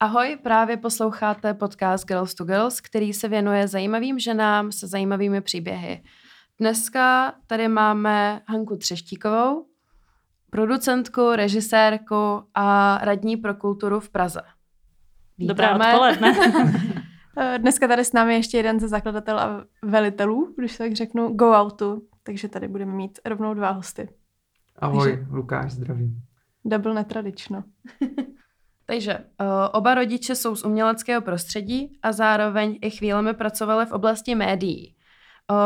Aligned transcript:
Ahoj, 0.00 0.38
právě 0.42 0.76
posloucháte 0.76 1.54
podcast 1.54 2.06
Girls 2.06 2.34
to 2.34 2.44
Girls, 2.44 2.80
který 2.80 3.12
se 3.12 3.28
věnuje 3.28 3.68
zajímavým 3.68 4.18
ženám 4.18 4.72
se 4.72 4.86
zajímavými 4.86 5.40
příběhy. 5.40 6.02
Dneska 6.60 7.34
tady 7.46 7.68
máme 7.68 8.40
Hanku 8.48 8.76
Třeštíkovou, 8.76 9.66
producentku, 10.50 11.30
režisérku 11.32 12.42
a 12.54 12.98
radní 13.02 13.36
pro 13.36 13.54
kulturu 13.54 14.00
v 14.00 14.08
Praze. 14.10 14.40
Dobré 15.38 15.74
odpoledne. 15.74 16.34
Dneska 17.58 17.88
tady 17.88 18.04
s 18.04 18.12
námi 18.12 18.34
ještě 18.34 18.56
jeden 18.56 18.80
ze 18.80 18.88
zakladatel 18.88 19.38
a 19.38 19.64
velitelů, 19.82 20.54
když 20.58 20.76
tak 20.76 20.92
řeknu, 20.92 21.28
Go 21.34 21.52
Outu, 21.60 22.02
takže 22.22 22.48
tady 22.48 22.68
budeme 22.68 22.92
mít 22.92 23.18
rovnou 23.24 23.54
dva 23.54 23.70
hosty. 23.70 24.08
Ahoj, 24.76 25.10
takže... 25.10 25.26
Lukáš, 25.30 25.72
zdravím. 25.72 26.22
Double 26.64 26.94
netradično. 26.94 27.64
Takže 28.90 29.18
uh, 29.18 29.46
oba 29.72 29.94
rodiče 29.94 30.34
jsou 30.34 30.56
z 30.56 30.64
uměleckého 30.64 31.22
prostředí 31.22 31.98
a 32.02 32.12
zároveň 32.12 32.78
i 32.82 32.90
chvílemi 32.90 33.34
pracovali 33.34 33.86
v 33.86 33.92
oblasti 33.92 34.34
médií. 34.34 34.96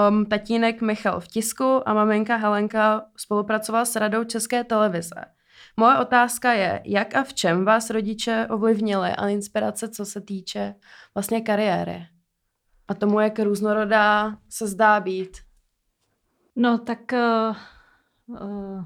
Um, 0.09 0.27
tatínek 0.27 0.83
Michal 0.83 1.21
v 1.21 1.29
tisku 1.29 1.89
a 1.89 1.95
maminka 1.95 2.37
Helenka 2.37 3.03
spolupracovala 3.17 3.85
s 3.85 3.97
radou 3.97 4.25
České 4.25 4.65
televize. 4.65 5.25
Moje 5.77 5.99
otázka 5.99 6.53
je, 6.53 6.83
jak 6.85 7.15
a 7.15 7.25
v 7.25 7.35
čem 7.35 7.65
vás 7.65 7.91
rodiče 7.91 8.47
ovlivnili 8.51 9.11
a 9.11 9.29
inspirace, 9.29 9.89
co 9.89 10.05
se 10.05 10.21
týče 10.21 10.75
vlastně 11.15 11.41
kariéry 11.41 12.07
a 12.89 12.95
tomu, 12.95 13.21
jak 13.21 13.39
různorodá 13.39 14.37
se 14.49 14.67
zdá 14.67 15.01
být. 15.01 15.39
No 16.57 16.79
tak 16.79 16.99
uh, 17.13 17.57
uh, 18.27 18.85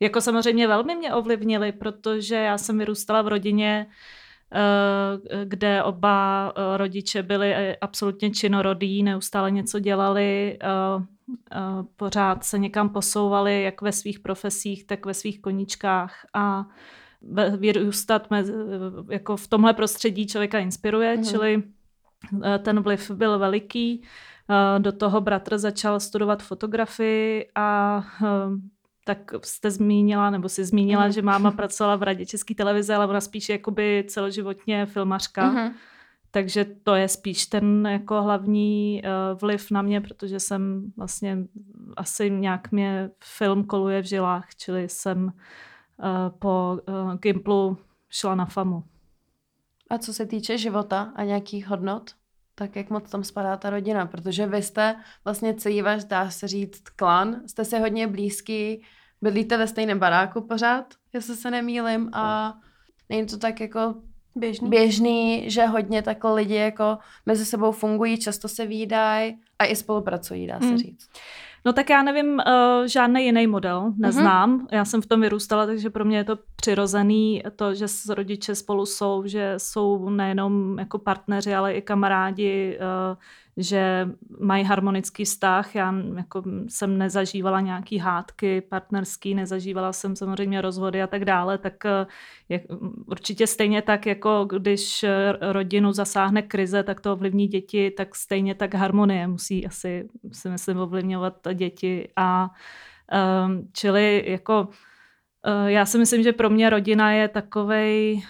jako 0.00 0.20
samozřejmě 0.20 0.68
velmi 0.68 0.96
mě 0.96 1.14
ovlivnili, 1.14 1.72
protože 1.72 2.34
já 2.34 2.58
jsem 2.58 2.78
vyrůstala 2.78 3.22
v 3.22 3.28
rodině, 3.28 3.86
uh, 3.86 5.44
kde 5.44 5.82
oba 5.82 6.52
uh, 6.56 6.76
rodiče 6.76 7.22
byli 7.22 7.76
absolutně 7.76 8.30
činorodí, 8.30 9.02
neustále 9.02 9.50
něco 9.50 9.78
dělali, 9.78 10.58
pořád 11.96 12.44
se 12.44 12.58
někam 12.58 12.88
posouvali, 12.88 13.62
jak 13.62 13.82
ve 13.82 13.92
svých 13.92 14.20
profesích, 14.20 14.86
tak 14.86 15.06
ve 15.06 15.14
svých 15.14 15.40
koníčkách 15.40 16.26
a 16.34 16.66
vyrůstat 17.56 18.30
mezi, 18.30 18.52
jako 19.10 19.36
v 19.36 19.48
tomhle 19.48 19.74
prostředí 19.74 20.26
člověka 20.26 20.58
inspiruje, 20.58 21.16
mm. 21.16 21.24
čili 21.24 21.62
ten 22.58 22.80
vliv 22.80 23.10
byl 23.10 23.38
veliký. 23.38 24.02
Do 24.78 24.92
toho 24.92 25.20
bratr 25.20 25.58
začal 25.58 26.00
studovat 26.00 26.42
fotografii 26.42 27.48
a 27.54 28.02
tak 29.08 29.32
jste 29.44 29.70
zmínila, 29.70 30.30
nebo 30.30 30.48
si 30.48 30.64
zmínila, 30.64 31.06
mm. 31.06 31.12
že 31.12 31.22
máma 31.22 31.50
pracovala 31.50 31.96
v 31.96 32.02
radě 32.02 32.26
České 32.26 32.54
televize, 32.54 32.94
ale 32.94 33.06
ona 33.06 33.20
spíš 33.20 33.48
jakoby 33.48 34.04
celoživotně 34.08 34.86
filmařka. 34.86 35.50
Mm. 35.50 35.70
Takže 36.30 36.64
to 36.82 36.94
je 36.94 37.08
spíš 37.08 37.46
ten 37.46 37.86
jako 37.86 38.22
hlavní 38.22 39.02
uh, 39.04 39.38
vliv 39.38 39.70
na 39.70 39.82
mě, 39.82 40.00
protože 40.00 40.40
jsem 40.40 40.92
vlastně 40.96 41.38
asi 41.96 42.30
nějak 42.30 42.72
mě 42.72 43.10
film 43.24 43.64
koluje 43.64 44.02
v 44.02 44.04
žilách, 44.04 44.46
čili 44.56 44.88
jsem 44.88 45.24
uh, 45.24 45.32
po 46.38 46.78
uh, 46.88 47.14
Gimplu 47.14 47.78
šla 48.10 48.34
na 48.34 48.44
FAMu. 48.44 48.84
A 49.90 49.98
co 49.98 50.12
se 50.12 50.26
týče 50.26 50.58
života 50.58 51.12
a 51.16 51.24
nějakých 51.24 51.68
hodnot, 51.68 52.10
tak 52.54 52.76
jak 52.76 52.90
moc 52.90 53.10
tam 53.10 53.24
spadá 53.24 53.56
ta 53.56 53.70
rodina? 53.70 54.06
Protože 54.06 54.46
vy 54.46 54.62
jste 54.62 54.96
vlastně 55.24 55.54
celý 55.54 55.82
váš, 55.82 56.04
dá 56.04 56.30
se 56.30 56.48
říct, 56.48 56.88
klan, 56.88 57.36
jste 57.46 57.64
si 57.64 57.78
hodně 57.78 58.06
blízký, 58.06 58.84
bydlíte 59.22 59.56
ve 59.56 59.66
stejném 59.66 59.98
baráku 59.98 60.40
pořád, 60.40 60.94
jestli 61.12 61.36
se 61.36 61.50
nemýlim 61.50 62.10
a 62.12 62.54
není 63.08 63.26
to 63.26 63.38
tak 63.38 63.60
jako 63.60 63.94
běžný, 64.34 64.68
běžný 64.68 65.50
že 65.50 65.66
hodně 65.66 66.02
takhle 66.02 66.34
lidi 66.34 66.54
jako 66.54 66.98
mezi 67.26 67.44
sebou 67.44 67.72
fungují, 67.72 68.18
často 68.18 68.48
se 68.48 68.66
výdají 68.66 69.38
a 69.58 69.64
i 69.64 69.76
spolupracují, 69.76 70.46
dá 70.46 70.60
se 70.60 70.66
hmm. 70.66 70.78
říct. 70.78 71.08
No 71.64 71.72
tak 71.72 71.90
já 71.90 72.02
nevím, 72.02 72.32
uh, 72.34 72.86
žádný 72.86 73.24
jiný 73.24 73.46
model 73.46 73.92
neznám. 73.96 74.58
Mm-hmm. 74.58 74.66
Já 74.72 74.84
jsem 74.84 75.02
v 75.02 75.06
tom 75.06 75.20
vyrůstala, 75.20 75.66
takže 75.66 75.90
pro 75.90 76.04
mě 76.04 76.16
je 76.16 76.24
to 76.24 76.38
přirozený, 76.56 77.42
to, 77.56 77.74
že 77.74 77.88
s 77.88 78.08
rodiče 78.08 78.54
spolu 78.54 78.86
jsou, 78.86 79.26
že 79.26 79.54
jsou 79.56 80.08
nejenom 80.08 80.78
jako 80.78 80.98
partneři, 80.98 81.54
ale 81.54 81.74
i 81.74 81.82
kamarádi, 81.82 82.78
uh, 82.80 83.16
že 83.58 84.08
mají 84.40 84.64
harmonický 84.64 85.24
vztah. 85.24 85.74
Já 85.74 85.94
jako 86.16 86.42
jsem 86.68 86.98
nezažívala 86.98 87.60
nějaký 87.60 87.98
hádky 87.98 88.60
partnerský, 88.60 89.34
nezažívala 89.34 89.92
jsem 89.92 90.16
samozřejmě 90.16 90.60
rozvody 90.60 91.02
a 91.02 91.06
tak 91.06 91.24
dále, 91.24 91.58
tak 91.58 91.84
eh, 91.84 92.06
je, 92.48 92.60
určitě 93.06 93.46
stejně 93.46 93.82
tak, 93.82 94.06
jako 94.06 94.44
když 94.44 95.04
rodinu 95.40 95.92
zasáhne 95.92 96.42
krize, 96.42 96.82
tak 96.82 97.00
to 97.00 97.12
ovlivní 97.12 97.46
děti, 97.46 97.90
tak 97.90 98.14
stejně 98.14 98.54
tak 98.54 98.74
harmonie 98.74 99.26
musí 99.26 99.66
asi, 99.66 100.08
si 100.32 100.48
myslím, 100.48 100.78
ovlivňovat 100.78 101.34
děti. 101.54 102.08
A 102.16 102.50
um, 103.46 103.68
čili 103.72 104.24
jako 104.26 104.68
uh, 105.46 105.66
já 105.66 105.86
si 105.86 105.98
myslím, 105.98 106.22
že 106.22 106.32
pro 106.32 106.50
mě 106.50 106.70
rodina 106.70 107.12
je 107.12 107.28
takovej 107.28 108.22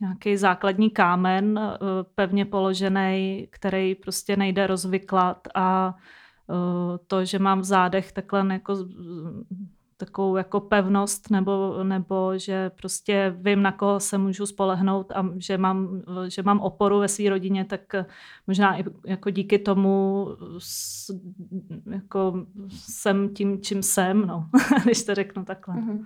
nějaký 0.00 0.36
základní 0.36 0.90
kámen 0.90 1.58
uh, 1.58 1.88
pevně 2.14 2.44
položený, 2.44 3.46
který 3.50 3.94
prostě 3.94 4.36
nejde 4.36 4.66
rozvyklat 4.66 5.48
a 5.54 5.94
uh, 6.46 6.96
to, 7.06 7.24
že 7.24 7.38
mám 7.38 7.60
v 7.60 7.64
zádech 7.64 8.12
takhle 8.12 8.46
jako 8.52 8.76
takovou 10.00 10.36
jako 10.36 10.60
pevnost 10.60 11.30
nebo, 11.30 11.84
nebo 11.84 12.32
že 12.38 12.70
prostě 12.70 13.36
vím, 13.38 13.62
na 13.62 13.72
koho 13.72 14.00
se 14.00 14.18
můžu 14.18 14.46
spolehnout 14.46 15.12
a 15.12 15.26
že 15.36 15.58
mám, 15.58 16.02
že 16.28 16.42
mám 16.42 16.60
oporu 16.60 16.98
ve 16.98 17.08
své 17.08 17.30
rodině, 17.30 17.64
tak 17.64 17.94
možná 18.46 18.80
i 18.80 18.84
jako 19.06 19.30
díky 19.30 19.58
tomu 19.58 20.26
jako 21.90 22.46
jsem 22.68 23.28
tím, 23.34 23.60
čím 23.60 23.82
jsem, 23.82 24.26
no, 24.26 24.48
když 24.84 25.04
to 25.04 25.14
řeknu 25.14 25.44
takhle. 25.44 25.74
Mm-hmm. 25.74 26.04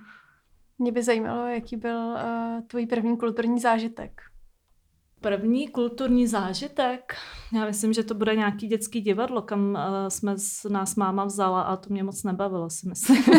Mě 0.79 0.93
by 0.93 1.03
zajímalo, 1.03 1.47
jaký 1.47 1.77
byl 1.77 1.99
uh, 1.99 2.61
tvůj 2.67 2.87
první 2.87 3.17
kulturní 3.17 3.61
zážitek. 3.61 4.34
První 5.25 5.69
kulturní 5.69 6.27
zážitek, 6.27 7.17
já 7.55 7.65
myslím, 7.65 7.93
že 7.93 8.05
to 8.05 8.15
bude 8.15 8.37
nějaký 8.37 8.67
dětský 8.67 9.01
divadlo, 9.01 9.43
kam 9.43 9.71
uh, 9.71 10.09
jsme 10.09 10.39
s, 10.39 10.69
nás 10.69 10.97
máma 10.97 11.25
vzala 11.25 11.62
a 11.62 11.77
to 11.77 11.91
mě 11.91 12.03
moc 12.03 12.23
nebavilo, 12.23 12.71
si 12.71 12.89
myslím. 12.89 13.25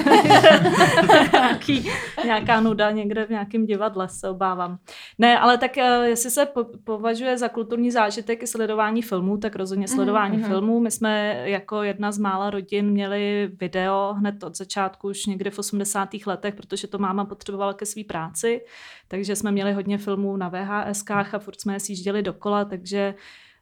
nějaký, 1.34 1.90
nějaká 2.26 2.62
nuda 2.62 2.92
někde 2.92 3.26
v 3.26 3.30
nějakém 3.30 3.66
divadle, 3.66 4.10
se 4.10 4.30
obávám. 4.30 4.78
Ne, 5.18 5.40
ale 5.40 5.58
tak 5.58 5.72
uh, 5.78 6.04
jestli 6.04 6.32
se 6.32 6.46
po, 6.46 6.66
považuje 6.84 7.38
za 7.38 7.50
kulturní 7.50 7.92
zážitek 7.92 8.44
i 8.44 8.48
sledování 8.48 9.02
filmů, 9.02 9.38
tak 9.38 9.56
rozhodně 9.56 9.88
sledování 9.88 10.38
mm-hmm. 10.38 10.48
filmů. 10.48 10.80
My 10.80 10.92
jsme 10.92 11.42
jako 11.50 11.84
jedna 11.84 12.12
z 12.12 12.18
mála 12.18 12.50
rodin 12.50 12.92
měli 12.92 13.52
video 13.60 14.14
hned 14.18 14.44
od 14.44 14.58
začátku, 14.58 15.08
už 15.08 15.26
někdy 15.26 15.50
v 15.50 15.60
80. 15.60 16.10
letech, 16.26 16.56
protože 16.56 16.88
to 16.88 16.98
máma 16.98 17.26
potřebovala 17.26 17.74
ke 17.74 17.86
své 17.86 18.04
práci, 18.04 18.62
takže 19.08 19.36
jsme 19.36 19.52
měli 19.52 19.74
hodně 19.74 19.98
filmů 19.98 20.38
na 20.38 20.50
VHSkách 20.50 21.34
a 21.34 21.40
furt 21.40 21.62
jsme 21.62 21.74
je 21.74 21.80
sjížděli 21.80 22.22
dokola, 22.22 22.66
takže 22.66 23.16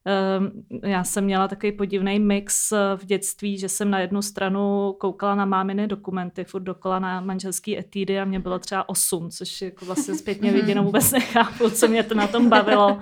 ehm, 0.05 0.51
já 0.83 1.03
jsem 1.03 1.23
měla 1.23 1.47
takový 1.47 1.71
podivný 1.71 2.19
mix 2.19 2.71
eh, 2.71 2.77
v 2.95 3.05
dětství, 3.05 3.57
že 3.57 3.69
jsem 3.69 3.89
na 3.89 3.99
jednu 3.99 4.21
stranu 4.21 4.95
koukala 4.99 5.35
na 5.35 5.45
máminy 5.45 5.87
dokumenty, 5.87 6.43
furt 6.43 6.63
dokola 6.63 6.99
na 6.99 7.21
manželský 7.21 7.79
etídy 7.79 8.19
a 8.19 8.25
mě 8.25 8.39
bylo 8.39 8.59
třeba 8.59 8.89
osm, 8.89 9.29
což 9.29 9.61
jako 9.61 9.85
vlastně 9.85 10.15
zpětně 10.15 10.51
viděno 10.51 10.83
vůbec 10.83 11.11
nechápu, 11.11 11.69
co 11.69 11.87
mě 11.87 12.03
to 12.03 12.15
na 12.15 12.27
tom 12.27 12.49
bavilo. 12.49 12.99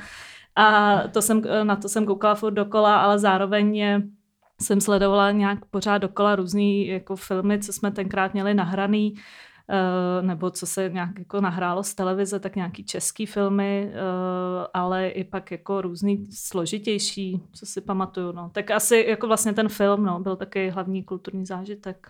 A 0.56 0.98
to 1.14 1.22
jsem, 1.22 1.42
eh, 1.50 1.66
na 1.66 1.76
to 1.76 1.90
jsem 1.90 2.06
koukala 2.06 2.36
furt 2.36 2.54
dokola, 2.54 3.02
ale 3.02 3.20
zároveň 3.20 3.84
jsem 4.62 4.82
sledovala 4.82 5.32
nějak 5.32 5.66
pořád 5.66 5.98
dokola 5.98 6.36
různý 6.36 6.88
jako 6.88 7.16
filmy, 7.16 7.60
co 7.60 7.74
jsme 7.74 7.92
tenkrát 7.92 8.34
měli 8.34 8.54
nahraný. 8.54 9.14
Eh, 9.74 10.22
nebo 10.22 10.52
co 10.52 10.66
se 10.66 10.90
nějak 10.90 11.20
jako 11.20 11.42
nahrálo 11.42 11.84
z 11.84 11.94
televize, 11.94 12.40
tak 12.40 12.56
nějaký 12.56 12.84
český 12.84 13.26
filmy, 13.26 13.92
eh, 13.94 13.98
ale 14.74 15.10
i 15.10 15.24
pak 15.24 15.52
jako 15.52 15.82
různý 15.82 16.28
složitější, 16.32 17.42
co 17.54 17.66
si 17.66 17.82
pamatuju. 17.82 18.32
No. 18.32 18.50
Tak 18.54 18.72
asi 18.72 19.06
jako 19.10 19.28
vlastně 19.28 19.54
ten 19.54 19.70
film 19.70 20.06
no, 20.06 20.20
byl 20.20 20.36
taky 20.36 20.70
hlavní 20.70 21.04
kulturní 21.04 21.46
zážitek. 21.46 22.08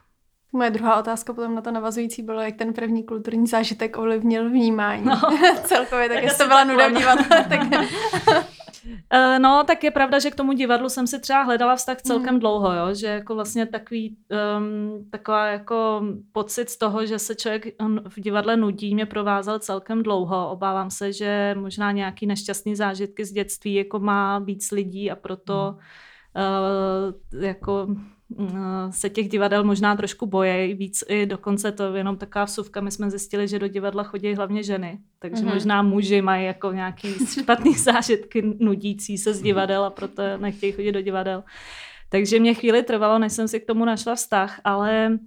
Moje 0.53 0.69
druhá 0.71 0.99
otázka 0.99 1.33
potom 1.33 1.55
na 1.55 1.61
to 1.61 1.71
navazující 1.71 2.23
bylo, 2.23 2.41
jak 2.41 2.55
ten 2.55 2.73
první 2.73 3.03
kulturní 3.03 3.47
zážitek 3.47 3.97
ovlivnil 3.97 4.49
vnímání. 4.49 5.05
No. 5.05 5.21
Celkově, 5.63 6.07
tak, 6.07 6.17
tak 6.17 6.23
jestli 6.23 6.37
to 6.37 6.47
byla 6.47 6.63
nuda 6.63 6.89
dívat. 6.89 7.19
tak... 7.29 7.59
Uh, 8.85 9.39
no, 9.39 9.63
tak 9.67 9.83
je 9.83 9.91
pravda, 9.91 10.19
že 10.19 10.31
k 10.31 10.35
tomu 10.35 10.53
divadlu 10.53 10.89
jsem 10.89 11.07
si 11.07 11.19
třeba 11.19 11.41
hledala 11.41 11.75
vztah 11.75 12.01
celkem 12.01 12.33
mm. 12.33 12.39
dlouho, 12.39 12.73
jo? 12.73 12.93
že 12.93 13.07
jako 13.07 13.35
vlastně 13.35 13.65
takový, 13.65 14.17
um, 14.57 15.09
taková 15.11 15.47
jako 15.47 16.01
pocit 16.31 16.69
z 16.69 16.77
toho, 16.77 17.05
že 17.05 17.19
se 17.19 17.35
člověk 17.35 17.65
v 18.09 18.19
divadle 18.19 18.57
nudí, 18.57 18.95
mě 18.95 19.05
provázel 19.05 19.59
celkem 19.59 20.03
dlouho. 20.03 20.49
Obávám 20.49 20.91
se, 20.91 21.13
že 21.13 21.55
možná 21.59 21.91
nějaký 21.91 22.27
nešťastný 22.27 22.75
zážitky 22.75 23.25
z 23.25 23.31
dětství 23.31 23.73
jako 23.73 23.99
má 23.99 24.39
víc 24.39 24.71
lidí 24.71 25.11
a 25.11 25.15
proto 25.15 25.75
mm. 26.35 26.43
uh, 27.37 27.43
jako 27.43 27.87
se 28.89 29.09
těch 29.09 29.29
divadel 29.29 29.63
možná 29.63 29.95
trošku 29.95 30.25
bojí, 30.25 30.73
víc 30.73 31.03
i 31.07 31.25
dokonce 31.25 31.71
to 31.71 31.95
jenom 31.95 32.17
taková 32.17 32.45
vsuvka, 32.45 32.81
my 32.81 32.91
jsme 32.91 33.09
zjistili, 33.09 33.47
že 33.47 33.59
do 33.59 33.67
divadla 33.67 34.03
chodí 34.03 34.33
hlavně 34.33 34.63
ženy, 34.63 34.99
takže 35.19 35.43
mm-hmm. 35.43 35.53
možná 35.53 35.81
muži 35.81 36.21
mají 36.21 36.45
jako 36.45 36.71
nějaký 36.71 37.25
špatný 37.25 37.73
zážitky 37.77 38.55
nudící 38.59 39.17
se 39.17 39.33
z 39.33 39.41
divadel 39.41 39.85
a 39.85 39.89
proto 39.89 40.23
nechtějí 40.37 40.71
chodit 40.71 40.91
do 40.91 41.01
divadel. 41.01 41.43
Takže 42.09 42.39
mě 42.39 42.53
chvíli 42.53 42.83
trvalo, 42.83 43.19
než 43.19 43.33
jsem 43.33 43.47
si 43.47 43.59
k 43.59 43.65
tomu 43.65 43.85
našla 43.85 44.15
vztah, 44.15 44.61
ale 44.63 45.11
Eh, 45.11 45.17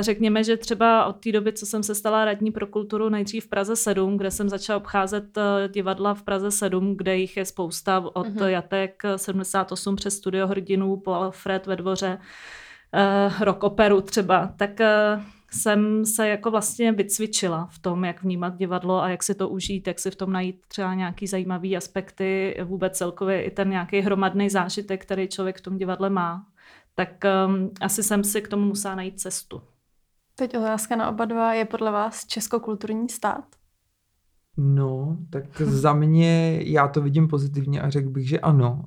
řekněme, 0.00 0.44
že 0.44 0.56
třeba 0.56 1.04
od 1.04 1.12
té 1.12 1.32
doby, 1.32 1.52
co 1.52 1.66
jsem 1.66 1.82
se 1.82 1.94
stala 1.94 2.24
radní 2.24 2.50
pro 2.50 2.66
kulturu 2.66 3.08
nejdřív 3.08 3.44
v 3.44 3.48
Praze 3.48 3.76
7, 3.76 4.16
kde 4.16 4.30
jsem 4.30 4.48
začala 4.48 4.76
obcházet 4.76 5.38
eh, 5.38 5.68
divadla 5.68 6.14
v 6.14 6.22
Praze 6.22 6.50
7, 6.50 6.96
kde 6.96 7.16
jich 7.16 7.36
je 7.36 7.44
spousta 7.44 8.00
od 8.00 8.26
uh-huh. 8.26 8.46
Jatek 8.46 9.02
78 9.16 9.96
přes 9.96 10.16
Studio 10.16 10.46
hrdinů 10.46 10.96
po 10.96 11.12
Alfred 11.12 11.66
ve 11.66 11.76
dvoře, 11.76 12.18
rock 13.40 13.64
operu 13.64 14.00
třeba, 14.00 14.54
tak 14.56 14.80
jsem 15.50 16.04
se 16.04 16.28
jako 16.28 16.50
vlastně 16.50 16.92
vycvičila 16.92 17.68
v 17.70 17.78
tom, 17.78 18.04
jak 18.04 18.22
vnímat 18.22 18.56
divadlo 18.56 19.02
a 19.02 19.08
jak 19.08 19.22
si 19.22 19.34
to 19.34 19.48
užít, 19.48 19.86
jak 19.86 19.98
si 19.98 20.10
v 20.10 20.16
tom 20.16 20.32
najít 20.32 20.60
třeba 20.68 20.94
nějaký 20.94 21.26
zajímavý 21.26 21.76
aspekty, 21.76 22.56
vůbec 22.64 22.98
celkově 22.98 23.42
i 23.42 23.50
ten 23.50 23.70
nějaký 23.70 24.00
hromadný 24.00 24.50
zážitek, 24.50 25.02
který 25.02 25.28
člověk 25.28 25.58
v 25.58 25.60
tom 25.60 25.78
divadle 25.78 26.10
má 26.10 26.46
tak 26.94 27.24
um, 27.46 27.70
asi 27.80 28.02
jsem 28.02 28.24
si 28.24 28.42
k 28.42 28.48
tomu 28.48 28.64
musela 28.64 28.94
najít 28.94 29.20
cestu. 29.20 29.62
Teď 30.34 30.56
otázka 30.56 30.96
na 30.96 31.10
oba 31.10 31.24
dva. 31.24 31.54
Je 31.54 31.64
podle 31.64 31.90
vás 31.90 32.26
českokulturní 32.26 33.08
stát? 33.08 33.44
No, 34.56 35.16
tak 35.30 35.60
za 35.60 35.92
mě 35.92 36.60
já 36.62 36.88
to 36.88 37.00
vidím 37.00 37.28
pozitivně 37.28 37.80
a 37.80 37.90
řekl 37.90 38.10
bych, 38.10 38.28
že 38.28 38.40
ano. 38.40 38.84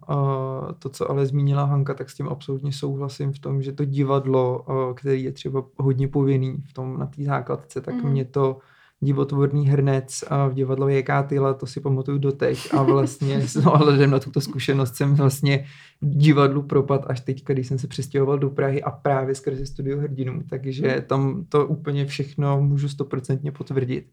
To, 0.79 0.89
co 0.89 1.11
ale 1.11 1.25
zmínila 1.25 1.63
Hanka, 1.63 1.93
tak 1.93 2.09
s 2.09 2.15
tím 2.15 2.27
absolutně 2.27 2.73
souhlasím 2.73 3.33
v 3.33 3.39
tom, 3.39 3.61
že 3.61 3.73
to 3.73 3.85
divadlo, 3.85 4.65
který 4.93 5.23
je 5.23 5.31
třeba 5.31 5.63
hodně 5.77 6.07
povinný 6.07 6.63
v 6.69 6.73
tom 6.73 6.99
na 6.99 7.05
té 7.05 7.23
základce, 7.23 7.81
tak 7.81 7.95
mm. 7.95 8.09
mě 8.09 8.25
to 8.25 8.59
divotvorný 8.99 9.67
hrnec 9.67 10.23
a 10.27 10.47
v 10.47 10.53
divadle 10.53 10.93
Jaká 10.93 11.23
tyla, 11.23 11.53
to 11.53 11.65
si 11.65 11.81
pamatuju 11.81 12.17
doteď 12.17 12.69
a 12.73 12.83
vlastně 12.83 13.41
s 13.47 13.55
ohledem 13.55 14.11
na 14.11 14.19
tuto 14.19 14.41
zkušenost 14.41 14.95
jsem 14.95 15.15
vlastně 15.15 15.65
divadlu 15.99 16.61
propad 16.61 17.05
až 17.07 17.19
teď, 17.19 17.43
když 17.45 17.67
jsem 17.67 17.79
se 17.79 17.87
přestěhoval 17.87 18.39
do 18.39 18.49
Prahy 18.49 18.83
a 18.83 18.91
právě 18.91 19.35
skrze 19.35 19.65
studio 19.65 19.99
hrdinů, 19.99 20.41
takže 20.49 21.03
tam 21.07 21.45
to 21.49 21.67
úplně 21.67 22.05
všechno 22.05 22.61
můžu 22.61 22.89
stoprocentně 22.89 23.51
potvrdit. 23.51 24.05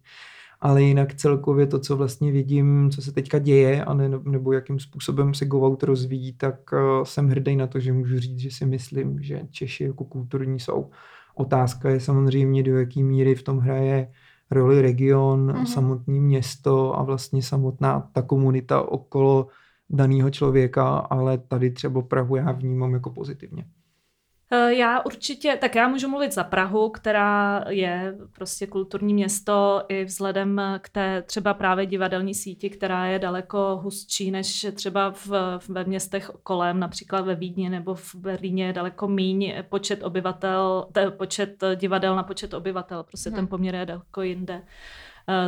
Ale 0.60 0.82
jinak 0.82 1.14
celkově 1.14 1.66
to, 1.66 1.78
co 1.78 1.96
vlastně 1.96 2.32
vidím, 2.32 2.90
co 2.90 3.02
se 3.02 3.12
teďka 3.12 3.38
děje, 3.38 3.84
a 3.84 3.94
ne, 3.94 4.10
nebo 4.24 4.52
jakým 4.52 4.78
způsobem 4.78 5.34
se 5.34 5.46
Go 5.46 5.66
Out 5.66 5.82
rozvíjí, 5.82 6.32
tak 6.32 6.54
uh, 6.72 7.04
jsem 7.04 7.28
hrdý 7.28 7.56
na 7.56 7.66
to, 7.66 7.80
že 7.80 7.92
můžu 7.92 8.18
říct, 8.18 8.38
že 8.38 8.50
si 8.50 8.66
myslím, 8.66 9.22
že 9.22 9.40
Češi 9.50 9.84
jako 9.84 10.04
kulturní 10.04 10.60
jsou. 10.60 10.90
Otázka 11.34 11.90
je 11.90 12.00
samozřejmě, 12.00 12.62
do 12.62 12.78
jaký 12.78 13.02
míry 13.02 13.34
v 13.34 13.42
tom 13.42 13.58
hraje 13.58 14.08
roli 14.50 14.82
region, 14.82 15.52
mm-hmm. 15.52 15.64
samotné 15.64 16.20
město 16.20 16.98
a 16.98 17.02
vlastně 17.02 17.42
samotná 17.42 18.10
ta 18.12 18.22
komunita 18.22 18.82
okolo 18.82 19.46
daného 19.90 20.30
člověka, 20.30 20.88
ale 20.98 21.38
tady 21.38 21.70
třeba 21.70 22.02
Prahu 22.02 22.36
já 22.36 22.52
vnímám 22.52 22.92
jako 22.94 23.10
pozitivně. 23.10 23.64
Eh, 24.50 24.74
já 24.74 25.00
určitě, 25.00 25.58
tak 25.60 25.74
já 25.74 25.88
můžu 25.88 26.08
mluvit 26.08 26.34
za 26.34 26.44
Prahu, 26.44 26.90
která 26.90 27.64
je 27.68 28.14
prostě 28.32 28.66
kulturní 28.66 29.14
město 29.14 29.84
i 29.88 30.04
vzhledem 30.04 30.60
k 30.80 30.88
té 30.88 31.22
třeba 31.22 31.54
právě 31.54 31.86
divadelní 31.86 32.34
síti, 32.34 32.70
která 32.70 33.06
je 33.06 33.18
daleko 33.18 33.80
hustší 33.82 34.30
než 34.30 34.66
třeba 34.74 35.10
v, 35.10 35.30
ve 35.68 35.84
městech 35.84 36.30
kolem, 36.42 36.80
například 36.80 37.20
ve 37.20 37.34
Vídni 37.34 37.70
nebo 37.70 37.94
v 37.94 38.14
Berlíně 38.14 38.66
je 38.66 38.72
daleko 38.72 39.08
míň 39.08 39.54
počet 39.68 40.02
obyvatel, 40.02 40.86
počet 41.16 41.64
divadel 41.74 42.16
na 42.16 42.22
počet 42.22 42.54
obyvatel, 42.54 43.02
prostě 43.02 43.30
hmm. 43.30 43.36
ten 43.36 43.46
poměr 43.46 43.74
je 43.74 43.86
daleko 43.86 44.22
jinde. 44.22 44.62
Eh, 44.62 45.03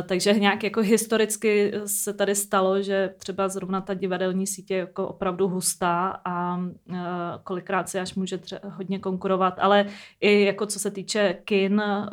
takže 0.07 0.33
nějak 0.33 0.63
jako 0.63 0.81
historicky 0.81 1.73
se 1.85 2.13
tady 2.13 2.35
stalo, 2.35 2.81
že 2.81 3.13
třeba 3.17 3.47
zrovna 3.47 3.81
ta 3.81 3.93
divadelní 3.93 4.47
sítě 4.47 4.73
je 4.73 4.79
jako 4.79 5.07
opravdu 5.07 5.47
hustá 5.47 6.21
a 6.25 6.59
eh, 6.89 6.95
kolikrát 7.43 7.89
si 7.89 7.99
až 7.99 8.15
může 8.15 8.39
hodně 8.63 8.99
konkurovat, 8.99 9.59
ale 9.59 9.85
i 10.21 10.43
jako 10.43 10.65
co 10.65 10.79
se 10.79 10.91
týče 10.91 11.37
kin, 11.45 11.81
eh, 11.81 12.07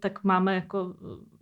tak 0.00 0.24
máme 0.24 0.54
jako 0.54 0.94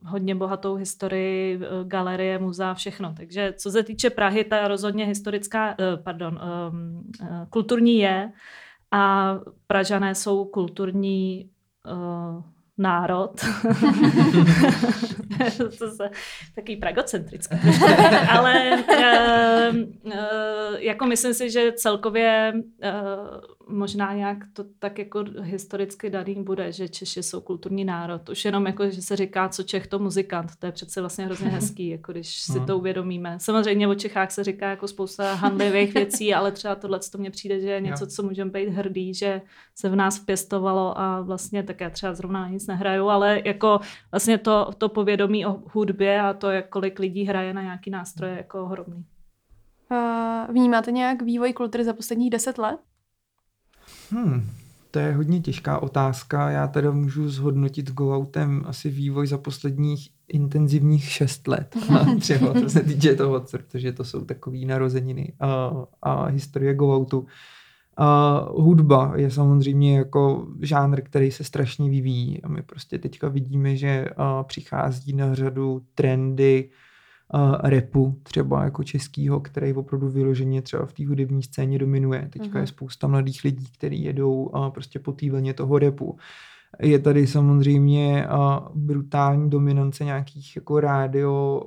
hodně 0.05 0.35
bohatou 0.35 0.75
historii, 0.75 1.61
galerie, 1.85 2.39
muzea, 2.39 2.75
všechno. 2.75 3.15
Takže 3.17 3.55
co 3.57 3.71
se 3.71 3.83
týče 3.83 4.11
Prahy, 4.11 4.45
ta 4.45 4.69
rozhodně 4.69 5.07
historická, 5.07 5.77
pardon, 6.05 6.41
kulturní 7.51 7.99
je 7.99 8.33
a 8.91 9.35
Pražané 9.67 10.15
jsou 10.15 10.45
kulturní 10.45 11.51
národ. 12.79 13.41
to 15.79 15.91
se 15.91 16.11
takový 16.55 16.77
pragocentrický. 16.77 17.57
Ale 18.31 18.71
uh, 18.71 19.77
uh, 20.05 20.13
jako 20.79 21.07
myslím 21.07 21.35
si, 21.35 21.51
že 21.51 21.73
celkově 21.73 22.53
uh, 22.55 23.41
možná 23.69 24.15
nějak 24.15 24.39
to 24.53 24.65
tak 24.79 24.99
jako 24.99 25.25
historicky 25.41 26.11
daný 26.11 26.35
bude, 26.35 26.73
že 26.73 26.89
Češi 26.89 27.23
jsou 27.23 27.41
kulturní 27.41 27.85
národ. 27.85 28.29
Už 28.29 28.45
jenom 28.45 28.67
jako, 28.67 28.91
že 28.91 29.03
se 29.03 29.17
říká, 29.17 29.49
co 29.49 29.63
Čech, 29.63 29.87
to 29.87 29.99
muzikant. 29.99 30.51
To 30.59 30.67
je 30.67 30.73
přece 30.73 31.01
vlastně 31.01 31.25
hrozně 31.25 31.49
hezký, 31.49 31.89
jako 31.89 32.13
když 32.13 32.41
si 32.41 32.59
no. 32.59 32.67
to 32.67 32.79
uvědomíme. 32.79 33.37
Samozřejmě 33.41 33.89
o 33.89 33.95
Čechách 33.95 34.31
se 34.31 34.45
říká 34.45 34.71
jako 34.71 34.89
spousta 34.89 35.35
handlivých 35.35 35.95
věcí, 35.95 36.35
ale 36.35 36.53
třeba 36.53 36.75
tohle 36.75 37.01
to 37.13 37.19
mně 37.19 37.31
přijde, 37.31 37.61
že 37.61 37.71
je 37.71 37.81
něco, 37.81 38.07
co 38.07 38.23
můžeme 38.23 38.51
být 38.51 38.69
hrdý, 38.69 39.15
že 39.15 39.43
se 39.75 39.89
v 39.89 39.97
nás 39.97 40.19
pěstovalo 40.19 40.99
a 40.99 41.21
vlastně 41.21 41.63
tak 41.63 41.81
já 41.81 41.91
třeba 41.91 42.15
zrovna 42.15 42.41
na 42.41 42.49
nic 42.49 42.67
nehraju, 42.67 43.09
ale 43.09 43.43
jako 43.45 43.81
vlastně 44.11 44.39
to, 44.39 44.71
to 44.79 44.89
povědomí 44.89 45.22
o 45.47 45.63
hudbě 45.73 46.21
a 46.21 46.33
to, 46.33 46.51
jak 46.51 46.69
kolik 46.69 46.99
lidí 46.99 47.25
hraje 47.25 47.55
na 47.55 47.63
nějaký 47.63 47.91
nástroje, 47.91 48.37
jako 48.37 48.63
ohromný. 48.63 49.05
Uh, 49.91 50.55
vnímáte 50.55 50.93
nějak 50.93 51.23
vývoj 51.23 51.53
kultury 51.53 51.85
za 51.85 51.93
posledních 51.93 52.31
deset 52.31 52.59
let? 52.59 52.81
Hmm, 54.11 54.51
to 54.91 54.99
je 54.99 55.13
hodně 55.13 55.41
těžká 55.41 55.79
otázka. 55.79 56.51
Já 56.51 56.67
teda 56.67 56.91
můžu 56.91 57.29
zhodnotit 57.29 57.91
Go-Outem 57.91 58.63
asi 58.67 58.91
vývoj 58.91 59.27
za 59.27 59.39
posledních 59.39 60.11
intenzivních 60.29 61.05
šest 61.05 61.49
let. 61.49 61.77
Třeba 62.21 62.61
co 62.61 62.71
se 62.71 62.81
týče 62.81 63.15
toho, 63.15 63.45
protože 63.51 63.93
to 63.93 64.05
jsou 64.05 64.25
takové 64.25 64.59
narozeniny 64.59 65.33
a, 65.41 65.71
a 66.03 66.25
historie 66.25 66.75
Go-Outu. 66.75 67.27
A 67.97 68.39
hudba 68.51 69.13
je 69.17 69.31
samozřejmě 69.31 69.97
jako 69.97 70.47
žánr, 70.61 71.01
který 71.01 71.31
se 71.31 71.45
strašně 71.45 71.91
vyvíjí 71.91 72.43
a 72.43 72.49
my 72.49 72.63
prostě 72.63 72.99
teďka 72.99 73.29
vidíme, 73.29 73.77
že 73.77 74.07
přichází 74.43 75.13
na 75.13 75.35
řadu 75.35 75.83
trendy 75.95 76.71
repu, 77.63 78.19
třeba 78.23 78.65
jako 78.65 78.85
českýho, 78.85 79.41
který 79.41 79.73
opravdu 79.73 80.09
vyloženě 80.09 80.63
třeba 80.63 80.87
v 80.87 80.93
té 80.93 81.07
hudební 81.07 81.43
scéně 81.43 81.79
dominuje. 81.79 82.29
Teďka 82.33 82.59
uh-huh. 82.59 82.61
je 82.61 82.67
spousta 82.67 83.07
mladých 83.07 83.45
lidí, 83.45 83.67
kteří 83.73 84.03
jedou 84.03 84.51
prostě 84.75 84.99
po 84.99 85.13
té 85.13 85.31
vlně 85.31 85.55
toho 85.55 85.79
repu. 85.79 86.17
Je 86.81 86.99
tady 86.99 87.27
samozřejmě 87.27 88.27
brutální 88.75 89.51
dominance 89.51 90.05
nějakých 90.05 90.57
jako 90.57 90.81
rádio 90.81 91.63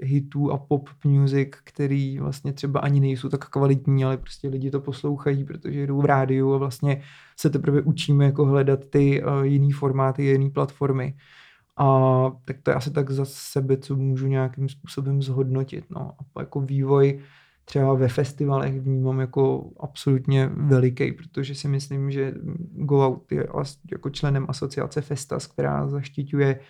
hitů 0.00 0.52
a 0.52 0.58
pop 0.58 0.88
music, 1.04 1.48
který 1.64 2.18
vlastně 2.18 2.52
třeba 2.52 2.80
ani 2.80 3.00
nejsou 3.00 3.28
tak 3.28 3.48
kvalitní, 3.48 4.04
ale 4.04 4.16
prostě 4.16 4.48
lidi 4.48 4.70
to 4.70 4.80
poslouchají, 4.80 5.44
protože 5.44 5.86
jdou 5.86 6.00
v 6.00 6.04
rádiu 6.04 6.54
a 6.54 6.58
vlastně 6.58 7.02
se 7.36 7.50
teprve 7.50 7.80
učíme 7.82 8.24
jako 8.24 8.44
hledat 8.44 8.86
ty 8.90 9.22
jiný 9.42 9.72
formáty, 9.72 10.24
jiný 10.24 10.50
platformy. 10.50 11.14
A 11.76 11.86
tak 12.44 12.56
to 12.62 12.70
je 12.70 12.74
asi 12.74 12.90
tak 12.90 13.10
za 13.10 13.24
sebe, 13.24 13.76
co 13.76 13.96
můžu 13.96 14.26
nějakým 14.26 14.68
způsobem 14.68 15.22
zhodnotit. 15.22 15.84
No. 15.90 16.12
A 16.36 16.40
jako 16.40 16.60
vývoj 16.60 17.20
třeba 17.64 17.94
ve 17.94 18.08
festivalech 18.08 18.80
vnímám 18.80 19.20
jako 19.20 19.70
absolutně 19.80 20.50
veliký, 20.54 21.12
protože 21.12 21.54
si 21.54 21.68
myslím, 21.68 22.10
že 22.10 22.34
Go 22.72 23.06
Out 23.06 23.32
je 23.32 23.46
jako 23.90 24.10
členem 24.10 24.46
asociace 24.48 25.00
Festas, 25.00 25.46
která 25.46 25.88
zaštiťuje 25.88 26.60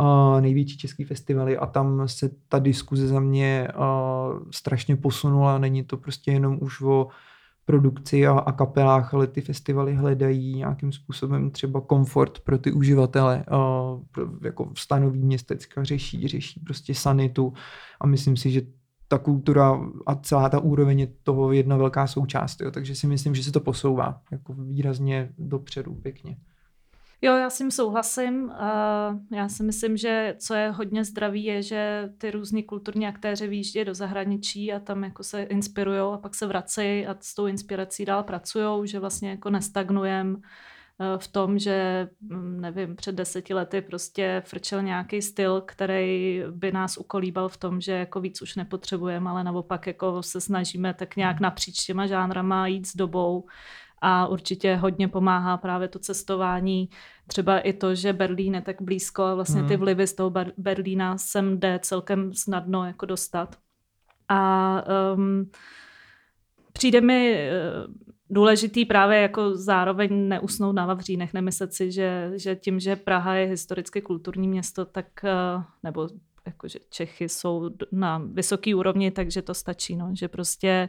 uh, 0.00 0.40
největší 0.40 0.78
český 0.78 1.04
festivaly 1.04 1.58
a 1.58 1.66
tam 1.66 2.08
se 2.08 2.30
ta 2.48 2.58
diskuze 2.58 3.08
za 3.08 3.20
mě 3.20 3.68
uh, 3.76 3.82
strašně 4.50 4.96
posunula. 4.96 5.58
Není 5.58 5.84
to 5.84 5.96
prostě 5.96 6.32
jenom 6.32 6.58
už 6.60 6.80
o 6.80 7.08
produkci 7.64 8.26
a, 8.26 8.38
a 8.38 8.52
kapelách, 8.52 9.14
ale 9.14 9.26
ty 9.26 9.40
festivaly 9.40 9.94
hledají 9.94 10.54
nějakým 10.54 10.92
způsobem 10.92 11.50
třeba 11.50 11.80
komfort 11.80 12.40
pro 12.40 12.58
ty 12.58 12.72
uživatele, 12.72 13.44
uh, 13.50 14.00
jako 14.42 14.72
stanoví 14.76 15.22
městecka, 15.22 15.84
řeší, 15.84 16.28
řeší 16.28 16.60
prostě 16.60 16.94
sanitu 16.94 17.52
a 18.00 18.06
myslím 18.06 18.36
si, 18.36 18.50
že 18.50 18.62
ta 19.08 19.18
kultura 19.18 19.80
a 20.06 20.14
celá 20.14 20.48
ta 20.48 20.60
úroveň 20.60 21.00
je 21.00 21.08
toho 21.22 21.52
jedna 21.52 21.76
velká 21.76 22.06
součást, 22.06 22.60
jo. 22.60 22.70
takže 22.70 22.94
si 22.94 23.06
myslím, 23.06 23.34
že 23.34 23.44
se 23.44 23.52
to 23.52 23.60
posouvá 23.60 24.20
jako 24.30 24.52
výrazně 24.52 25.32
dopředu, 25.38 25.94
pěkně. 25.94 26.36
Jo, 27.22 27.36
já 27.36 27.50
s 27.50 27.58
tím 27.58 27.70
souhlasím. 27.70 28.52
Já 29.32 29.48
si 29.48 29.62
myslím, 29.62 29.96
že 29.96 30.34
co 30.38 30.54
je 30.54 30.70
hodně 30.70 31.04
zdravý, 31.04 31.44
je, 31.44 31.62
že 31.62 32.12
ty 32.18 32.30
různí 32.30 32.62
kulturní 32.62 33.06
aktéři 33.06 33.48
výjíždějí 33.48 33.84
do 33.84 33.94
zahraničí 33.94 34.72
a 34.72 34.80
tam 34.80 35.04
jako 35.04 35.24
se 35.24 35.42
inspirují 35.42 35.98
a 35.98 36.18
pak 36.22 36.34
se 36.34 36.46
vracejí 36.46 37.06
a 37.06 37.16
s 37.20 37.34
tou 37.34 37.46
inspirací 37.46 38.04
dál 38.04 38.22
pracují, 38.22 38.88
že 38.88 39.00
vlastně 39.00 39.30
jako 39.30 39.50
nestagnujeme 39.50 40.36
v 41.18 41.28
tom, 41.28 41.58
že 41.58 42.08
hm, 42.20 42.60
nevím, 42.60 42.96
před 42.96 43.14
deseti 43.14 43.54
lety 43.54 43.80
prostě 43.80 44.42
frčel 44.46 44.82
nějaký 44.82 45.22
styl, 45.22 45.60
který 45.60 46.42
by 46.50 46.72
nás 46.72 46.96
ukolíbal 46.96 47.48
v 47.48 47.56
tom, 47.56 47.80
že 47.80 47.92
jako 47.92 48.20
víc 48.20 48.42
už 48.42 48.56
nepotřebujeme, 48.56 49.30
ale 49.30 49.44
naopak 49.44 49.86
jako 49.86 50.22
se 50.22 50.40
snažíme 50.40 50.94
tak 50.94 51.16
nějak 51.16 51.40
napříč 51.40 51.86
těma 51.86 52.06
žánrama 52.06 52.66
jít 52.66 52.86
s 52.86 52.96
dobou 52.96 53.46
a 54.00 54.26
určitě 54.26 54.76
hodně 54.76 55.08
pomáhá 55.08 55.56
právě 55.56 55.88
to 55.88 55.98
cestování. 55.98 56.88
Třeba 57.26 57.58
i 57.58 57.72
to, 57.72 57.94
že 57.94 58.12
Berlín 58.12 58.54
je 58.54 58.60
tak 58.60 58.82
blízko 58.82 59.22
a 59.22 59.34
vlastně 59.34 59.62
ty 59.62 59.74
hmm. 59.74 59.80
vlivy 59.80 60.06
z 60.06 60.14
toho 60.14 60.32
Berlína 60.56 61.18
sem 61.18 61.60
jde 61.60 61.78
celkem 61.82 62.34
snadno 62.34 62.84
jako 62.84 63.06
dostat. 63.06 63.56
A 64.28 64.82
um, 65.14 65.50
přijde 66.72 67.00
mi 67.00 67.50
uh, 67.50 68.07
důležitý 68.30 68.84
právě 68.84 69.18
jako 69.20 69.56
zároveň 69.56 70.28
neusnout 70.28 70.74
na 70.74 70.86
Vavřínech, 70.86 71.34
nemyslet 71.34 71.74
si, 71.74 71.92
že, 71.92 72.32
že 72.34 72.56
tím, 72.56 72.80
že 72.80 72.96
Praha 72.96 73.34
je 73.34 73.46
historicky 73.46 74.02
kulturní 74.02 74.48
město, 74.48 74.84
tak 74.84 75.06
uh, 75.24 75.62
nebo 75.82 76.08
jakože 76.48 76.78
Čechy 76.90 77.28
jsou 77.28 77.70
na 77.92 78.22
vysoké 78.32 78.74
úrovni, 78.74 79.10
takže 79.10 79.42
to 79.42 79.54
stačí, 79.54 79.96
no, 79.96 80.10
že 80.12 80.28
prostě 80.28 80.88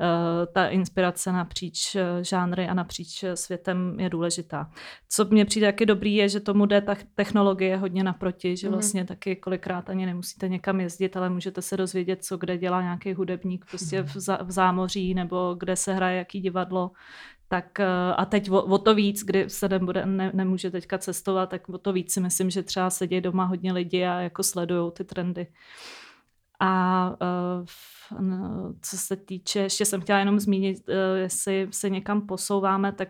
uh, 0.00 0.06
ta 0.52 0.68
inspirace 0.68 1.32
napříč 1.32 1.94
uh, 1.94 2.00
žánry 2.22 2.68
a 2.68 2.74
napříč 2.74 3.24
světem 3.34 4.00
je 4.00 4.10
důležitá. 4.10 4.70
Co 5.08 5.24
mně 5.24 5.44
přijde 5.44 5.66
taky 5.66 5.86
dobrý 5.86 6.14
je, 6.14 6.28
že 6.28 6.40
tomu 6.40 6.66
jde 6.66 6.80
ta 6.80 6.96
technologie 7.14 7.76
hodně 7.76 8.04
naproti, 8.04 8.56
že 8.56 8.66
mhm. 8.66 8.74
vlastně 8.74 9.00
mm. 9.00 9.06
taky 9.06 9.36
kolikrát 9.36 9.90
ani 9.90 10.06
nemusíte 10.06 10.48
někam 10.48 10.80
jezdit, 10.80 11.16
ale 11.16 11.30
můžete 11.30 11.62
se 11.62 11.76
dozvědět, 11.76 12.24
co 12.24 12.36
kde 12.36 12.58
dělá 12.58 12.82
nějaký 12.82 13.14
hudebník 13.14 13.64
prostě 13.64 14.02
v, 14.02 14.16
za, 14.16 14.38
v 14.42 14.50
zámoří 14.50 15.14
nebo 15.14 15.56
kde 15.58 15.76
se 15.76 15.94
hraje 15.94 16.18
jaký 16.18 16.40
divadlo 16.40 16.90
tak 17.48 17.80
eh, 17.80 17.86
a 18.16 18.24
teď 18.24 18.50
o, 18.50 18.62
o 18.62 18.78
to 18.78 18.94
víc, 18.94 19.24
kdy 19.24 19.50
se 19.50 19.68
nebude, 19.68 20.06
ne, 20.06 20.30
nemůže 20.34 20.70
teďka 20.70 20.98
cestovat, 20.98 21.48
tak 21.48 21.68
o 21.68 21.78
to 21.78 21.92
víc 21.92 22.12
si 22.12 22.20
myslím, 22.20 22.50
že 22.50 22.62
třeba 22.62 22.90
sedí 22.90 23.20
doma 23.20 23.44
hodně 23.44 23.72
lidi 23.72 24.04
a 24.04 24.20
jako 24.20 24.42
sledují 24.42 24.92
ty 24.92 25.04
trendy. 25.04 25.46
A 26.60 27.16
no, 28.20 28.74
co 28.82 28.98
se 28.98 29.16
týče, 29.16 29.58
ještě 29.58 29.84
jsem 29.84 30.00
chtěla 30.00 30.18
jenom 30.18 30.40
zmínit, 30.40 30.88
uh, 30.88 30.94
jestli 31.18 31.68
se 31.70 31.90
někam 31.90 32.26
posouváme, 32.26 32.92
tak 32.92 33.08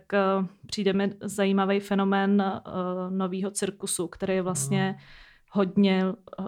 přijde 0.67 0.93
mi 0.93 1.15
zajímavý 1.21 1.81
fenomén 1.81 2.63
nového 3.11 3.51
cirkusu, 3.51 4.09
který 4.09 4.35
je 4.35 4.43
vlastně 4.43 4.91
mm 4.99 5.05
hodně 5.55 6.05
eh, 6.05 6.45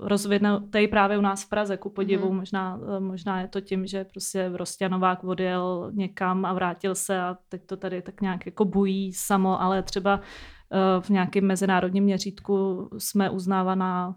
rozvinutý 0.00 0.88
právě 0.88 1.18
u 1.18 1.20
nás 1.20 1.44
v 1.44 1.48
Praze, 1.48 1.76
ku 1.76 1.90
podivu. 1.90 2.32
Mm. 2.32 2.36
Možná, 2.36 2.80
eh, 2.96 3.00
možná 3.00 3.40
je 3.40 3.48
to 3.48 3.60
tím, 3.60 3.86
že 3.86 4.04
prostě 4.04 4.50
Rostěnovák 4.54 5.24
odjel 5.24 5.90
někam 5.94 6.44
a 6.44 6.52
vrátil 6.52 6.94
se 6.94 7.20
a 7.20 7.36
teď 7.48 7.66
to 7.66 7.76
tady 7.76 8.02
tak 8.02 8.20
nějak 8.20 8.46
jako 8.46 8.64
bují 8.64 9.12
samo, 9.12 9.62
ale 9.62 9.82
třeba 9.82 10.20
eh, 10.72 11.00
v 11.00 11.10
nějakém 11.10 11.46
mezinárodním 11.46 12.04
měřítku 12.04 12.88
jsme 12.98 13.30
uznávaná 13.30 14.16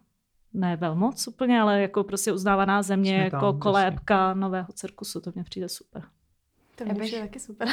ne 0.54 0.76
velmoc 0.76 1.28
úplně, 1.28 1.62
ale 1.62 1.82
jako 1.82 2.04
prostě 2.04 2.32
uznávaná 2.32 2.82
země 2.82 3.12
jsme 3.12 3.24
jako 3.24 3.52
tam, 3.52 3.60
kolébka 3.60 4.28
jasně. 4.28 4.42
nového 4.42 4.68
cirkusu. 4.74 5.22
To 5.22 5.32
mě 5.36 5.44
přijde 5.44 5.70
super. 5.70 6.04
To 6.76 6.84
mě 6.84 6.94
bych, 6.94 7.20
taky 7.20 7.40
super. 7.40 7.68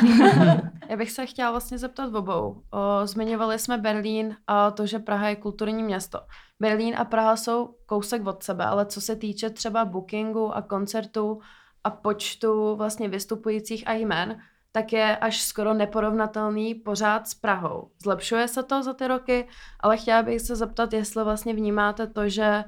já 0.88 0.96
bych 0.96 1.10
se 1.10 1.26
chtěla 1.26 1.50
vlastně 1.50 1.78
zeptat 1.78 2.14
obou. 2.14 2.62
O, 2.70 3.06
zmiňovali 3.06 3.58
jsme 3.58 3.78
Berlín 3.78 4.36
a 4.46 4.70
to, 4.70 4.86
že 4.86 4.98
Praha 4.98 5.28
je 5.28 5.36
kulturní 5.36 5.82
město. 5.82 6.20
Berlín 6.60 6.94
a 6.98 7.04
Praha 7.04 7.36
jsou 7.36 7.74
kousek 7.86 8.26
od 8.26 8.42
sebe, 8.42 8.64
ale 8.64 8.86
co 8.86 9.00
se 9.00 9.16
týče 9.16 9.50
třeba 9.50 9.84
bookingu 9.84 10.56
a 10.56 10.62
koncertů 10.62 11.40
a 11.84 11.90
počtu 11.90 12.76
vlastně 12.76 13.08
vystupujících 13.08 13.88
a 13.88 13.92
jmen, 13.92 14.38
tak 14.72 14.92
je 14.92 15.16
až 15.16 15.42
skoro 15.42 15.74
neporovnatelný 15.74 16.74
pořád 16.74 17.28
s 17.28 17.34
Prahou. 17.34 17.90
Zlepšuje 18.02 18.48
se 18.48 18.62
to 18.62 18.82
za 18.82 18.94
ty 18.94 19.06
roky, 19.06 19.48
ale 19.80 19.96
chtěla 19.96 20.22
bych 20.22 20.40
se 20.40 20.56
zeptat, 20.56 20.92
jestli 20.92 21.24
vlastně 21.24 21.54
vnímáte 21.54 22.06
to, 22.06 22.28
že 22.28 22.64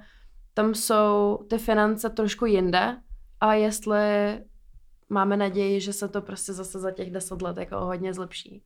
tam 0.55 0.75
jsou 0.75 1.39
ty 1.51 1.59
finance 1.59 2.11
trošku 2.11 2.47
jinde 2.47 2.97
a 3.41 3.55
jestli 3.55 3.99
máme 5.15 5.37
naději, 5.37 5.81
že 5.81 5.93
se 5.93 6.09
to 6.09 6.23
prostě 6.23 6.53
zase 6.53 6.79
za 6.79 6.91
těch 6.91 7.11
deset 7.11 7.43
let 7.43 7.57
jako 7.57 7.77
hodně 7.77 8.15
zlepší. 8.15 8.63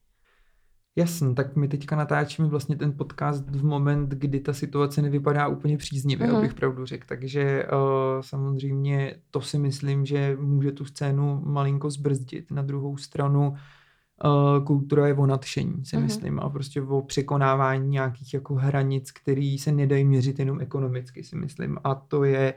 Jasně, 0.96 1.34
tak 1.34 1.56
my 1.56 1.68
teďka 1.68 1.96
natáčíme 1.96 2.48
vlastně 2.48 2.76
ten 2.76 2.92
podcast 2.96 3.50
v 3.50 3.64
moment, 3.64 4.08
kdy 4.08 4.40
ta 4.40 4.52
situace 4.52 5.02
nevypadá 5.02 5.48
úplně 5.48 5.76
příznivě, 5.76 6.26
mm-hmm. 6.26 6.38
abych 6.38 6.54
pravdu 6.54 6.86
řekl. 6.86 7.06
Takže 7.08 7.66
uh, 7.72 7.78
samozřejmě 8.20 9.16
to 9.30 9.40
si 9.40 9.58
myslím, 9.58 10.06
že 10.06 10.36
může 10.40 10.72
tu 10.72 10.84
scénu 10.84 11.42
malinko 11.44 11.90
zbrzdit. 11.90 12.50
Na 12.50 12.62
druhou 12.62 12.96
stranu 12.96 13.50
uh, 13.50 14.64
kultura 14.64 15.06
je 15.06 15.14
o 15.14 15.26
nadšení, 15.26 15.84
si 15.84 15.96
mm-hmm. 15.96 16.02
myslím, 16.02 16.40
a 16.40 16.50
prostě 16.50 16.82
o 16.82 17.02
překonávání 17.02 17.88
nějakých 17.88 18.34
jako 18.34 18.54
hranic, 18.54 19.10
které 19.10 19.56
se 19.60 19.72
nedají 19.72 20.04
měřit 20.04 20.38
jenom 20.38 20.60
ekonomicky, 20.60 21.24
si 21.24 21.36
myslím. 21.36 21.78
A 21.84 21.94
to 21.94 22.24
je 22.24 22.54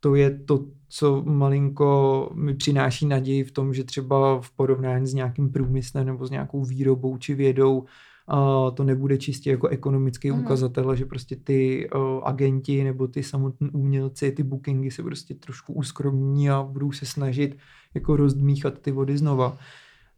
to 0.00 0.14
je 0.14 0.38
to, 0.38 0.64
co 0.88 1.22
malinko 1.26 2.30
mi 2.34 2.54
přináší 2.54 3.06
naději 3.06 3.44
v 3.44 3.52
tom, 3.52 3.74
že 3.74 3.84
třeba 3.84 4.40
v 4.40 4.50
porovnání 4.50 5.06
s 5.06 5.14
nějakým 5.14 5.52
průmyslem 5.52 6.06
nebo 6.06 6.26
s 6.26 6.30
nějakou 6.30 6.64
výrobou 6.64 7.18
či 7.18 7.34
vědou 7.34 7.84
a 8.28 8.70
to 8.70 8.84
nebude 8.84 9.18
čistě 9.18 9.50
jako 9.50 9.68
ekonomický 9.68 10.30
mm. 10.30 10.40
ukazatel, 10.40 10.96
že 10.96 11.06
prostě 11.06 11.36
ty 11.36 11.90
uh, 11.90 12.00
agenti 12.24 12.84
nebo 12.84 13.08
ty 13.08 13.22
samotní 13.22 13.70
umělci, 13.70 14.32
ty 14.32 14.42
bookingy 14.42 14.90
se 14.90 15.02
prostě 15.02 15.34
trošku 15.34 15.72
uskromní 15.72 16.50
a 16.50 16.62
budou 16.62 16.92
se 16.92 17.06
snažit 17.06 17.58
jako 17.94 18.16
rozdmíchat 18.16 18.78
ty 18.78 18.92
vody 18.92 19.18
znova. 19.18 19.58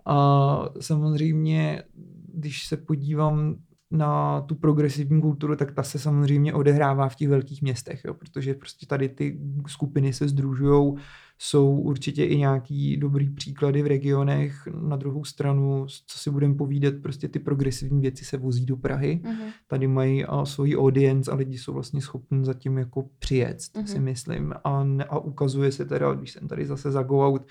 A 0.07 0.69
samozřejmě, 0.81 1.83
když 2.35 2.67
se 2.67 2.77
podívám 2.77 3.57
na 3.93 4.41
tu 4.41 4.55
progresivní 4.55 5.21
kulturu, 5.21 5.57
tak 5.57 5.73
ta 5.73 5.83
se 5.83 5.99
samozřejmě 5.99 6.55
odehrává 6.55 7.09
v 7.09 7.17
těch 7.17 7.29
velkých 7.29 7.63
městech, 7.63 8.05
jo, 8.05 8.15
protože 8.15 8.55
prostě 8.55 8.87
tady 8.87 9.09
ty 9.09 9.41
skupiny 9.67 10.13
se 10.13 10.29
združují 10.29 10.95
jsou 11.45 11.77
určitě 11.77 12.25
i 12.25 12.39
nějaký 12.39 12.97
dobrý 12.97 13.31
příklady 13.31 13.83
v 13.83 13.87
regionech. 13.87 14.69
Na 14.81 14.97
druhou 14.97 15.25
stranu, 15.25 15.87
co 16.07 16.19
si 16.19 16.31
budeme 16.31 16.55
povídat, 16.55 16.95
prostě 17.03 17.29
ty 17.29 17.39
progresivní 17.39 18.01
věci 18.01 18.25
se 18.25 18.37
vozí 18.37 18.67
do 18.67 18.77
Prahy. 18.77 19.21
Uh-huh. 19.25 19.53
Tady 19.67 19.89
mají 19.89 20.25
a, 20.25 20.45
svoji 20.45 20.77
audience 20.77 21.31
a 21.31 21.35
lidi 21.35 21.59
jsou 21.59 21.73
vlastně 21.73 22.01
schopni 22.01 22.45
zatím 22.45 22.79
jako 22.79 23.09
přijet, 23.19 23.59
uh-huh. 23.59 23.85
si 23.85 24.01
myslím. 24.01 24.55
A, 24.65 24.87
a 25.09 25.19
ukazuje 25.19 25.73
se 25.73 25.85
teda, 25.85 26.15
když 26.15 26.31
jsem 26.31 26.49
tady 26.49 26.67
zase 26.67 26.91
za 26.91 27.03
go 27.03 27.27
out 27.27 27.43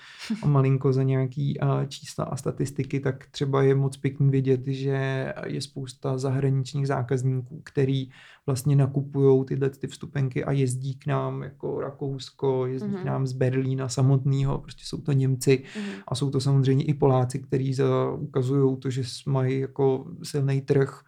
a 0.43 0.48
malinko 0.48 0.93
za 0.93 1.03
nějaký 1.03 1.60
a, 1.60 1.86
čísla 1.86 2.25
a 2.25 2.36
statistiky, 2.36 3.00
tak 3.00 3.27
třeba 3.31 3.63
je 3.63 3.75
moc 3.75 3.98
pěkný 3.98 4.29
vidět, 4.29 4.67
že 4.67 5.33
je 5.45 5.62
spousta 5.62 6.17
zahraničních 6.17 6.88
zákazníků, 6.88 7.62
který 7.63 8.10
vlastně 8.45 8.75
nakupují 8.75 9.45
tyhle 9.45 9.69
ty 9.69 9.88
vstupenky 9.88 10.43
a 10.43 10.51
jezdí 10.51 10.95
k 10.95 11.07
nám 11.07 11.43
jako 11.43 11.81
Rakousko, 11.81 12.65
jezdí 12.65 12.89
uh-huh. 12.89 13.01
k 13.01 13.05
nám 13.05 13.27
z 13.27 13.33
Berlína 13.33 13.80
Berlína 13.81 13.89
samotného, 13.89 14.57
prostě 14.57 14.83
jsou 14.85 15.01
to 15.01 15.11
Němci 15.11 15.63
mm. 15.77 15.83
a 16.07 16.15
jsou 16.15 16.29
to 16.29 16.39
samozřejmě 16.39 16.85
i 16.85 16.93
Poláci, 16.93 17.39
kteří 17.39 17.75
ukazují 18.19 18.77
to, 18.77 18.89
že 18.89 19.03
mají 19.25 19.59
jako 19.59 20.05
silný 20.23 20.61
trh, 20.61 21.01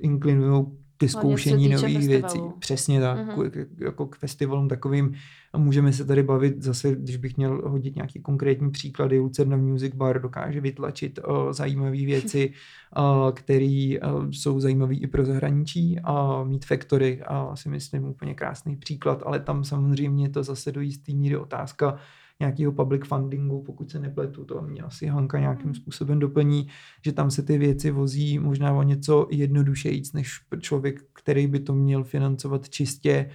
inklinují 0.00 0.66
ke 1.02 1.08
zkoušení 1.08 1.68
nových 1.68 2.08
věcí. 2.08 2.38
Přesně 2.58 3.00
tak, 3.00 3.18
mm-hmm. 3.18 3.66
jako 3.78 4.06
k 4.06 4.16
festivalům 4.16 4.68
takovým. 4.68 5.14
A 5.52 5.58
můžeme 5.58 5.92
se 5.92 6.04
tady 6.04 6.22
bavit 6.22 6.62
zase, 6.62 6.94
když 6.94 7.16
bych 7.16 7.36
měl 7.36 7.68
hodit 7.68 7.96
nějaký 7.96 8.20
konkrétní 8.20 8.70
příklady, 8.70 9.18
Lucerna 9.18 9.56
Music 9.56 9.94
Bar 9.94 10.22
dokáže 10.22 10.60
vytlačit 10.60 11.18
uh, 11.28 11.52
zajímavé 11.52 11.90
věci, 12.06 12.52
uh, 12.98 13.30
které 13.32 13.94
uh, 14.04 14.30
jsou 14.30 14.60
zajímavé 14.60 14.94
i 14.94 15.06
pro 15.06 15.24
zahraničí 15.24 16.00
a 16.04 16.44
Meet 16.44 16.64
Factory 16.64 17.22
a 17.26 17.56
si 17.56 17.68
myslím 17.68 18.04
úplně 18.04 18.34
krásný 18.34 18.76
příklad, 18.76 19.22
ale 19.26 19.40
tam 19.40 19.64
samozřejmě 19.64 20.28
to 20.30 20.42
zase 20.42 20.72
do 20.72 20.80
jistý 20.80 21.14
míry 21.14 21.36
otázka, 21.36 21.98
nějakého 22.40 22.72
public 22.72 23.02
fundingu, 23.06 23.62
pokud 23.62 23.90
se 23.90 23.98
nepletu, 23.98 24.44
to 24.44 24.62
mě 24.62 24.82
asi 24.82 25.06
Hanka 25.06 25.38
nějakým 25.38 25.64
hmm. 25.64 25.74
způsobem 25.74 26.18
doplní, 26.18 26.68
že 27.04 27.12
tam 27.12 27.30
se 27.30 27.42
ty 27.42 27.58
věci 27.58 27.90
vozí 27.90 28.38
možná 28.38 28.72
o 28.72 28.82
něco 28.82 29.28
jednodušejíc, 29.30 30.12
než 30.12 30.40
člověk, 30.60 31.00
který 31.12 31.46
by 31.46 31.60
to 31.60 31.74
měl 31.74 32.04
financovat 32.04 32.68
čistě 32.68 33.30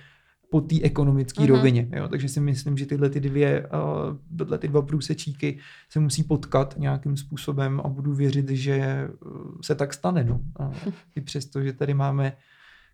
po 0.49 0.61
té 0.61 0.75
ekonomické 0.81 1.43
uh-huh. 1.43 1.55
rovině. 1.55 1.89
Jo? 1.95 2.07
Takže 2.07 2.29
si 2.29 2.39
myslím, 2.39 2.77
že 2.77 2.85
tyhle 2.85 3.09
ty 3.09 3.19
dvě, 3.19 3.67
uh, 3.67 4.37
tyhle 4.37 4.57
ty 4.57 4.67
dva 4.67 4.81
průsečíky 4.81 5.59
se 5.89 5.99
musí 5.99 6.23
potkat 6.23 6.75
nějakým 6.77 7.17
způsobem 7.17 7.81
a 7.83 7.87
budu 7.87 8.13
věřit, 8.13 8.49
že 8.49 9.07
se 9.61 9.75
tak 9.75 9.93
stane. 9.93 10.23
No. 10.23 10.39
A 10.59 10.71
I 11.15 11.21
přesto, 11.21 11.61
že 11.61 11.73
tady 11.73 11.93
máme 11.93 12.33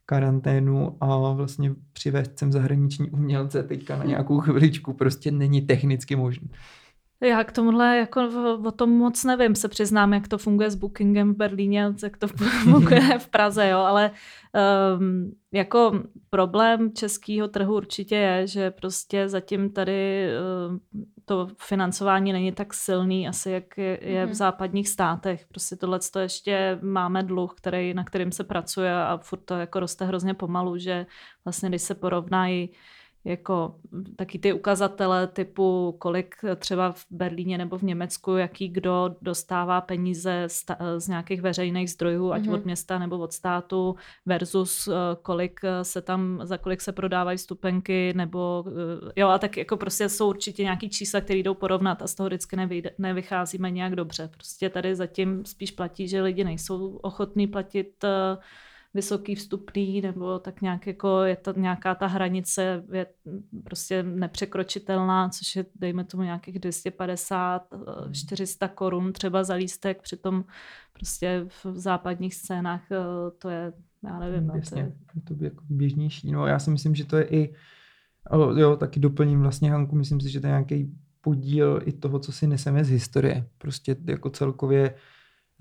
karanténu 0.05 0.97
a 1.01 1.33
vlastně 1.33 1.71
přivést 1.93 2.39
sem 2.39 2.51
zahraniční 2.51 3.09
umělce 3.09 3.63
teďka 3.63 3.97
na 3.97 4.03
nějakou 4.03 4.39
chviličku 4.39 4.93
prostě 4.93 5.31
není 5.31 5.61
technicky 5.61 6.15
možné. 6.15 6.47
Já 7.23 7.43
k 7.43 7.51
tomuhle 7.51 7.97
jako 7.97 8.29
o 8.65 8.71
tom 8.71 8.89
moc 8.89 9.23
nevím, 9.23 9.55
se 9.55 9.67
přiznám, 9.67 10.13
jak 10.13 10.27
to 10.27 10.37
funguje 10.37 10.71
s 10.71 10.75
bookingem 10.75 11.33
v 11.33 11.37
Berlíně, 11.37 11.93
jak 12.03 12.17
to 12.17 12.27
funguje 12.63 13.19
v 13.19 13.27
Praze, 13.27 13.69
jo, 13.69 13.79
ale 13.79 14.11
um, 14.97 15.31
jako 15.51 16.03
problém 16.29 16.93
českého 16.93 17.47
trhu 17.47 17.75
určitě 17.75 18.15
je, 18.15 18.47
že 18.47 18.71
prostě 18.71 19.29
zatím 19.29 19.69
tady 19.69 20.27
um, 20.69 20.79
to 21.25 21.47
financování 21.59 22.33
není 22.33 22.51
tak 22.51 22.73
silný, 22.73 23.27
asi 23.27 23.51
jak 23.51 23.77
je, 23.77 23.99
je 24.01 24.25
v 24.25 24.29
mhm. 24.29 24.35
západních 24.35 24.89
státech. 24.89 25.45
Prostě 25.47 25.75
tohle 25.75 25.99
to 26.13 26.19
ještě 26.19 26.79
máme 26.81 27.23
dluh, 27.23 27.53
který, 27.57 27.93
na 27.93 28.03
kterým 28.03 28.31
se 28.31 28.43
pracuje 28.43 28.93
a 28.93 29.17
furt 29.17 29.39
to 29.45 29.53
jako 29.53 29.79
roste 29.79 30.05
hrozně 30.05 30.33
pomalu, 30.33 30.77
že 30.77 31.05
vlastně 31.45 31.69
když 31.69 31.81
se 31.81 31.95
porovnají 31.95 32.69
jako 33.25 33.75
taky 34.15 34.39
ty 34.39 34.53
ukazatele 34.53 35.27
typu, 35.27 35.95
kolik 35.99 36.35
třeba 36.55 36.91
v 36.91 37.05
Berlíně 37.11 37.57
nebo 37.57 37.77
v 37.77 37.83
Německu, 37.83 38.35
jaký 38.35 38.69
kdo 38.69 39.15
dostává 39.21 39.81
peníze 39.81 40.43
z, 40.47 40.65
z 40.97 41.07
nějakých 41.07 41.41
veřejných 41.41 41.91
zdrojů, 41.91 42.31
ať 42.31 42.41
mm-hmm. 42.41 42.53
od 42.53 42.65
města 42.65 42.99
nebo 42.99 43.17
od 43.17 43.33
státu, 43.33 43.95
versus 44.25 44.87
eh, 44.87 44.91
kolik 45.21 45.59
se 45.81 46.01
tam, 46.01 46.39
za 46.43 46.57
kolik 46.57 46.81
se 46.81 46.91
prodávají 46.91 47.37
stupenky, 47.37 48.13
nebo 48.15 48.65
eh, 48.67 49.11
jo, 49.15 49.27
a 49.27 49.39
tak 49.39 49.57
jako 49.57 49.77
prostě 49.77 50.09
jsou 50.09 50.29
určitě 50.29 50.63
nějaký 50.63 50.89
čísla, 50.89 51.21
které 51.21 51.39
jdou 51.39 51.53
porovnat 51.53 52.01
a 52.01 52.07
z 52.07 52.15
toho 52.15 52.27
vždycky 52.27 52.55
nevy, 52.55 52.83
nevycházíme 52.97 53.71
nějak 53.71 53.95
dobře. 53.95 54.29
Prostě 54.33 54.69
tady 54.69 54.95
zatím 54.95 55.45
spíš 55.45 55.71
platí, 55.71 56.07
že 56.07 56.21
lidi 56.21 56.43
nejsou 56.43 56.95
ochotní 56.95 57.47
platit 57.47 58.03
uh, 58.03 58.43
vysoký 58.93 59.35
vstupný, 59.35 60.01
nebo 60.01 60.39
tak 60.39 60.61
nějak 60.61 60.87
jako 60.87 61.23
je 61.23 61.35
to 61.35 61.53
nějaká 61.59 61.95
ta 61.95 62.07
hranice 62.07 62.83
je 62.91 63.05
prostě 63.63 64.03
nepřekročitelná, 64.03 65.29
což 65.29 65.55
je 65.55 65.65
dejme 65.75 66.03
tomu 66.03 66.23
nějakých 66.23 66.59
250, 66.59 67.67
400 68.11 68.65
hmm. 68.65 68.75
korun 68.75 69.13
třeba 69.13 69.43
za 69.43 69.53
lístek, 69.53 70.01
přitom 70.01 70.45
prostě 70.93 71.45
v 71.63 71.79
západních 71.79 72.35
scénách 72.35 72.91
eh, 72.91 72.97
to 73.37 73.49
je, 73.49 73.73
já 74.03 74.19
nevím. 74.19 74.47
No, 74.47 74.55
Jasně, 74.55 74.83
to, 74.83 75.19
je... 75.19 75.21
to 75.23 75.33
by 75.33 75.45
jako 75.45 75.63
běžnější. 75.69 76.31
No 76.31 76.47
já 76.47 76.59
si 76.59 76.71
myslím, 76.71 76.95
že 76.95 77.05
to 77.05 77.17
je 77.17 77.23
i, 77.23 77.53
jo, 78.55 78.75
taky 78.75 78.99
doplním 78.99 79.41
vlastně 79.41 79.71
Hanku, 79.71 79.95
myslím 79.95 80.21
si, 80.21 80.29
že 80.29 80.39
to 80.39 80.47
je 80.47 80.51
nějaký 80.51 80.91
podíl 81.21 81.81
i 81.85 81.91
toho, 81.91 82.19
co 82.19 82.31
si 82.31 82.47
neseme 82.47 82.83
z 82.83 82.89
historie. 82.89 83.47
Prostě 83.57 83.95
jako 84.07 84.29
celkově 84.29 84.95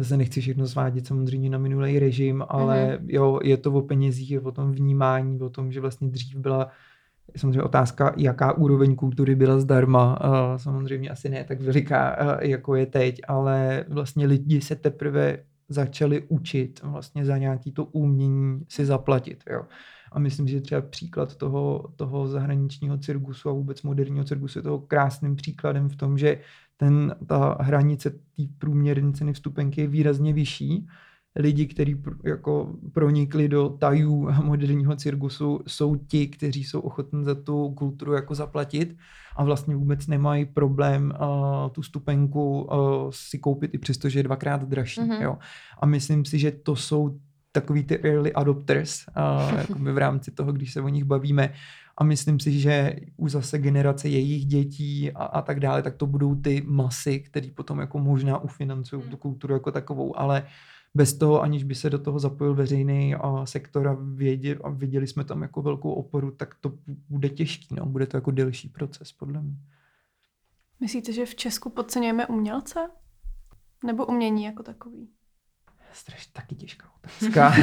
zase 0.03 0.17
nechci 0.17 0.41
všechno 0.41 0.67
svádět 0.67 1.07
samozřejmě 1.07 1.51
na 1.51 1.59
minulý 1.59 1.99
režim, 1.99 2.45
ale 2.49 2.99
mm-hmm. 3.01 3.07
jo, 3.09 3.41
je 3.43 3.57
to 3.57 3.73
o 3.73 3.83
penězích, 3.83 4.31
je 4.31 4.41
o 4.41 4.53
tom 4.53 4.73
vnímání, 4.73 5.41
o 5.41 5.51
tom, 5.51 5.73
že 5.73 5.81
vlastně 5.81 6.09
dřív 6.09 6.37
byla 6.37 6.69
samozřejmě 7.37 7.63
otázka, 7.63 8.15
jaká 8.17 8.53
úroveň 8.53 8.95
kultury 8.95 9.35
byla 9.35 9.61
zdarma. 9.61 10.19
Samozřejmě 10.57 11.11
asi 11.11 11.29
ne 11.29 11.45
tak 11.45 11.61
veliká, 11.61 12.17
jako 12.41 12.75
je 12.75 12.87
teď, 12.87 13.21
ale 13.29 13.85
vlastně 13.89 14.27
lidi 14.27 14.61
se 14.61 14.77
teprve 14.77 15.39
začali 15.69 16.23
učit 16.29 16.81
vlastně 16.83 17.25
za 17.25 17.39
nějaký 17.39 17.73
to 17.73 17.85
umění 17.85 18.61
si 18.69 18.85
zaplatit. 18.85 19.45
Jo. 19.51 19.63
A 20.13 20.19
myslím, 20.19 20.49
že 20.49 20.61
třeba 20.61 20.81
příklad 20.81 21.37
toho, 21.37 21.85
toho 21.97 22.29
zahraničního 22.29 22.99
cirkusu 22.99 23.49
a 23.49 23.53
vůbec 23.53 23.83
moderního 23.83 24.25
cirkusu 24.25 24.59
je 24.59 24.63
toho 24.63 24.79
krásným 24.79 25.37
příkladem 25.37 25.89
v 25.89 25.97
tom, 25.97 26.19
že 26.19 26.39
ten, 26.83 27.15
ta 27.27 27.57
hranice 27.61 28.11
té 28.11 28.43
průměrné 28.59 29.13
ceny 29.13 29.33
vstupenky 29.33 29.81
je 29.81 29.87
výrazně 29.87 30.33
vyšší. 30.33 30.87
Lidi, 31.37 31.67
kteří 31.67 32.03
jako 32.25 32.75
pronikli 32.93 33.49
do 33.49 33.69
tajů 33.69 34.31
moderního 34.43 34.97
cirkusu, 34.97 35.61
jsou 35.67 35.97
ti, 35.97 36.27
kteří 36.27 36.65
jsou 36.65 36.81
ochotní 36.81 37.25
za 37.25 37.35
tu 37.35 37.71
kulturu 37.71 38.13
jako 38.13 38.35
zaplatit 38.35 38.97
a 39.37 39.45
vlastně 39.45 39.77
vůbec 39.77 40.07
nemají 40.07 40.45
problém 40.45 41.13
uh, 41.21 41.71
tu 41.71 41.83
stupenku 41.83 42.63
uh, 42.63 43.11
si 43.11 43.39
koupit 43.39 43.75
i 43.75 43.79
přesto, 43.79 44.09
že 44.09 44.19
je 44.19 44.23
dvakrát 44.23 44.65
dražší. 44.65 45.01
Mm-hmm. 45.01 45.23
Jo. 45.23 45.39
A 45.83 45.87
myslím 45.87 46.25
si, 46.25 46.39
že 46.39 46.51
to 46.51 46.77
jsou 46.77 47.19
takový 47.53 47.83
ty 47.85 47.99
early 48.03 48.33
adopters 48.33 49.05
uh, 49.79 49.93
v 49.93 49.99
rámci 49.99 50.31
toho, 50.31 50.53
když 50.53 50.73
se 50.73 50.81
o 50.81 50.89
nich 50.89 51.05
bavíme, 51.05 51.53
a 52.03 52.05
myslím 52.05 52.41
si, 52.41 52.59
že 52.59 52.97
už 53.17 53.33
zase 53.33 53.59
generace 53.59 54.09
jejich 54.09 54.47
dětí 54.47 55.13
a, 55.13 55.25
a 55.25 55.43
tak 55.43 55.61
dále, 55.61 55.83
tak 55.83 55.97
to 55.97 56.07
budou 56.07 56.35
ty 56.35 56.63
masy, 56.67 57.21
které 57.21 57.51
potom 57.51 57.79
jako 57.79 57.99
možná 57.99 58.39
ufinancují 58.39 59.03
tu 59.03 59.09
hmm. 59.09 59.17
kulturu 59.17 59.55
jako 59.55 59.73
takovou, 59.73 60.19
ale 60.19 60.47
bez 60.95 61.15
toho, 61.15 61.43
aniž 61.43 61.65
by 61.65 61.75
se 61.75 61.91
do 61.91 61.99
toho 61.99 62.19
zapojil 62.19 62.55
veřejný 62.55 63.15
a 63.15 63.47
sektor 63.47 63.89
a, 63.89 63.97
věděli, 64.15 64.61
a 64.65 64.69
viděli 64.69 65.07
jsme 65.07 65.25
tam 65.25 65.43
jako 65.43 65.63
velkou 65.63 65.93
oporu, 65.93 66.31
tak 66.31 66.55
to 66.61 66.73
bude 67.09 67.29
těžký, 67.29 67.75
no. 67.75 67.87
bude 67.87 68.07
to 68.07 68.17
jako 68.17 68.31
delší 68.31 68.69
proces, 68.69 69.13
podle 69.13 69.43
mě. 69.43 69.57
Myslíte, 70.81 71.13
že 71.13 71.27
v 71.27 71.35
Česku 71.35 71.71
podceňujeme 71.71 72.27
umělce? 72.27 72.91
Nebo 73.85 74.07
umění 74.07 74.45
jako 74.45 74.63
takový? 74.63 75.09
strašně 75.93 76.33
taky 76.33 76.55
těžká 76.55 76.87
otázka. 76.97 77.55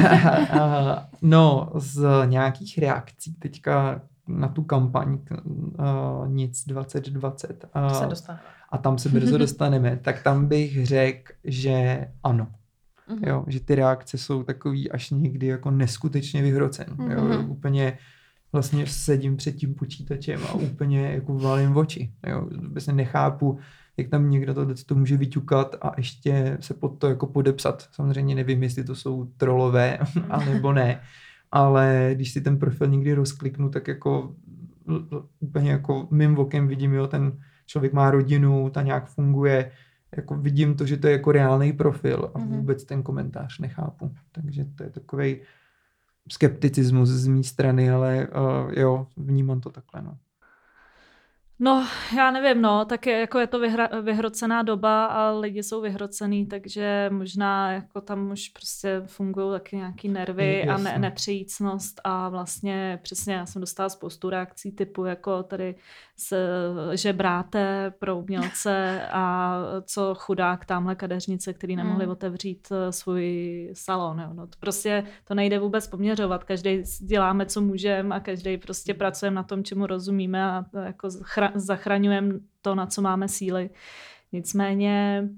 no, 1.22 1.72
z 1.74 2.06
nějakých 2.26 2.78
reakcí 2.78 3.34
teďka 3.34 4.02
na 4.38 4.48
tu 4.48 4.62
kampaň 4.62 5.18
uh, 5.44 6.28
Nic 6.28 6.64
2020 6.66 7.64
uh, 7.76 8.14
se 8.14 8.38
a 8.70 8.78
tam 8.78 8.98
se 8.98 9.08
brzo 9.08 9.38
dostaneme, 9.38 9.98
tak 10.02 10.22
tam 10.22 10.46
bych 10.46 10.86
řekl, 10.86 11.32
že 11.44 12.06
ano. 12.22 12.46
Uh-huh. 13.08 13.28
Jo, 13.28 13.44
že 13.46 13.60
ty 13.60 13.74
reakce 13.74 14.18
jsou 14.18 14.42
takový 14.42 14.90
až 14.90 15.10
někdy 15.10 15.46
jako 15.46 15.70
neskutečně 15.70 16.42
vyhrocen. 16.42 16.86
Uh-huh. 16.86 17.12
Jo, 17.12 17.24
mhm. 17.24 17.50
úplně 17.50 17.98
vlastně 18.52 18.86
sedím 18.86 19.36
před 19.36 19.52
tím 19.52 19.74
počítačem 19.74 20.40
a 20.48 20.54
úplně 20.54 21.12
jako 21.12 21.38
valím 21.38 21.72
v 21.72 21.78
oči. 21.78 22.12
Jo, 22.26 22.48
vůbec 22.62 22.86
nechápu, 22.86 23.58
jak 23.96 24.08
tam 24.08 24.30
někdo 24.30 24.54
to, 24.54 24.66
to 24.86 24.94
může 24.94 25.16
vyťukat 25.16 25.76
a 25.82 25.92
ještě 25.96 26.58
se 26.60 26.74
pod 26.74 26.98
to 26.98 27.08
jako 27.08 27.26
podepsat. 27.26 27.88
Samozřejmě 27.92 28.34
nevím, 28.34 28.62
jestli 28.62 28.84
to 28.84 28.94
jsou 28.94 29.24
trolové, 29.36 29.98
anebo 30.30 30.72
ne 30.72 31.00
ale 31.50 32.10
když 32.14 32.32
si 32.32 32.40
ten 32.40 32.58
profil 32.58 32.86
někdy 32.86 33.14
rozkliknu, 33.14 33.68
tak 33.70 33.88
jako 33.88 34.34
úplně 35.40 35.70
jako 35.70 36.08
mým 36.10 36.38
okem 36.38 36.68
vidím, 36.68 36.94
jo, 36.94 37.06
ten 37.06 37.38
člověk 37.66 37.92
má 37.92 38.10
rodinu, 38.10 38.70
ta 38.70 38.82
nějak 38.82 39.08
funguje, 39.08 39.70
jako 40.16 40.36
vidím 40.36 40.74
to, 40.74 40.86
že 40.86 40.96
to 40.96 41.06
je 41.06 41.12
jako 41.12 41.32
reálný 41.32 41.72
profil 41.72 42.30
a 42.34 42.38
mhm. 42.38 42.48
vůbec 42.48 42.84
ten 42.84 43.02
komentář 43.02 43.58
nechápu. 43.58 44.14
Takže 44.32 44.64
to 44.64 44.82
je 44.82 44.90
takový 44.90 45.36
skepticismus 46.30 47.08
z 47.08 47.26
mé 47.26 47.42
strany, 47.42 47.90
ale 47.90 48.28
uh, 48.28 48.72
jo, 48.72 49.06
vnímám 49.16 49.60
to 49.60 49.70
takhle, 49.70 50.02
no. 50.02 50.18
No, 51.62 51.86
já 52.16 52.30
nevím, 52.30 52.62
no, 52.62 52.84
tak 52.84 53.06
je, 53.06 53.20
jako 53.20 53.38
je 53.38 53.46
to 53.46 53.58
vyhra, 53.58 53.88
vyhrocená 54.02 54.62
doba 54.62 55.06
a 55.06 55.30
lidi 55.30 55.62
jsou 55.62 55.80
vyhrocený, 55.80 56.46
takže 56.46 57.10
možná 57.12 57.72
jako 57.72 58.00
tam 58.00 58.30
už 58.30 58.48
prostě 58.48 59.02
fungují 59.06 59.52
taky 59.52 59.76
nějaký 59.76 60.08
nervy 60.08 60.64
a 60.64 60.78
ne, 60.78 60.98
nepřejícnost 60.98 62.00
a 62.04 62.28
vlastně 62.28 62.98
přesně 63.02 63.34
já 63.34 63.46
jsem 63.46 63.60
dostala 63.60 63.88
spoustu 63.88 64.30
reakcí 64.30 64.72
typu 64.72 65.04
jako 65.04 65.42
tady 65.42 65.74
s, 66.16 66.36
že 66.92 67.12
bráte 67.12 67.92
pro 67.98 68.16
umělce 68.16 69.02
a 69.12 69.56
co 69.84 70.14
chudák 70.14 70.64
tamhle 70.64 70.94
kadeřnice, 70.94 71.52
který 71.52 71.76
nemohli 71.76 72.06
mm. 72.06 72.12
otevřít 72.12 72.68
eh, 72.70 72.92
svůj 72.92 73.70
salon. 73.74 74.20
Jo. 74.20 74.30
No, 74.32 74.46
to 74.46 74.56
prostě 74.60 75.04
to 75.24 75.34
nejde 75.34 75.58
vůbec 75.58 75.86
poměřovat. 75.86 76.44
Každý 76.44 76.82
děláme, 77.00 77.46
co 77.46 77.60
můžeme 77.60 78.14
a 78.14 78.20
každý 78.20 78.58
prostě 78.58 78.94
pracujeme 78.94 79.34
na 79.34 79.42
tom, 79.42 79.64
čemu 79.64 79.86
rozumíme 79.86 80.44
a 80.44 80.64
jako 80.84 81.08
zachraňujeme 81.54 82.34
to, 82.62 82.74
na 82.74 82.86
co 82.86 83.02
máme 83.02 83.28
síly. 83.28 83.70
Nicméně 84.32 85.28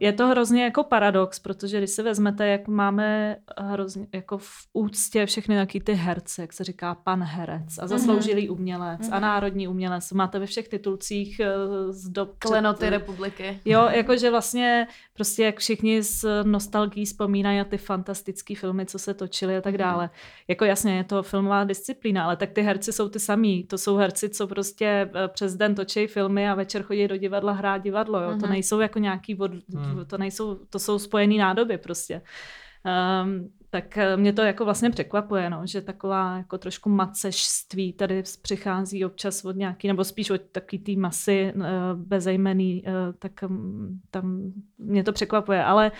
je 0.00 0.12
to 0.12 0.26
hrozně 0.26 0.64
jako 0.64 0.84
paradox, 0.84 1.38
protože 1.38 1.78
když 1.78 1.90
si 1.90 2.02
vezmete, 2.02 2.46
jak 2.46 2.68
máme 2.68 3.36
hrozně 3.58 4.06
jako 4.12 4.38
v 4.38 4.52
úctě 4.72 5.26
všechny 5.26 5.56
taky 5.56 5.80
ty 5.80 5.92
herce, 5.92 6.42
jak 6.42 6.52
se 6.52 6.64
říká 6.64 6.94
pan 6.94 7.22
herec 7.22 7.78
a 7.78 7.82
mhm. 7.82 7.88
zasloužilý 7.88 8.48
umělec 8.48 9.00
mm-hmm. 9.00 9.12
a 9.12 9.14
mhm. 9.14 9.22
národní 9.22 9.68
umělec, 9.68 10.12
máte 10.12 10.38
ve 10.38 10.46
všech 10.46 10.68
titulcích 10.68 11.40
uh, 11.40 11.92
z 11.92 12.08
dob... 12.08 12.38
Klenoty 12.38 12.78
před, 12.78 12.90
republiky. 12.90 13.60
Jo, 13.64 13.88
jakože 13.90 14.30
vlastně 14.30 14.86
prostě 15.14 15.44
jak 15.44 15.58
všichni 15.58 16.02
s 16.02 16.42
nostalgií 16.42 17.04
vzpomínají 17.04 17.58
na 17.58 17.64
ty 17.64 17.78
fantastické 17.78 18.54
filmy, 18.54 18.86
co 18.86 18.98
se 18.98 19.14
točily 19.14 19.56
a 19.56 19.60
tak 19.60 19.72
mhm. 19.72 19.78
dále. 19.78 20.10
Jako 20.48 20.64
jasně, 20.64 20.96
je 20.96 21.04
to 21.04 21.22
filmová 21.22 21.64
disciplína, 21.64 22.24
ale 22.24 22.36
tak 22.36 22.50
ty 22.50 22.62
herci 22.62 22.92
jsou 22.92 23.08
ty 23.08 23.20
samý. 23.20 23.64
To 23.64 23.78
jsou 23.78 23.96
herci, 23.96 24.28
co 24.28 24.46
prostě 24.46 25.10
eh, 25.14 25.28
přes 25.28 25.56
den 25.56 25.74
točí 25.74 26.06
filmy 26.06 26.48
a 26.48 26.54
večer 26.54 26.82
chodí 26.82 27.08
do 27.08 27.16
divadla 27.16 27.52
hrát 27.52 27.78
divadlo. 27.78 28.20
Jo? 28.20 28.30
Mm-hmm. 28.30 28.40
To 28.40 28.46
nejsou 28.46 28.80
jako 28.80 28.98
nějaký 28.98 29.35
od, 29.40 29.50
hmm. 29.74 30.04
to 30.06 30.18
nejsou, 30.18 30.54
to 30.54 30.78
jsou 30.78 30.98
spojené 30.98 31.34
nádoby 31.34 31.78
prostě. 31.78 32.22
Um, 33.24 33.50
tak 33.70 33.98
eh, 33.98 34.16
mě 34.16 34.32
to 34.32 34.42
jako 34.42 34.64
vlastně 34.64 34.90
překvapuje, 34.90 35.50
no, 35.50 35.62
že 35.64 35.80
taková 35.80 36.36
jako 36.36 36.58
trošku 36.58 36.88
macežství 36.88 37.92
tady 37.92 38.22
přichází 38.42 39.04
občas 39.04 39.44
od 39.44 39.56
nějaký, 39.56 39.88
nebo 39.88 40.04
spíš 40.04 40.30
od 40.30 40.40
takový 40.52 40.78
té 40.78 40.92
masy 40.96 41.52
uh, 41.56 41.62
bezejmený, 41.94 42.82
uh, 42.86 42.92
tak 43.18 43.32
um, 43.48 44.00
tam 44.10 44.52
mě 44.78 45.04
to 45.04 45.12
překvapuje, 45.12 45.64
ale 45.64 45.92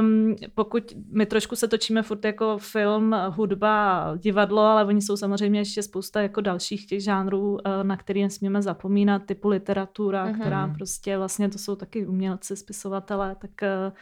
Um, 0.00 0.36
pokud 0.54 0.92
my 1.12 1.26
trošku 1.26 1.56
se 1.56 1.68
točíme 1.68 2.02
furt 2.02 2.24
jako 2.24 2.58
film, 2.58 3.16
hudba, 3.28 4.12
divadlo, 4.16 4.62
ale 4.62 4.84
oni 4.84 5.02
jsou 5.02 5.16
samozřejmě 5.16 5.60
ještě 5.60 5.82
spousta 5.82 6.22
jako 6.22 6.40
dalších 6.40 6.86
těch 6.86 7.02
žánrů, 7.02 7.58
eh, 7.64 7.84
na 7.84 7.96
které 7.96 8.20
nesmíme 8.20 8.62
zapomínat, 8.62 9.22
typu 9.26 9.48
literatura, 9.48 10.26
uh-huh. 10.26 10.40
která 10.40 10.68
prostě 10.68 11.18
vlastně 11.18 11.48
to 11.48 11.58
jsou 11.58 11.76
taky 11.76 12.06
umělci, 12.06 12.56
spisovatelé, 12.56 13.36
tak 13.38 13.62
eh, 13.62 13.92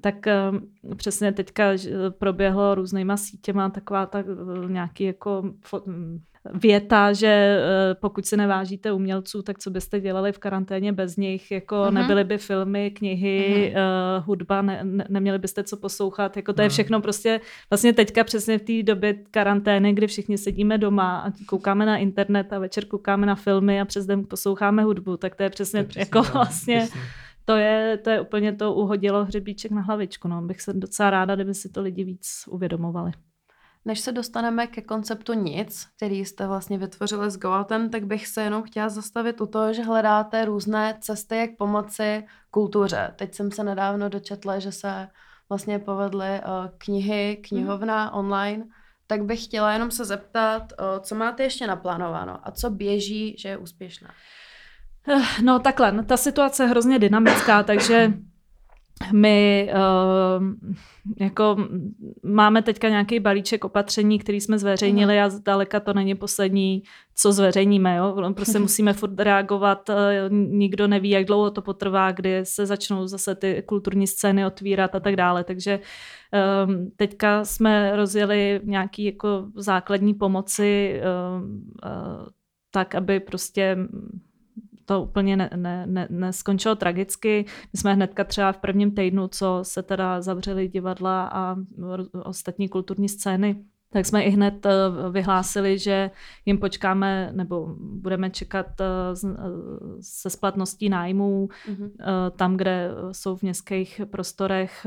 tak 0.00 0.14
přesně 0.96 1.32
teďka 1.32 1.64
proběhlo 2.18 2.74
různýma 2.74 3.16
sítěma 3.16 3.70
taková 3.70 4.06
tak 4.06 4.26
nějaký 4.68 5.04
jako 5.04 5.42
věta, 6.54 7.12
že 7.12 7.26
eh, 7.26 7.94
pokud 7.94 8.26
si 8.26 8.36
nevážíte 8.36 8.92
umělců, 8.92 9.42
tak 9.42 9.58
co 9.58 9.70
byste 9.70 10.00
dělali 10.00 10.32
v 10.32 10.38
karanténě 10.38 10.92
bez 10.92 11.16
nich, 11.16 11.50
jako 11.50 11.74
uh-huh. 11.74 11.92
nebyly 11.92 12.24
by 12.24 12.38
filmy, 12.38 12.90
knihy, 12.90 13.72
uh-huh. 13.74 14.18
uh, 14.18 14.26
hudba, 14.26 14.62
ne, 14.62 14.80
ne, 14.82 15.06
neměli 15.08 15.38
byste 15.38 15.62
co 15.64 15.76
poslouchat, 15.76 16.36
jako 16.36 16.52
to 16.52 16.60
uh-huh. 16.60 16.62
je 16.62 16.68
všechno 16.68 17.00
prostě 17.00 17.40
vlastně 17.70 17.92
teďka 17.92 18.24
přesně 18.24 18.58
v 18.58 18.62
té 18.62 18.82
době 18.82 19.14
karantény, 19.30 19.92
kdy 19.92 20.06
všichni 20.06 20.38
sedíme 20.38 20.78
doma 20.78 21.18
a 21.18 21.32
koukáme 21.46 21.86
na 21.86 21.96
internet 21.96 22.52
a 22.52 22.58
večer 22.58 22.84
koukáme 22.84 23.26
na 23.26 23.34
filmy 23.34 23.80
a 23.80 23.84
přes 23.84 24.06
den 24.06 24.24
posloucháme 24.28 24.82
hudbu, 24.82 25.16
tak 25.16 25.34
to 25.34 25.42
je 25.42 25.50
přesně, 25.50 25.80
to 25.80 25.84
je 25.84 25.88
přesně 25.88 26.00
jako 26.00 26.32
vlastně... 26.32 26.78
Přesně. 26.78 27.00
To 27.44 27.56
je, 27.56 27.98
to 28.04 28.10
je 28.10 28.20
úplně 28.20 28.52
to 28.52 28.74
uhodilo 28.74 29.24
hřebíček 29.24 29.70
na 29.70 29.80
hlavičku. 29.80 30.28
No. 30.28 30.42
Bych 30.42 30.60
se 30.60 30.72
docela 30.72 31.10
ráda, 31.10 31.34
kdyby 31.34 31.54
si 31.54 31.68
to 31.68 31.82
lidi 31.82 32.04
víc 32.04 32.44
uvědomovali. 32.48 33.12
Než 33.84 34.00
se 34.00 34.12
dostaneme 34.12 34.66
ke 34.66 34.82
konceptu 34.82 35.32
nic, 35.32 35.86
který 35.96 36.24
jste 36.24 36.46
vlastně 36.46 36.78
vytvořili 36.78 37.30
s 37.30 37.38
GoOutem, 37.38 37.90
tak 37.90 38.04
bych 38.04 38.26
se 38.26 38.42
jenom 38.42 38.62
chtěla 38.62 38.88
zastavit 38.88 39.40
u 39.40 39.46
toho, 39.46 39.72
že 39.72 39.82
hledáte 39.82 40.44
různé 40.44 40.98
cesty, 41.00 41.36
jak 41.36 41.50
pomoci 41.58 42.26
kultuře. 42.50 43.14
Teď 43.16 43.34
jsem 43.34 43.50
se 43.50 43.64
nedávno 43.64 44.08
dočetla, 44.08 44.58
že 44.58 44.72
se 44.72 45.08
vlastně 45.48 45.78
povedly 45.78 46.28
uh, 46.28 46.70
knihy, 46.78 47.36
knihovna 47.48 48.04
mm. 48.04 48.18
online, 48.18 48.64
tak 49.06 49.24
bych 49.24 49.44
chtěla 49.44 49.72
jenom 49.72 49.90
se 49.90 50.04
zeptat, 50.04 50.62
uh, 50.62 51.02
co 51.02 51.14
máte 51.14 51.42
ještě 51.42 51.66
naplánováno 51.66 52.38
a 52.42 52.50
co 52.50 52.70
běží, 52.70 53.36
že 53.38 53.48
je 53.48 53.56
úspěšná. 53.56 54.10
Eh, 55.08 55.42
no 55.42 55.58
takhle, 55.58 56.04
ta 56.04 56.16
situace 56.16 56.62
je 56.62 56.68
hrozně 56.68 56.98
dynamická, 56.98 57.62
takže 57.62 58.12
my 59.12 59.70
uh, 59.74 60.44
jako 61.20 61.56
máme 62.22 62.62
teďka 62.62 62.88
nějaký 62.88 63.20
balíček 63.20 63.64
opatření, 63.64 64.18
který 64.18 64.40
jsme 64.40 64.58
zveřejnili 64.58 65.14
mhm. 65.14 65.24
a 65.24 65.28
zdaleka 65.28 65.80
to 65.80 65.94
není 65.94 66.14
poslední, 66.14 66.82
co 67.14 67.32
zveřejníme. 67.32 67.96
Jo? 67.96 68.32
Prostě 68.34 68.58
musíme 68.68 68.92
furt 68.92 69.20
reagovat, 69.20 69.88
uh, 69.88 69.96
nikdo 70.32 70.88
neví, 70.88 71.10
jak 71.10 71.24
dlouho 71.24 71.50
to 71.50 71.62
potrvá, 71.62 72.12
kdy 72.12 72.40
se 72.42 72.66
začnou 72.66 73.06
zase 73.06 73.34
ty 73.34 73.62
kulturní 73.66 74.06
scény 74.06 74.46
otvírat 74.46 74.94
a 74.94 75.00
tak 75.00 75.16
dále. 75.16 75.44
Takže 75.44 75.80
um, 76.66 76.90
teďka 76.96 77.44
jsme 77.44 77.96
rozjeli 77.96 78.60
nějaký 78.64 79.04
jako 79.04 79.46
základní 79.54 80.14
pomoci 80.14 81.00
uh, 81.00 81.44
uh, 81.44 82.28
tak, 82.70 82.94
aby 82.94 83.20
prostě 83.20 83.76
to 84.88 85.02
úplně 85.02 85.36
ne, 85.36 85.50
ne, 85.56 85.86
ne, 85.86 86.06
neskončilo 86.10 86.74
tragicky. 86.74 87.44
My 87.72 87.78
jsme 87.78 87.94
hnedka 87.94 88.24
třeba 88.24 88.52
v 88.52 88.58
prvním 88.58 88.94
týdnu, 88.94 89.28
co 89.28 89.58
se 89.62 89.82
teda 89.82 90.20
zavřeli 90.20 90.68
divadla 90.68 91.28
a 91.32 91.56
ostatní 92.24 92.68
kulturní 92.68 93.08
scény, 93.08 93.64
tak 93.90 94.06
jsme 94.06 94.22
i 94.22 94.30
hned 94.30 94.66
eh, 94.66 94.70
vyhlásili, 95.10 95.78
že 95.78 96.10
jim 96.46 96.58
počkáme 96.58 97.30
nebo 97.32 97.74
budeme 97.78 98.30
čekat 98.30 98.80
eh, 98.80 98.84
eh, 99.28 99.36
se 100.00 100.30
splatností 100.30 100.88
nájmů 100.88 101.48
mm-hmm. 101.48 101.90
tam, 102.36 102.56
kde 102.56 102.90
jsou 103.12 103.36
v 103.36 103.42
městských 103.42 104.00
prostorech. 104.10 104.86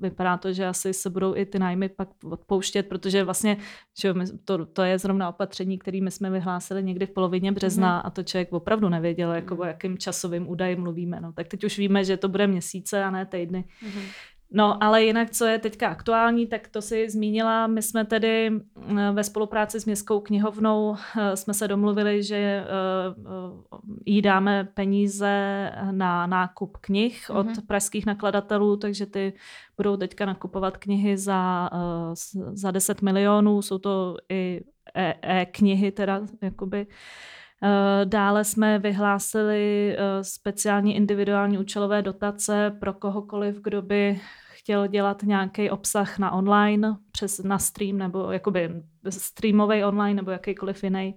Vypadá 0.00 0.36
to, 0.36 0.52
že 0.52 0.66
asi 0.66 0.92
se 0.92 1.10
budou 1.10 1.36
i 1.36 1.46
ty 1.46 1.58
nájmy 1.58 1.88
pak 1.88 2.08
odpouštět, 2.24 2.82
protože 2.82 3.24
vlastně 3.24 3.56
že 4.00 4.14
to, 4.44 4.66
to 4.66 4.82
je 4.82 4.98
zrovna 4.98 5.28
opatření, 5.28 5.78
které 5.78 6.00
my 6.00 6.10
jsme 6.10 6.30
vyhlásili 6.30 6.82
někdy 6.82 7.06
v 7.06 7.10
polovině 7.10 7.52
března 7.52 8.02
mm-hmm. 8.02 8.06
a 8.06 8.10
to 8.10 8.22
člověk 8.22 8.52
opravdu 8.52 8.88
nevěděl, 8.88 9.32
jako 9.32 9.54
mm-hmm. 9.54 9.60
o 9.60 9.64
jakým 9.64 9.98
časovým 9.98 10.48
údaji 10.48 10.76
mluvíme. 10.76 11.20
No. 11.20 11.32
Tak 11.32 11.48
teď 11.48 11.64
už 11.64 11.78
víme, 11.78 12.04
že 12.04 12.16
to 12.16 12.28
bude 12.28 12.46
měsíce 12.46 13.04
a 13.04 13.10
ne 13.10 13.26
týdny. 13.26 13.64
Mm-hmm. 13.82 14.35
No, 14.50 14.82
ale 14.82 15.04
jinak, 15.04 15.30
co 15.30 15.44
je 15.44 15.58
teďka 15.58 15.88
aktuální, 15.88 16.46
tak 16.46 16.68
to 16.68 16.82
si 16.82 17.10
zmínila. 17.10 17.66
My 17.66 17.82
jsme 17.82 18.04
tedy 18.04 18.50
eh, 18.98 19.12
ve 19.12 19.24
spolupráci 19.24 19.80
s 19.80 19.84
Městskou 19.84 20.20
knihovnou 20.20 20.96
eh, 21.18 21.36
jsme 21.36 21.54
se 21.54 21.68
domluvili, 21.68 22.22
že 22.22 22.36
eh, 22.36 22.64
jí 24.06 24.22
dáme 24.22 24.68
peníze 24.74 25.70
na 25.90 26.26
nákup 26.26 26.76
knih 26.80 27.30
od 27.30 27.46
mhm. 27.46 27.66
pražských 27.66 28.06
nakladatelů, 28.06 28.76
takže 28.76 29.06
ty 29.06 29.32
budou 29.76 29.96
teďka 29.96 30.26
nakupovat 30.26 30.76
knihy 30.76 31.16
za, 31.16 31.70
za 32.52 32.70
10 32.70 33.02
milionů. 33.02 33.62
Jsou 33.62 33.78
to 33.78 34.16
i 34.28 34.64
e-knihy 35.22 35.92
teda, 35.92 36.20
jakoby. 36.42 36.86
Dále 38.04 38.44
jsme 38.44 38.78
vyhlásili 38.78 39.96
speciální 40.22 40.96
individuální 40.96 41.58
účelové 41.58 42.02
dotace 42.02 42.76
pro 42.80 42.92
kohokoliv, 42.92 43.60
kdo 43.62 43.82
by 43.82 44.20
chtěl 44.52 44.86
dělat 44.86 45.22
nějaký 45.22 45.70
obsah 45.70 46.18
na 46.18 46.30
online, 46.32 46.96
přes 47.12 47.38
na 47.38 47.58
stream, 47.58 47.98
nebo 47.98 48.32
jakoby 48.32 48.82
streamový 49.08 49.84
online, 49.84 50.14
nebo 50.14 50.30
jakýkoliv 50.30 50.84
jiný. 50.84 51.14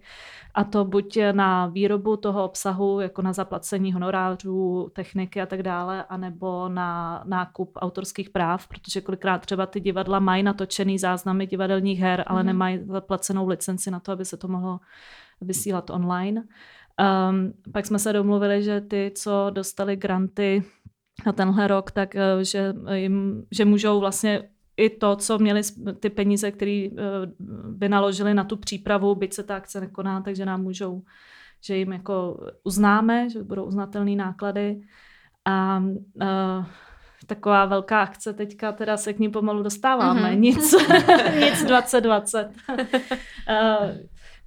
A 0.53 0.63
to 0.63 0.85
buď 0.85 1.17
na 1.31 1.67
výrobu 1.67 2.17
toho 2.17 2.45
obsahu, 2.45 2.99
jako 2.99 3.21
na 3.21 3.33
zaplacení 3.33 3.93
honorářů, 3.93 4.89
techniky 4.93 5.41
a 5.41 5.45
tak 5.45 5.63
dále, 5.63 6.03
anebo 6.09 6.69
na 6.69 7.23
nákup 7.27 7.71
autorských 7.75 8.29
práv, 8.29 8.67
protože 8.67 9.01
kolikrát 9.01 9.41
třeba 9.41 9.65
ty 9.65 9.79
divadla 9.79 10.19
mají 10.19 10.43
natočený 10.43 10.99
záznamy 10.99 11.47
divadelních 11.47 11.99
her, 11.99 12.23
ale 12.27 12.41
mm-hmm. 12.41 12.45
nemají 12.45 12.79
zaplacenou 12.85 13.47
licenci 13.47 13.91
na 13.91 13.99
to, 13.99 14.11
aby 14.11 14.25
se 14.25 14.37
to 14.37 14.47
mohlo 14.47 14.79
vysílat 15.41 15.89
online. 15.89 16.43
Um, 16.99 17.53
pak 17.73 17.85
jsme 17.85 17.99
se 17.99 18.13
domluvili, 18.13 18.63
že 18.63 18.81
ty, 18.81 19.11
co 19.15 19.47
dostali 19.49 19.95
granty 19.95 20.63
na 21.25 21.33
tenhle 21.33 21.67
rok, 21.67 21.91
tak 21.91 22.15
eh, 22.15 22.43
že, 22.43 22.73
jim, 22.93 23.45
že 23.51 23.65
můžou 23.65 23.99
vlastně 23.99 24.49
i 24.77 24.89
to, 24.89 25.15
co 25.15 25.37
měli 25.37 25.61
ty 25.99 26.09
peníze, 26.09 26.51
které 26.51 26.87
eh, 26.91 27.01
by 27.69 27.89
naložili 27.89 28.33
na 28.33 28.43
tu 28.43 28.57
přípravu, 28.57 29.15
byť 29.15 29.33
se 29.33 29.43
ta 29.43 29.55
akce 29.55 29.81
nekoná, 29.81 30.21
takže 30.21 30.45
nám 30.45 30.63
můžou, 30.63 31.01
že 31.63 31.77
jim 31.77 31.93
jako 31.93 32.39
uznáme, 32.63 33.29
že 33.29 33.43
budou 33.43 33.65
uznatelné 33.65 34.15
náklady. 34.15 34.81
A 35.45 35.79
uh, 35.79 36.65
taková 37.25 37.65
velká 37.65 38.01
akce 38.01 38.33
teďka, 38.33 38.71
teda 38.71 38.97
se 38.97 39.13
k 39.13 39.19
ní 39.19 39.29
pomalu 39.29 39.63
dostáváme. 39.63 40.31
Mm-hmm. 40.31 40.39
Nic, 40.39 40.75
nic 41.39 41.63
2020. 41.67 42.51
uh, 42.69 42.75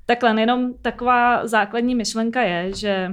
takhle, 0.06 0.40
jenom 0.40 0.74
taková 0.82 1.46
základní 1.46 1.94
myšlenka 1.94 2.42
je, 2.42 2.74
že 2.74 3.10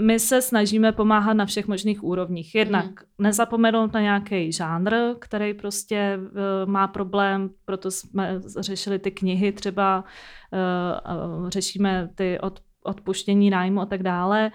my 0.00 0.20
se 0.20 0.42
snažíme 0.42 0.92
pomáhat 0.92 1.32
na 1.32 1.46
všech 1.46 1.68
možných 1.68 2.04
úrovních. 2.04 2.54
Jednak 2.54 2.86
mm. 2.86 3.24
nezapomenout 3.24 3.92
na 3.92 4.00
nějaký 4.00 4.52
žánr, 4.52 4.94
který 5.18 5.54
prostě 5.54 6.18
uh, 6.18 6.70
má 6.70 6.88
problém, 6.88 7.50
proto 7.64 7.90
jsme 7.90 8.40
řešili 8.60 8.98
ty 8.98 9.10
knihy, 9.10 9.52
třeba 9.52 10.04
uh, 10.52 11.40
uh, 11.42 11.48
řešíme 11.48 12.08
ty 12.14 12.38
od, 12.40 12.60
odpuštění 12.82 13.50
nájmu 13.50 13.80
a 13.80 13.86
tak 13.86 14.02
dále 14.02 14.50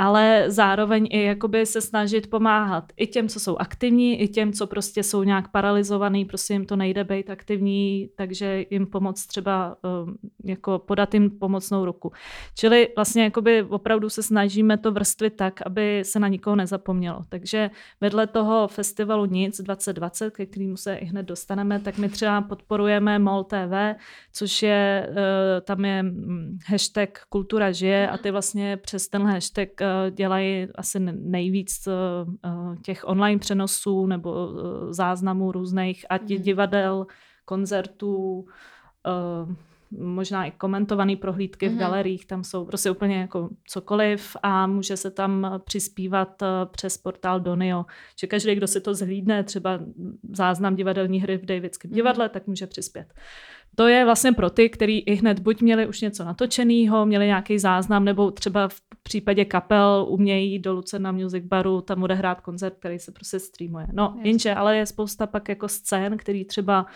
ale 0.00 0.44
zároveň 0.46 1.08
i 1.10 1.22
jakoby 1.22 1.66
se 1.66 1.80
snažit 1.80 2.30
pomáhat 2.30 2.92
i 2.96 3.06
těm, 3.06 3.28
co 3.28 3.40
jsou 3.40 3.56
aktivní, 3.56 4.20
i 4.20 4.28
těm, 4.28 4.52
co 4.52 4.66
prostě 4.66 5.02
jsou 5.02 5.22
nějak 5.22 5.50
paralizovaný, 5.50 6.24
prostě 6.24 6.54
jim 6.54 6.66
to 6.66 6.76
nejde 6.76 7.04
být 7.04 7.30
aktivní, 7.30 8.10
takže 8.16 8.64
jim 8.70 8.86
pomoct 8.86 9.26
třeba 9.26 9.76
um, 9.82 10.16
jako 10.44 10.78
podat 10.78 11.14
jim 11.14 11.30
pomocnou 11.30 11.84
ruku. 11.84 12.12
Čili 12.54 12.88
vlastně 12.96 13.22
jakoby 13.22 13.62
opravdu 13.62 14.10
se 14.10 14.22
snažíme 14.22 14.78
to 14.78 14.92
vrstvit 14.92 15.36
tak, 15.36 15.60
aby 15.66 16.02
se 16.04 16.18
na 16.20 16.28
nikoho 16.28 16.56
nezapomnělo. 16.56 17.20
Takže 17.28 17.70
vedle 18.00 18.26
toho 18.26 18.68
festivalu 18.68 19.24
Nic 19.24 19.60
2020, 19.60 20.30
ke 20.30 20.46
kterému 20.46 20.76
se 20.76 20.94
i 20.94 21.04
hned 21.04 21.26
dostaneme, 21.26 21.80
tak 21.80 21.98
my 21.98 22.08
třeba 22.08 22.40
podporujeme 22.40 23.18
MOL 23.18 23.44
TV, 23.44 24.00
což 24.32 24.62
je, 24.62 25.08
uh, 25.10 25.16
tam 25.62 25.84
je 25.84 26.02
mm, 26.02 26.58
hashtag 26.66 27.18
Kultura 27.28 27.72
žije 27.72 28.08
a 28.08 28.18
ty 28.18 28.30
vlastně 28.30 28.76
přes 28.76 29.08
ten 29.08 29.22
hashtag 29.22 29.68
uh, 29.80 29.89
dělají 30.10 30.68
asi 30.74 31.00
nejvíc 31.00 31.86
eh, 31.86 31.92
eh, 32.44 32.76
těch 32.82 33.04
online 33.04 33.38
přenosů 33.38 34.06
nebo 34.06 34.48
eh, 34.50 34.94
záznamů 34.94 35.52
různých, 35.52 36.06
ať 36.10 36.22
mm. 36.22 36.42
divadel, 36.42 37.06
koncertů, 37.44 38.46
možná 39.90 40.44
i 40.44 40.50
komentované 40.50 41.16
prohlídky 41.16 41.68
mm. 41.68 41.72
v 41.72 41.74
mhm. 41.74 41.80
galeriích, 41.80 42.26
tam 42.26 42.44
jsou 42.44 42.64
prostě 42.64 42.90
úplně 42.90 43.16
jako 43.20 43.48
cokoliv 43.66 44.36
a 44.42 44.66
může 44.66 44.96
se 44.96 45.10
tam 45.10 45.60
přispívat 45.64 46.42
přes 46.70 46.98
portál 46.98 47.40
Donio. 47.40 47.84
Že 48.20 48.26
každý, 48.26 48.54
kdo 48.54 48.66
si 48.66 48.80
to 48.80 48.94
zhlídne, 48.94 49.44
třeba 49.44 49.80
záznam 50.32 50.76
divadelní 50.76 51.20
hry 51.20 51.38
v 51.38 51.44
Davidském 51.44 51.90
mm. 51.90 51.94
divadle, 51.94 52.28
tak 52.28 52.46
může 52.46 52.66
přispět. 52.66 53.14
To 53.74 53.88
je 53.88 54.04
vlastně 54.04 54.32
pro 54.32 54.50
ty, 54.50 54.68
kteří 54.68 54.98
i 54.98 55.14
hned 55.14 55.40
buď 55.40 55.62
měli 55.62 55.86
už 55.86 56.00
něco 56.00 56.24
natočeného, 56.24 57.06
měli 57.06 57.26
nějaký 57.26 57.58
záznam, 57.58 58.04
nebo 58.04 58.30
třeba 58.30 58.68
v 58.68 58.80
případě 59.02 59.44
kapel 59.44 60.06
umějí 60.08 60.58
do 60.58 60.72
Lucena 60.72 61.12
Music 61.12 61.44
Baru 61.44 61.80
tam 61.80 62.02
odehrát 62.02 62.40
koncert, 62.40 62.74
který 62.78 62.98
se 62.98 63.12
prostě 63.12 63.38
streamuje. 63.38 63.86
No, 63.92 64.20
jenže, 64.22 64.54
ale 64.54 64.76
je 64.76 64.86
spousta 64.86 65.26
pak 65.26 65.48
jako 65.48 65.68
scén, 65.68 66.16
který 66.16 66.44
třeba 66.44 66.86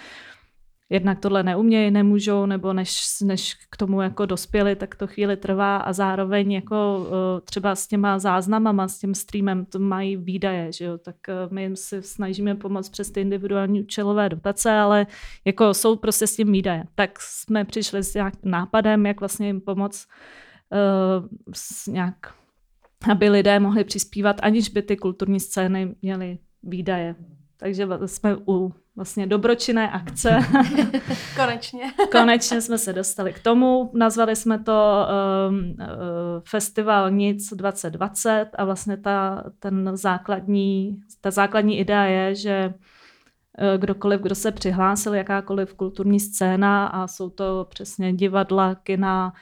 jednak 0.90 1.20
tohle 1.20 1.42
neumějí, 1.42 1.90
nemůžou, 1.90 2.46
nebo 2.46 2.72
než, 2.72 3.20
než 3.22 3.54
k 3.70 3.76
tomu 3.76 4.02
jako 4.02 4.26
dospěli, 4.26 4.76
tak 4.76 4.94
to 4.94 5.06
chvíli 5.06 5.36
trvá 5.36 5.76
a 5.76 5.92
zároveň 5.92 6.52
jako 6.52 6.98
uh, 6.98 7.06
třeba 7.44 7.74
s 7.74 7.86
těma 7.86 8.18
záznamama, 8.18 8.88
s 8.88 8.98
tím 8.98 9.14
streamem, 9.14 9.66
to 9.66 9.78
mají 9.78 10.16
výdaje, 10.16 10.72
že 10.72 10.84
jo, 10.84 10.98
tak 10.98 11.16
uh, 11.28 11.52
my 11.52 11.62
jim 11.62 11.76
si 11.76 12.02
snažíme 12.02 12.54
pomoct 12.54 12.88
přes 12.88 13.10
ty 13.10 13.20
individuální 13.20 13.82
účelové 13.82 14.28
dotace, 14.28 14.72
ale 14.72 15.06
jako 15.44 15.74
jsou 15.74 15.96
prostě 15.96 16.26
s 16.26 16.36
tím 16.36 16.52
výdaje. 16.52 16.84
Tak 16.94 17.20
jsme 17.20 17.64
přišli 17.64 18.04
s 18.04 18.14
nějak 18.14 18.34
nápadem, 18.42 19.06
jak 19.06 19.20
vlastně 19.20 19.46
jim 19.46 19.60
pomoct 19.60 20.06
uh, 20.72 21.26
s 21.54 21.86
nějak 21.86 22.16
aby 23.10 23.28
lidé 23.28 23.60
mohli 23.60 23.84
přispívat, 23.84 24.36
aniž 24.42 24.68
by 24.68 24.82
ty 24.82 24.96
kulturní 24.96 25.40
scény 25.40 25.94
měly 26.02 26.38
výdaje. 26.62 27.14
Takže 27.64 27.88
jsme 28.06 28.36
u 28.48 28.72
vlastně 28.96 29.26
dobročinné 29.26 29.90
akce. 29.90 30.38
Konečně. 31.36 31.92
Konečně 32.12 32.60
jsme 32.60 32.78
se 32.78 32.92
dostali 32.92 33.32
k 33.32 33.42
tomu. 33.42 33.90
Nazvali 33.94 34.36
jsme 34.36 34.58
to 34.58 35.06
um, 35.48 35.76
Festival 36.48 37.10
Nic 37.10 37.52
2020 37.52 38.46
a 38.58 38.64
vlastně 38.64 38.96
ta, 38.96 39.44
ten 39.58 39.90
základní, 39.96 41.00
ta 41.20 41.30
základní 41.30 41.78
idea 41.78 42.02
je, 42.02 42.34
že 42.34 42.74
uh, 42.74 43.80
kdokoliv, 43.80 44.20
kdo 44.20 44.34
se 44.34 44.52
přihlásil, 44.52 45.14
jakákoliv 45.14 45.74
kulturní 45.74 46.20
scéna 46.20 46.86
a 46.86 47.06
jsou 47.06 47.30
to 47.30 47.66
přesně 47.70 48.12
divadla, 48.12 48.74
kina, 48.74 49.32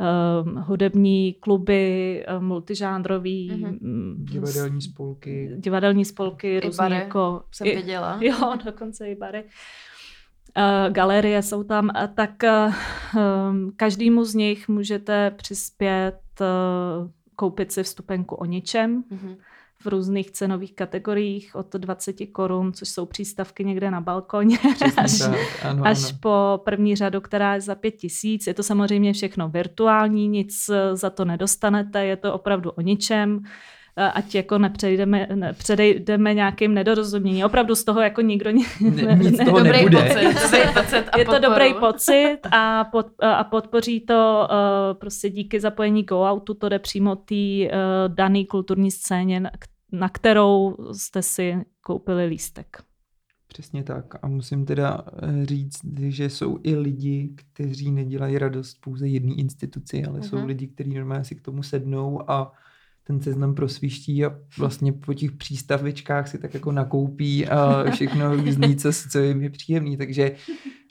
uh, 0.00 0.62
hudební 0.62 1.34
kluby, 1.40 2.24
uh, 2.36 2.42
multižánrový, 2.42 3.50
mm-hmm. 3.50 4.14
divadelní 4.16 4.80
spolky. 4.80 5.50
Divadelní 5.56 6.04
spolky, 6.04 6.54
I 6.56 6.60
různý 6.60 6.76
bary, 6.78 6.94
jako... 6.94 7.42
jsem 7.52 7.66
i, 7.66 7.76
viděla. 7.76 8.18
Jo, 8.22 8.54
dokonce 8.64 9.08
i 9.08 9.14
bary. 9.14 9.44
Uh, 10.56 10.92
galerie 10.92 11.42
jsou 11.42 11.62
tam, 11.64 11.84
uh, 11.84 12.06
tak 12.14 12.30
uh, 12.42 12.74
um, 13.50 13.72
každému 13.76 14.24
z 14.24 14.34
nich 14.34 14.68
můžete 14.68 15.30
přispět, 15.30 16.20
uh, 16.40 17.10
koupit 17.36 17.72
si 17.72 17.82
vstupenku 17.82 18.34
o 18.34 18.44
ničem. 18.44 19.02
Mm-hmm 19.02 19.36
v 19.80 19.86
různých 19.86 20.30
cenových 20.30 20.74
kategoriích 20.74 21.54
od 21.54 21.74
20 21.74 22.16
korun, 22.32 22.72
což 22.72 22.88
jsou 22.88 23.06
přístavky 23.06 23.64
někde 23.64 23.90
na 23.90 24.00
balkoně, 24.00 24.58
až, 24.96 25.18
tak, 25.18 25.40
ano, 25.64 25.86
až 25.86 26.04
ano. 26.04 26.18
po 26.20 26.60
první 26.64 26.96
řadu, 26.96 27.20
která 27.20 27.54
je 27.54 27.60
za 27.60 27.74
pět 27.74 27.90
tisíc. 27.90 28.46
Je 28.46 28.54
to 28.54 28.62
samozřejmě 28.62 29.12
všechno 29.12 29.48
virtuální, 29.48 30.28
nic 30.28 30.70
za 30.92 31.10
to 31.10 31.24
nedostanete, 31.24 32.04
je 32.04 32.16
to 32.16 32.34
opravdu 32.34 32.70
o 32.70 32.80
ničem 32.80 33.42
ať 33.96 34.34
jako 34.34 34.58
nepřejdeme, 34.58 35.28
nepředejdeme 35.34 36.34
nějakým 36.34 36.74
nedorozuměním. 36.74 37.44
Opravdu 37.46 37.74
z 37.74 37.84
toho 37.84 38.00
jako 38.00 38.20
nikdo 38.20 38.52
ne, 38.52 39.18
nic 39.22 39.38
ne, 39.38 39.44
toho 39.44 39.58
dobrý 39.58 39.78
nebude. 39.78 39.98
Pocit, 39.98 40.14
dobrý 40.42 40.74
pocit 40.74 41.04
a 41.12 41.18
je 41.18 41.24
to 41.24 41.38
dobrý 41.38 41.74
pocit 41.74 42.38
a, 42.52 42.84
pod, 42.84 43.06
a 43.20 43.44
podpoří 43.44 44.00
to 44.00 44.48
uh, 44.50 44.98
prostě 44.98 45.30
díky 45.30 45.60
zapojení 45.60 46.02
GoOutu, 46.02 46.54
to 46.54 46.68
jde 46.68 46.78
přímo 46.78 47.16
té 47.16 47.34
uh, 47.34 47.68
dané 48.14 48.44
kulturní 48.44 48.90
scéně, 48.90 49.42
na 49.92 50.08
kterou 50.08 50.76
jste 50.92 51.22
si 51.22 51.56
koupili 51.80 52.26
lístek. 52.26 52.82
Přesně 53.48 53.82
tak. 53.82 54.04
A 54.22 54.28
musím 54.28 54.66
teda 54.66 55.04
říct, 55.42 55.80
že 56.08 56.30
jsou 56.30 56.58
i 56.62 56.76
lidi, 56.76 57.34
kteří 57.34 57.90
nedělají 57.90 58.38
radost 58.38 58.78
pouze 58.80 59.08
jedné 59.08 59.34
instituci, 59.34 60.04
ale 60.04 60.20
uh-huh. 60.20 60.28
jsou 60.28 60.46
lidi, 60.46 60.66
kteří 60.66 60.94
normálně 60.94 61.24
si 61.24 61.34
k 61.34 61.40
tomu 61.40 61.62
sednou 61.62 62.30
a 62.30 62.52
ten 63.10 63.20
seznam 63.20 63.54
prosviští 63.54 64.24
a 64.24 64.36
vlastně 64.58 64.92
po 64.92 65.14
těch 65.14 65.32
přístavičkách 65.32 66.28
si 66.28 66.38
tak 66.38 66.54
jako 66.54 66.72
nakoupí 66.72 67.46
a 67.46 67.90
všechno 67.90 68.36
různý, 68.36 68.76
co, 68.76 68.92
co 69.10 69.18
jim 69.18 69.42
je 69.42 69.50
příjemný, 69.50 69.96
takže 69.96 70.32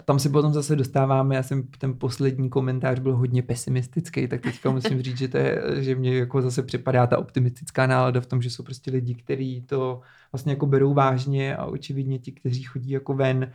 tam 0.05 0.19
se 0.19 0.29
potom 0.29 0.53
zase 0.53 0.75
dostáváme, 0.75 1.35
já 1.35 1.43
jsem 1.43 1.63
ten 1.77 1.93
poslední 1.97 2.49
komentář 2.49 2.99
byl 2.99 3.15
hodně 3.15 3.43
pesimistický, 3.43 4.27
tak 4.27 4.41
teďka 4.41 4.71
musím 4.71 5.01
říct, 5.01 5.17
že, 5.17 5.27
to 5.27 5.37
je, 5.37 5.61
že 5.79 5.95
mě 5.95 6.17
jako 6.17 6.41
zase 6.41 6.63
připadá 6.63 7.07
ta 7.07 7.17
optimistická 7.17 7.87
nálada 7.87 8.21
v 8.21 8.25
tom, 8.25 8.41
že 8.41 8.49
jsou 8.49 8.63
prostě 8.63 8.91
lidi, 8.91 9.15
kteří 9.15 9.61
to 9.61 10.01
vlastně 10.31 10.51
jako 10.51 10.65
berou 10.65 10.93
vážně 10.93 11.55
a 11.55 11.65
očividně 11.65 12.19
ti, 12.19 12.31
kteří 12.31 12.63
chodí 12.63 12.89
jako 12.89 13.13
ven, 13.13 13.51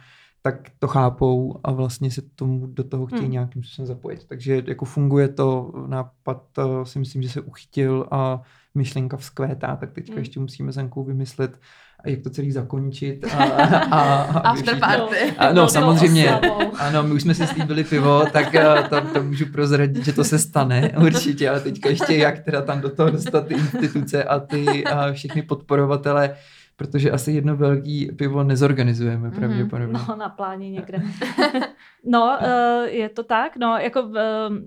tak 0.47 0.71
to 0.79 0.89
chápou 0.89 1.61
a 1.65 1.73
vlastně 1.73 2.11
se 2.11 2.23
tomu 2.23 2.67
do 2.67 2.85
toho 2.85 3.07
chtějí 3.07 3.23
hmm. 3.23 3.31
nějakým 3.31 3.63
způsobem 3.63 3.87
zapojit. 3.87 4.25
Takže 4.29 4.63
jako 4.67 4.85
funguje 4.85 5.29
to, 5.29 5.73
nápad 5.87 6.43
si 6.83 6.99
myslím, 6.99 7.23
že 7.23 7.29
se 7.29 7.41
uchytil 7.41 8.07
a 8.11 8.43
myšlenka 8.75 9.17
vzkvétá, 9.17 9.77
tak 9.77 9.93
teďka 9.93 10.13
hmm. 10.13 10.19
ještě 10.19 10.41
musíme 10.41 10.73
s 10.73 10.79
Ankou 10.79 11.05
vymyslet, 11.05 11.61
jak 12.07 12.21
to 12.23 12.31
celý 12.31 12.53
zakončit. 12.53 13.25
A, 13.25 13.45
a, 13.45 14.23
a 14.23 14.39
After 14.39 14.81
party. 14.81 15.17
A, 15.39 15.53
no, 15.53 15.69
samozřejmě. 15.69 16.31
Ano, 16.79 17.03
my 17.03 17.15
už 17.15 17.23
jsme 17.23 17.35
si 17.35 17.47
slíbili 17.47 17.85
pivo, 17.85 18.25
tak 18.33 18.53
to, 18.91 19.01
to 19.01 19.23
můžu 19.23 19.47
prozradit, 19.47 20.05
že 20.05 20.13
to 20.13 20.25
se 20.25 20.39
stane 20.39 20.93
určitě, 21.01 21.51
ale 21.51 21.61
teďka 21.61 21.89
ještě 21.89 22.17
jak 22.17 22.39
teda 22.39 22.63
tam 22.63 22.81
do 22.81 22.91
toho 22.91 23.11
dostat 23.11 23.47
ty 23.47 23.55
instituce 23.55 24.25
a 24.25 24.41
ty 24.41 24.85
a 24.85 25.13
všechny 25.13 25.43
podporovatele 25.43 26.37
protože 26.77 27.11
asi 27.11 27.33
jedno 27.33 27.57
velký 27.57 28.13
pivo 28.17 28.45
nezorganizujeme 28.45 29.29
mm-hmm. 29.29 29.35
pravděpodobně. 29.35 29.99
No, 30.09 30.17
na 30.17 30.29
pláně 30.29 30.71
někde. 30.71 31.03
no, 32.05 32.39
uh, 32.43 32.89
je 32.89 33.09
to 33.09 33.23
tak, 33.23 33.57
no, 33.57 33.77
jako 33.77 34.03
uh, 34.03 34.15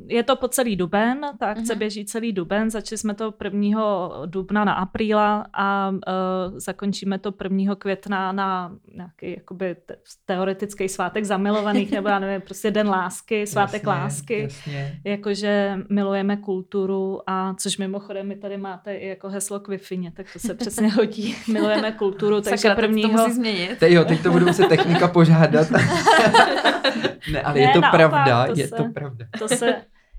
je 0.08 0.24
to 0.24 0.36
po 0.36 0.48
celý 0.48 0.76
duben, 0.76 1.22
ta 1.39 1.46
akce 1.46 1.74
mm-hmm. 1.74 1.78
běží 1.78 2.06
celý 2.06 2.34
duben, 2.34 2.70
začali 2.70 2.98
jsme 2.98 3.13
to 3.13 3.34
1. 3.43 4.10
dubna 4.26 4.65
na 4.65 4.74
apríla 4.74 5.46
a 5.54 5.89
uh, 5.89 6.60
zakončíme 6.60 7.20
to 7.20 7.34
1. 7.43 7.76
května 7.76 8.32
na 8.32 8.72
nějaký 8.96 9.32
jakoby 9.32 9.76
te- 9.86 9.98
teoretický 10.26 10.89
svátek 10.89 11.26
zamilovaných, 11.26 11.91
nebo 11.91 12.10
já 12.10 12.20
nevím, 12.20 12.41
prostě 12.41 12.72
den 12.72 12.88
lásky, 12.89 13.48
svátek 13.48 13.84
jasně, 13.84 14.02
lásky, 14.02 14.41
jasně. 14.41 15.02
jakože 15.04 15.78
milujeme 15.89 16.38
kulturu 16.38 17.30
a 17.30 17.54
což 17.54 17.78
mimochodem 17.78 18.28
mi 18.28 18.36
tady 18.36 18.58
máte 18.58 18.96
i 18.96 19.08
jako 19.08 19.30
heslo 19.30 19.60
k 19.60 19.67
wi 19.67 19.78
tak 20.15 20.26
to 20.34 20.39
se 20.39 20.54
přesně 20.54 20.91
hodí, 20.91 21.36
milujeme 21.54 21.91
kulturu, 21.97 22.41
takže 22.41 22.57
Sakra, 22.57 22.75
prvního... 22.75 23.10
to 23.10 23.17
musí 23.17 23.33
změnit. 23.33 23.79
Te, 23.79 23.93
jo, 23.93 24.05
teď 24.05 24.23
to 24.23 24.31
budu 24.31 24.45
muset 24.45 24.67
technika 24.67 25.07
požádat. 25.07 25.71
ne, 27.31 27.41
ale 27.41 27.55
Ne, 27.55 27.62
je 27.62 27.67
to 27.73 27.81
naopak, 27.81 27.91
pravda, 27.91 28.45
to 28.45 28.60
je 28.60 28.67
se- 28.67 28.75
to 28.75 28.83
pravda. 28.93 29.25
To 29.39 29.47
se... 29.47 29.75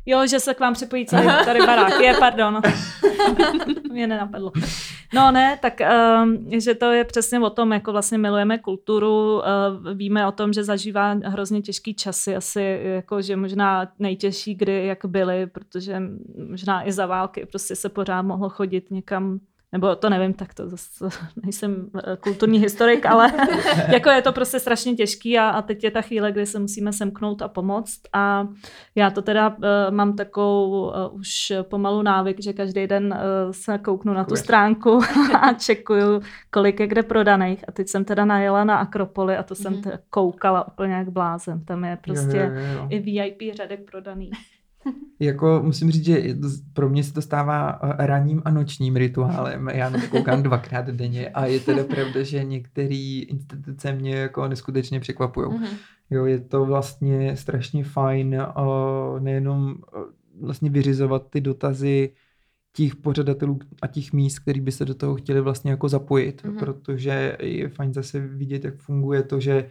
Jo, 0.07 0.27
že 0.27 0.41
se 0.41 0.55
k 0.55 0.61
vám 0.61 0.75
připojí 0.75 1.07
celý 1.07 1.27
tady 1.45 1.61
barák. 1.67 2.01
Je, 2.01 2.15
pardon. 2.19 2.61
Mě 3.93 4.07
nenapadlo. 4.07 4.53
No 5.15 5.31
ne, 5.31 5.59
tak 5.63 5.81
um, 6.23 6.61
že 6.61 6.75
to 6.75 6.93
je 6.93 7.05
přesně 7.05 7.41
o 7.41 7.51
tom, 7.51 7.73
jako 7.73 7.93
vlastně 7.93 8.19
milujeme 8.19 8.59
kulturu, 8.59 9.37
uh, 9.37 9.43
víme 9.95 10.27
o 10.27 10.33
tom, 10.33 10.53
že 10.53 10.65
zažívá 10.65 11.13
hrozně 11.25 11.63
těžký 11.63 11.95
časy, 11.95 12.37
asi 12.37 12.81
jako, 12.83 13.23
že 13.23 13.37
možná 13.37 13.89
nejtěžší, 13.99 14.55
kdy 14.55 14.87
jak 14.87 14.99
byly, 15.05 15.47
protože 15.47 16.03
možná 16.49 16.89
i 16.89 16.93
za 16.93 17.07
války 17.07 17.47
prostě 17.47 17.77
se 17.77 17.89
pořád 17.89 18.23
mohlo 18.23 18.49
chodit 18.49 18.91
někam 18.91 19.41
nebo 19.73 19.97
to 19.97 20.11
nevím, 20.11 20.35
tak 20.35 20.55
to 20.55 20.69
zase 20.69 21.09
nejsem 21.43 21.91
eh, 22.05 22.17
kulturní 22.21 22.59
historik, 22.59 23.07
ale 23.07 23.33
jako 23.93 24.11
je 24.11 24.23
to 24.23 24.33
prostě 24.33 24.61
strašně 24.61 24.95
těžký 24.95 25.39
a, 25.39 25.49
a 25.49 25.63
teď 25.63 25.85
je 25.85 25.91
ta 25.91 26.03
chvíle, 26.03 26.33
kdy 26.33 26.47
se 26.47 26.59
musíme 26.59 26.93
semknout 26.93 27.43
a 27.43 27.49
pomoct 27.49 28.01
a 28.13 28.49
já 28.95 29.11
to 29.11 29.23
teda 29.23 29.49
uh, 29.49 29.55
mám 29.91 30.17
takovou 30.17 30.87
uh, 30.89 31.19
už 31.21 31.53
pomalu 31.63 32.03
návyk, 32.03 32.43
že 32.43 32.53
každý 32.53 32.87
den 32.87 33.07
uh, 33.07 33.53
se 33.53 33.79
kouknu 33.79 34.13
na 34.13 34.25
tu 34.25 34.37
stránku 34.37 35.01
a 35.41 35.53
čekuju, 35.53 36.21
kolik 36.51 36.81
je 36.81 36.87
kde 36.87 37.03
prodaných 37.03 37.65
a 37.69 37.73
teď 37.73 37.89
jsem 37.89 38.05
teda 38.05 38.25
najela 38.25 38.65
na 38.65 38.77
Akropoli 38.77 39.37
a 39.37 39.43
to 39.43 39.55
jsem 39.55 39.73
Mhm. 39.73 39.83
koukala 40.11 40.69
úplně 40.69 40.95
jak 40.95 41.09
blázen, 41.09 41.65
tam 41.65 41.85
je 41.85 41.99
prostě 42.03 42.37
Jo, 42.37 42.45
jo, 42.45 42.73
jo. 42.75 42.87
i 42.91 42.99
VIP 42.99 43.55
řadek 43.57 43.91
prodaný. 43.91 44.31
Jako 45.21 45.61
musím 45.65 45.91
říct, 45.91 46.05
že 46.05 46.37
pro 46.73 46.89
mě 46.89 47.05
se 47.05 47.13
to 47.13 47.23
stává 47.23 47.79
eh, 47.83 48.07
ranním 48.07 48.43
a 48.45 48.51
nočním 48.51 48.97
rituálem. 48.97 49.69
Já 49.69 49.91
na 49.91 50.01
to 50.01 50.07
koukám 50.09 50.43
dvakrát 50.43 50.87
denně 50.87 51.29
a 51.29 51.47
je 51.47 51.61
teda 51.61 51.85
pravda, 51.85 52.23
že 52.23 52.45
některé 52.45 53.21
instituce 53.29 53.93
mě 53.93 54.17
jako 54.17 54.49
neskutečně 54.49 55.01
překvapují. 55.01 55.49
Mhm. 55.53 55.67
Jo, 56.11 56.25
je 56.25 56.39
to 56.41 56.65
vlastně 56.65 57.37
strašně 57.37 57.85
fajn 57.85 58.37
uh, 58.59 59.21
nejenom 59.21 59.71
uh, 59.71 60.03
vlastně 60.47 60.71
vyřizovat 60.71 61.31
ty 61.31 61.41
dotazy 61.41 62.11
těch 62.73 62.97
pořadatelů 62.97 63.59
a 63.83 63.87
těch 63.87 64.13
míst, 64.13 64.39
který 64.39 64.61
by 64.61 64.73
se 64.73 64.85
do 64.85 64.95
toho 64.95 65.15
chtěli 65.15 65.41
vlastně 65.41 65.71
jako 65.71 65.89
zapojit, 65.89 66.45
Mhm. 66.45 66.57
protože 66.59 67.37
je 67.41 67.69
fajn 67.69 67.93
zase 67.93 68.21
vidět, 68.21 68.65
jak 68.65 68.77
funguje 68.77 69.23
to, 69.23 69.41
že 69.41 69.69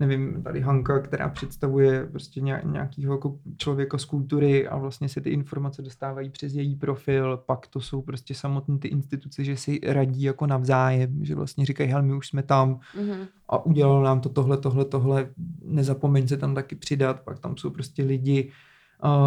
nevím, 0.00 0.42
tady 0.42 0.60
Hanka, 0.60 1.00
která 1.00 1.28
představuje 1.28 2.06
prostě 2.06 2.40
nějakého 2.40 3.14
jako 3.14 3.38
člověka 3.56 3.98
z 3.98 4.04
kultury 4.04 4.68
a 4.68 4.76
vlastně 4.76 5.08
se 5.08 5.20
ty 5.20 5.30
informace 5.30 5.82
dostávají 5.82 6.30
přes 6.30 6.54
její 6.54 6.76
profil, 6.76 7.42
pak 7.46 7.66
to 7.66 7.80
jsou 7.80 8.02
prostě 8.02 8.34
samotné 8.34 8.78
ty 8.78 8.88
instituce, 8.88 9.44
že 9.44 9.56
si 9.56 9.80
radí 9.86 10.22
jako 10.22 10.46
navzájem, 10.46 11.24
že 11.24 11.34
vlastně 11.34 11.66
říkají, 11.66 11.90
hele, 11.90 12.02
my 12.02 12.14
už 12.14 12.28
jsme 12.28 12.42
tam, 12.42 12.80
Mhm. 13.00 13.26
a 13.48 13.66
udělalo 13.66 14.02
nám 14.02 14.20
to 14.20 14.28
tohle, 14.28 14.56
tohle, 14.56 14.84
tohle, 14.84 15.28
nezapomeň 15.64 16.28
se 16.28 16.36
tam 16.36 16.54
taky 16.54 16.76
přidat, 16.76 17.20
pak 17.20 17.38
tam 17.38 17.56
jsou 17.56 17.70
prostě 17.70 18.02
lidi, 18.02 18.50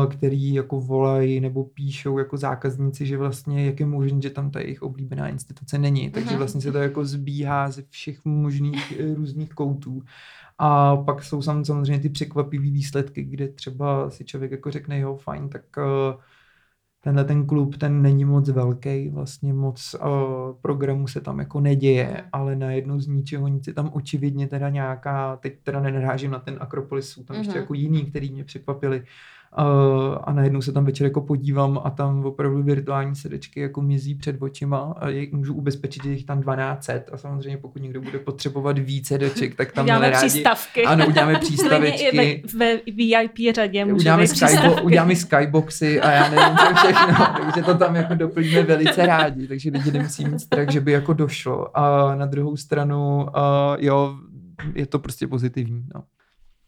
který 0.10 0.54
jako 0.54 0.80
volají 0.82 1.40
nebo 1.40 1.64
píšou 1.64 2.18
jako 2.18 2.38
zákazníci, 2.38 3.06
že 3.06 3.18
vlastně 3.18 3.66
jak 3.66 3.80
je 3.80 3.86
možné, 3.86 4.22
že 4.22 4.30
tam 4.30 4.52
ta 4.52 4.60
jejich 4.60 4.82
oblíbená 4.82 5.28
instituce 5.28 5.78
není. 5.78 6.10
Takže 6.10 6.30
mhm. 6.30 6.38
vlastně 6.38 6.62
se 6.62 6.72
to 6.72 6.78
jako 6.78 7.06
zbíhá 7.06 7.70
ze 7.72 7.84
všech 7.90 8.26
možných 8.26 9.00
eh, 9.00 9.16
různých 9.16 9.50
koutů. 9.50 10.04
A 10.64 10.98
pak 10.98 11.24
jsou 11.24 11.42
samozřejmě 11.42 12.00
ty 12.00 12.10
překvapivé 12.10 12.64
výsledky, 12.64 13.24
kde 13.24 13.48
třeba 13.48 14.10
si 14.10 14.26
člověk 14.26 14.52
jako 14.52 14.72
řekne, 14.72 15.00
jo, 15.00 15.16
fajn, 15.16 15.50
tak 15.50 15.64
uh, 15.78 16.22
tenhle 17.04 17.24
ten 17.24 17.48
klub, 17.48 17.78
ten 17.78 18.02
není 18.02 18.26
moc 18.26 18.50
velký, 18.50 19.10
vlastně 19.10 19.54
moc 19.54 19.96
uh, 19.96 20.10
programu 20.62 21.08
se 21.08 21.22
tam 21.22 21.40
jako 21.40 21.60
neděje, 21.60 22.24
ale 22.32 22.56
najednou 22.56 23.00
z 23.00 23.08
ničeho 23.08 23.48
nic 23.48 23.68
je 23.68 23.74
tam 23.74 23.90
očividně 23.94 24.48
teda 24.48 24.70
nějaká, 24.70 25.36
teď 25.36 25.60
teda 25.64 25.80
nenarážím 25.80 26.32
na 26.32 26.40
ten 26.40 26.58
Akropolis, 26.60 27.10
jsou 27.10 27.24
tam 27.24 27.36
uh-huh. 27.36 27.40
ještě 27.40 27.52
mhm. 27.52 27.60
jako 27.60 27.74
jiný, 27.74 28.06
který 28.06 28.32
mě 28.32 28.44
překvapili, 28.44 29.04
a 30.24 30.34
najednou 30.34 30.62
se 30.62 30.72
tam 30.72 30.86
večer 30.86 31.06
jako 31.06 31.22
podívám 31.22 31.82
a 31.84 31.90
tam 31.90 32.26
opravdu 32.26 32.64
virtuální 32.64 33.16
sedečky 33.16 33.60
jako 33.60 33.82
mizí 33.82 34.16
před 34.16 34.42
očima 34.42 34.96
a 34.98 35.10
je, 35.10 35.28
můžu 35.32 35.54
ubezpečit, 35.54 36.04
že 36.04 36.12
jich 36.12 36.26
tam 36.26 36.42
1200 36.42 37.04
a 37.12 37.18
samozřejmě 37.18 37.58
pokud 37.58 37.82
někdo 37.82 38.02
bude 38.02 38.20
potřebovat 38.20 38.78
více 38.78 39.12
sedeček, 39.12 39.56
tak 39.56 39.72
tam 39.72 39.86
uděláme 39.86 40.10
rádi, 40.10 40.28
přístavky. 40.28 40.84
Ano, 40.84 41.08
uděláme 41.08 41.40
přístavečky. 41.40 42.18
ve, 42.18 42.58
ve 42.58 42.82
VIP 42.96 43.56
řadě 43.56 43.86
může 43.86 43.96
uděláme, 43.96 44.28
skybo, 44.28 44.82
uděláme 44.82 45.16
skyboxy 45.16 46.02
a 46.02 46.12
já 46.12 46.30
nevím 46.30 46.58
co 46.58 46.76
všechno, 46.76 47.28
takže 47.44 47.62
to 47.62 47.78
tam 47.78 47.96
jako 47.96 48.16
doplníme 48.16 48.64
velice 48.64 49.06
rádi, 49.06 49.48
takže 49.48 49.70
lidi 49.70 49.92
nemusí 49.92 50.26
mít 50.26 50.40
strach, 50.40 50.70
že 50.70 50.82
by 50.82 50.92
jako 50.92 51.14
došlo. 51.14 51.78
A 51.78 52.16
na 52.16 52.26
druhou 52.26 52.58
stranu, 52.58 53.18
uh, 53.18 53.30
jo, 53.78 54.16
je 54.76 54.86
to 54.86 55.00
prostě 55.00 55.28
pozitivní. 55.28 55.86
No. 55.96 56.04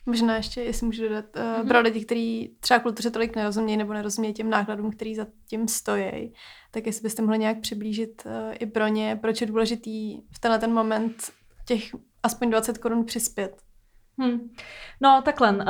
Možná 0.06 0.36
ještě, 0.36 0.62
jestli 0.62 0.86
můžu 0.86 1.04
dodat, 1.04 1.26
uh, 1.36 1.42
mm-hmm. 1.42 1.68
pro 1.68 1.82
lidi, 1.82 2.06
kteří 2.06 2.58
třeba 2.60 2.80
kultuře 2.80 3.12
tolik 3.12 3.36
nerozumějí 3.36 3.78
nebo 3.78 3.94
nerozumějí 3.94 4.34
těm 4.34 4.50
nákladům, 4.50 4.92
který 4.92 5.16
za 5.16 5.28
tím 5.48 5.68
stojí, 5.68 6.34
tak 6.72 6.86
jestli 6.86 7.04
byste 7.04 7.22
mohli 7.22 7.40
nějak 7.40 7.60
přiblížit 7.60 8.24
uh, 8.26 8.32
i 8.60 8.66
pro 8.66 8.88
ně, 8.88 9.20
proč 9.22 9.42
je 9.42 9.48
důležitý 9.48 10.22
v 10.32 10.40
tenhle 10.40 10.60
ten 10.60 10.74
moment 10.74 11.32
těch 11.66 11.84
aspoň 12.24 12.50
20 12.50 12.78
korun 12.78 13.06
přispět. 13.06 13.62
Hmm. 14.18 14.50
No 15.02 15.22
takhle, 15.26 15.52
uh, 15.52 15.64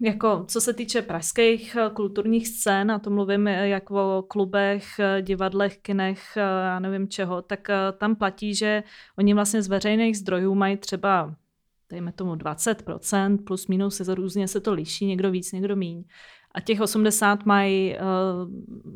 jako 0.00 0.44
co 0.48 0.60
se 0.60 0.72
týče 0.72 1.02
pražských 1.02 1.76
kulturních 1.94 2.48
scén, 2.48 2.90
a 2.90 2.98
to 2.98 3.10
mluvím 3.10 3.46
jak 3.46 3.90
o 3.90 4.24
klubech, 4.28 4.84
divadlech, 5.20 5.78
kinech, 5.78 6.22
já 6.64 6.78
nevím 6.78 7.08
čeho, 7.08 7.42
tak 7.42 7.68
tam 7.98 8.16
platí, 8.16 8.54
že 8.54 8.82
oni 9.18 9.34
vlastně 9.34 9.62
z 9.62 9.68
veřejných 9.68 10.18
zdrojů 10.18 10.54
mají 10.54 10.76
třeba 10.76 11.34
dejme 11.90 12.12
tomu 12.12 12.34
20%, 12.34 13.44
plus 13.44 13.66
minus 13.66 13.96
se 13.96 14.14
různě 14.14 14.48
se 14.48 14.60
to 14.60 14.72
liší, 14.72 15.06
někdo 15.06 15.30
víc, 15.30 15.52
někdo 15.52 15.76
míň. 15.76 16.04
A 16.54 16.60
těch 16.60 16.80
80 16.80 17.46
mají 17.46 17.94
uh, 17.94 18.00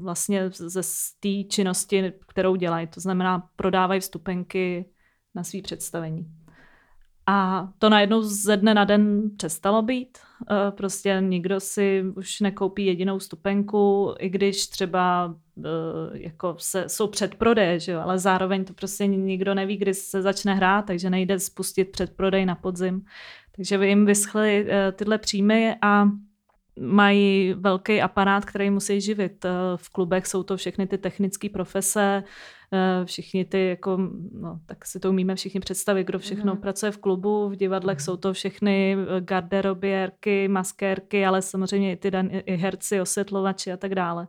vlastně 0.05 0.51
ze 0.51 0.83
té 1.21 1.45
činnosti, 1.49 2.13
kterou 2.29 2.57
dělají. 2.57 2.87
To 2.87 3.01
znamená, 3.01 3.49
prodávají 3.57 4.01
vstupenky 4.01 4.91
na 5.35 5.45
svý 5.45 5.63
představení. 5.63 6.42
A 7.27 7.69
to 7.79 7.89
najednou 7.91 8.23
ze 8.23 8.57
dne 8.57 8.75
na 8.75 8.85
den 8.85 9.31
přestalo 9.37 9.83
být. 9.83 10.19
Eh, 10.51 10.71
prostě 10.71 11.19
nikdo 11.21 11.61
si 11.61 12.05
už 12.17 12.41
nekoupí 12.41 12.87
jedinou 12.87 13.21
stupenku, 13.21 14.15
i 14.19 14.29
když 14.29 14.67
třeba 14.67 15.35
eh, 15.59 15.69
jako 16.13 16.55
se, 16.59 16.85
jsou 16.89 17.07
předprodeje, 17.07 17.81
že 17.81 17.93
jo? 17.93 18.01
ale 18.01 18.19
zároveň 18.19 18.65
to 18.65 18.73
prostě 18.73 19.07
nikdo 19.07 19.55
neví, 19.55 19.77
kdy 19.77 19.95
se 19.95 20.23
začne 20.23 20.55
hrát, 20.55 20.83
takže 20.83 21.11
nejde 21.11 21.39
spustit 21.39 21.85
předprodej 21.85 22.47
na 22.47 22.55
podzim. 22.55 23.05
Takže 23.57 23.79
by 23.79 23.89
jim 23.89 24.07
vyschly 24.07 24.67
eh, 24.69 24.93
tyhle 24.93 25.19
příjmy 25.19 25.77
a 25.83 26.09
mají 26.81 27.55
velký 27.55 28.03
aparát, 28.03 28.45
který 28.45 28.71
musí 28.71 29.01
živit. 29.01 29.47
V 29.77 29.91
klubech 29.91 30.27
jsou 30.27 30.43
to 30.43 30.57
všechny 30.57 30.87
ty 30.87 30.99
technické 30.99 31.49
profese, 31.49 32.25
Eh, 32.75 33.05
všichni 33.05 33.45
ty, 33.45 33.69
jako, 33.69 33.99
no, 34.33 34.61
tak 34.67 34.87
si 34.87 35.01
to 35.01 35.11
umíme 35.11 35.35
všichni 35.35 35.61
představit, 35.61 36.05
kdo 36.05 36.19
všechno 36.19 36.55
mm. 36.55 36.61
pracuje 36.61 36.93
v 36.93 36.99
klubu, 36.99 37.49
v 37.49 37.57
divadlech 37.57 37.99
mm. 37.99 38.01
jsou 38.01 38.17
to 38.17 38.33
všechny 38.33 38.97
eh, 38.97 39.21
garderobiérky, 39.21 40.49
maskérky, 40.49 41.27
ale 41.27 41.43
samozřejmě 41.43 41.93
i 41.93 41.97
ty 41.97 42.11
dan- 42.11 42.43
i 42.47 42.57
herci, 42.57 43.01
osvětlovači 43.01 43.73
a 43.73 43.77
tak 43.77 43.95
dále. 43.95 44.27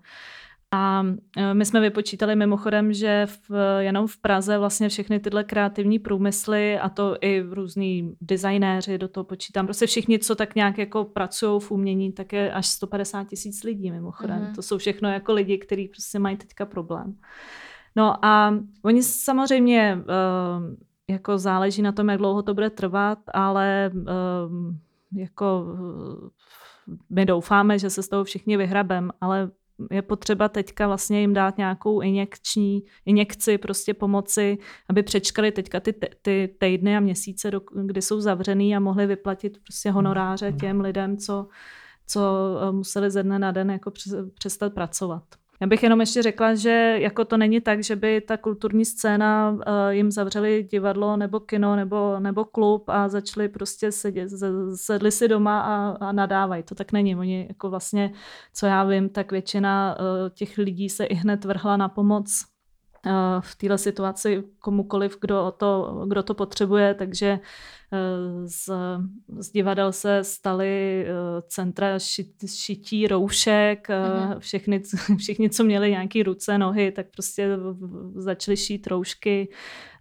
A 0.76 1.04
eh, 1.38 1.54
my 1.54 1.66
jsme 1.66 1.80
vypočítali 1.80 2.36
mimochodem, 2.36 2.94
že 2.94 3.28
v, 3.50 3.80
jenom 3.80 4.08
v 4.08 4.18
Praze 4.18 4.58
vlastně 4.58 4.90
všechny 4.90 5.20
tyhle 5.20 5.44
kreativní 5.44 6.00
průmysly 6.00 6.80
a 6.80 6.90
to 6.90 7.18
i 7.22 7.42
různí 7.50 8.16
designéři 8.22 8.98
do 8.98 9.08
toho 9.08 9.24
počítám, 9.24 9.66
prostě 9.68 9.86
všichni, 9.86 10.20
co 10.20 10.36
tak 10.36 10.56
nějak 10.56 10.78
jako 10.78 11.04
pracují 11.04 11.62
v 11.62 11.72
umění, 11.72 12.12
tak 12.12 12.34
je 12.34 12.54
až 12.54 12.68
150 12.68 13.24
tisíc 13.24 13.64
lidí 13.64 13.92
mimochodem. 13.92 14.46
Mm. 14.48 14.56
To 14.56 14.62
jsou 14.62 14.78
všechno 14.78 15.10
jako 15.10 15.34
lidi, 15.34 15.58
kteří 15.58 15.88
prostě 15.88 16.20
mají 16.20 16.38
teďka 16.38 16.66
problém. 16.66 17.16
No 17.96 18.26
a 18.26 18.56
oni 18.82 19.04
samozřejmě 19.04 19.98
uh, 19.98 20.76
jako 21.10 21.38
záleží 21.38 21.82
na 21.82 21.92
tom, 21.92 22.10
jak 22.10 22.18
dlouho 22.18 22.42
to 22.42 22.54
bude 22.54 22.70
trvat, 22.70 23.20
ale 23.34 23.92
uh, 23.94 24.74
jako 25.16 25.64
uh, 25.64 26.30
my 27.10 27.26
doufáme, 27.26 27.80
že 27.80 27.90
se 27.90 28.04
z 28.04 28.08
toho 28.08 28.24
všichni 28.24 28.58
vyhrabem, 28.58 29.12
ale 29.22 29.52
je 29.92 30.02
potřeba 30.02 30.50
teďka 30.50 30.88
vlastně 30.88 31.22
jim 31.22 31.34
dát 31.34 31.58
nějakou 31.58 32.02
injekční, 32.02 32.84
injekci, 33.06 33.58
prostě 33.58 33.94
pomoci, 33.94 34.58
aby 34.90 35.04
přečkali 35.04 35.52
teďka 35.52 35.80
ty, 35.80 35.94
ty 36.22 36.56
týdny 36.60 36.98
a 36.98 37.00
měsíce, 37.00 37.52
do, 37.52 37.62
kdy 37.86 38.02
jsou 38.02 38.22
zavřený 38.22 38.76
a 38.76 38.80
mohli 38.80 39.08
vyplatit 39.08 39.58
prostě 39.64 39.92
honoráře 39.92 40.50
hmm. 40.50 40.60
těm 40.60 40.82
lidem, 40.82 41.18
co, 41.18 41.48
co 42.08 42.22
museli 42.72 43.12
ze 43.12 43.24
dne 43.24 43.40
na 43.40 43.52
den 43.52 43.72
jako 43.72 43.92
přestat 44.36 44.74
pracovat. 44.74 45.24
Já 45.64 45.68
bych 45.68 45.84
jenom 45.84 46.00
ještě 46.00 46.22
řekla, 46.22 46.56
že 46.56 46.98
jako 47.00 47.26
to 47.26 47.38
není 47.38 47.62
tak, 47.62 47.84
že 47.84 47.96
by 47.96 48.22
ta 48.22 48.38
kulturní 48.38 48.86
scéna 48.86 49.50
uh, 49.52 49.62
jim 49.90 50.12
zavřeli 50.12 50.68
divadlo 50.72 51.18
nebo 51.18 51.40
kino 51.40 51.76
nebo, 51.76 52.20
nebo 52.20 52.46
klub 52.46 52.90
a 52.90 53.10
začali 53.10 53.50
prostě 53.50 53.92
sedět, 53.92 54.30
sedli 54.76 55.12
si 55.12 55.28
doma 55.28 55.62
a, 55.62 55.98
a 56.08 56.12
nadávají. 56.12 56.64
To 56.64 56.76
tak 56.76 56.92
není. 56.92 57.16
Oni 57.16 57.46
jako 57.48 57.70
vlastně, 57.70 58.14
co 58.54 58.66
já 58.66 58.84
vím, 58.84 59.10
tak 59.10 59.32
většina 59.32 59.98
uh, 60.00 60.30
těch 60.30 60.58
lidí 60.58 60.90
se 60.90 61.06
i 61.06 61.14
hned 61.14 61.46
vrhla 61.46 61.78
na 61.78 61.90
pomoc 61.90 62.46
uh, 63.06 63.12
v 63.40 63.56
této 63.56 63.78
situaci 63.78 64.44
komukoliv, 64.60 65.18
kdo 65.22 65.54
to, 65.58 66.04
kdo 66.08 66.24
to 66.24 66.34
potřebuje, 66.34 66.94
takže 66.94 67.40
z, 68.46 68.70
z 69.38 69.52
divadel 69.52 69.92
se 69.92 70.24
staly 70.24 71.06
eh, 71.08 71.14
centra 71.48 72.00
šit, 72.00 72.28
šití 72.56 73.08
roušek, 73.08 73.88
mm-hmm. 73.90 74.40
všechny, 74.40 74.82
všichni, 75.18 75.50
co 75.50 75.64
měli 75.64 75.92
nějaké 75.92 76.24
ruce, 76.24 76.58
nohy, 76.58 76.92
tak 76.92 77.08
prostě 77.12 77.50
začali 78.16 78.58
šít 78.58 78.88
roušky. 78.88 79.50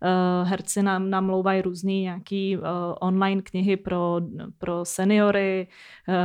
Eh, 0.03 0.45
herci 0.45 0.83
nám 0.83 1.11
namlouvají 1.11 1.63
různý 1.63 2.03
nějaký 2.03 2.59
online 3.01 3.43
knihy 3.43 3.77
pro, 3.77 4.21
pro 4.59 4.85
seniory, 4.85 5.69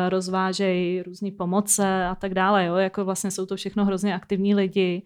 rozvážejí 0.09 1.01
různé 1.01 1.31
pomoce 1.31 2.05
a 2.05 2.15
tak 2.15 2.33
dále. 2.33 2.65
Jo? 2.65 2.75
Jako 2.75 3.05
vlastně 3.05 3.31
jsou 3.31 3.45
to 3.45 3.55
všechno 3.55 3.85
hrozně 3.85 4.15
aktivní 4.15 4.55
lidi. 4.55 5.03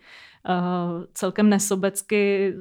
celkem 1.14 1.50
nesobecky 1.50 2.54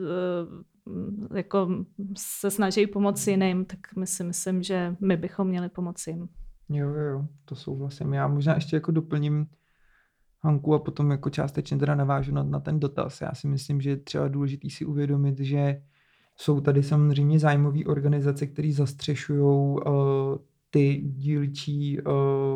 jako 1.35 1.85
se 2.17 2.51
snaží 2.51 2.87
pomoci 2.87 3.31
jiným, 3.31 3.65
tak 3.65 3.79
my 3.97 4.07
si 4.07 4.25
myslím, 4.25 4.63
že 4.63 4.97
my 5.01 5.17
bychom 5.17 5.49
měli 5.49 5.69
pomoci 5.69 6.11
jim. 6.11 6.29
Jo, 6.69 6.89
jo, 6.89 7.05
jo, 7.05 7.27
to 7.45 7.55
souhlasím. 7.55 8.15
Já 8.15 8.29
možná 8.29 8.55
ještě 8.55 8.77
jako 8.77 8.93
doplním 8.93 9.47
Hanku 10.43 10.75
a 10.75 10.79
potom 10.79 11.11
jako 11.11 11.31
částečně 11.31 11.79
teda 11.79 11.95
navážu 11.95 12.35
na, 12.35 12.43
na 12.43 12.61
ten 12.61 12.81
dotaz. 12.81 13.21
Já 13.21 13.35
si 13.35 13.49
myslím, 13.49 13.81
že 13.81 13.91
je 13.91 13.97
třeba 13.97 14.29
důležitý 14.29 14.71
si 14.71 14.85
uvědomit, 14.85 15.41
že 15.41 15.83
jsou 16.37 16.61
tady 16.61 16.83
samozřejmě 16.83 17.39
zájmové 17.39 17.85
organizace, 17.85 18.47
které 18.47 18.73
zastřešují 18.73 19.41
uh, 19.41 19.83
ty 20.71 21.03
dílčí 21.05 22.01
uh, 22.01 22.13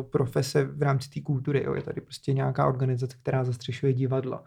profese 0.09 0.63
v 0.63 0.81
rámci 0.81 1.09
té 1.09 1.21
kultury. 1.21 1.63
Jo. 1.63 1.73
Je 1.73 1.81
tady 1.81 2.01
prostě 2.01 2.33
nějaká 2.33 2.67
organizace, 2.67 3.17
která 3.21 3.43
zastřešuje 3.43 3.93
divadla 3.93 4.43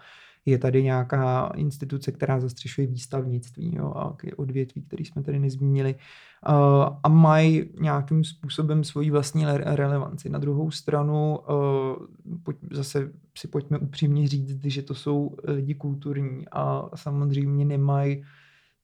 je 0.49 0.59
tady 0.59 0.83
nějaká 0.83 1.53
instituce, 1.57 2.13
která 2.13 2.41
zastřešuje 2.41 2.87
výstavnictví 2.87 3.75
jo, 3.77 3.93
a 3.97 4.17
odvětví, 4.37 4.83
který 4.83 5.05
jsme 5.05 5.23
tady 5.23 5.39
nezmínili 5.39 5.95
uh, 5.95 6.55
a 7.03 7.09
mají 7.09 7.71
nějakým 7.81 8.25
způsobem 8.25 8.85
svoji 8.85 9.11
vlastní 9.11 9.47
relevanci. 9.65 10.29
Na 10.29 10.39
druhou 10.39 10.71
stranu 10.71 11.39
uh, 11.39 12.37
pojď, 12.43 12.57
zase 12.73 13.13
si 13.39 13.49
pojďme 13.49 13.79
upřímně 13.79 14.29
říct, 14.29 14.65
že 14.65 14.83
to 14.83 14.95
jsou 14.95 15.37
lidi 15.45 15.75
kulturní 15.75 16.45
a 16.53 16.91
samozřejmě 16.95 17.65
nemají 17.65 18.25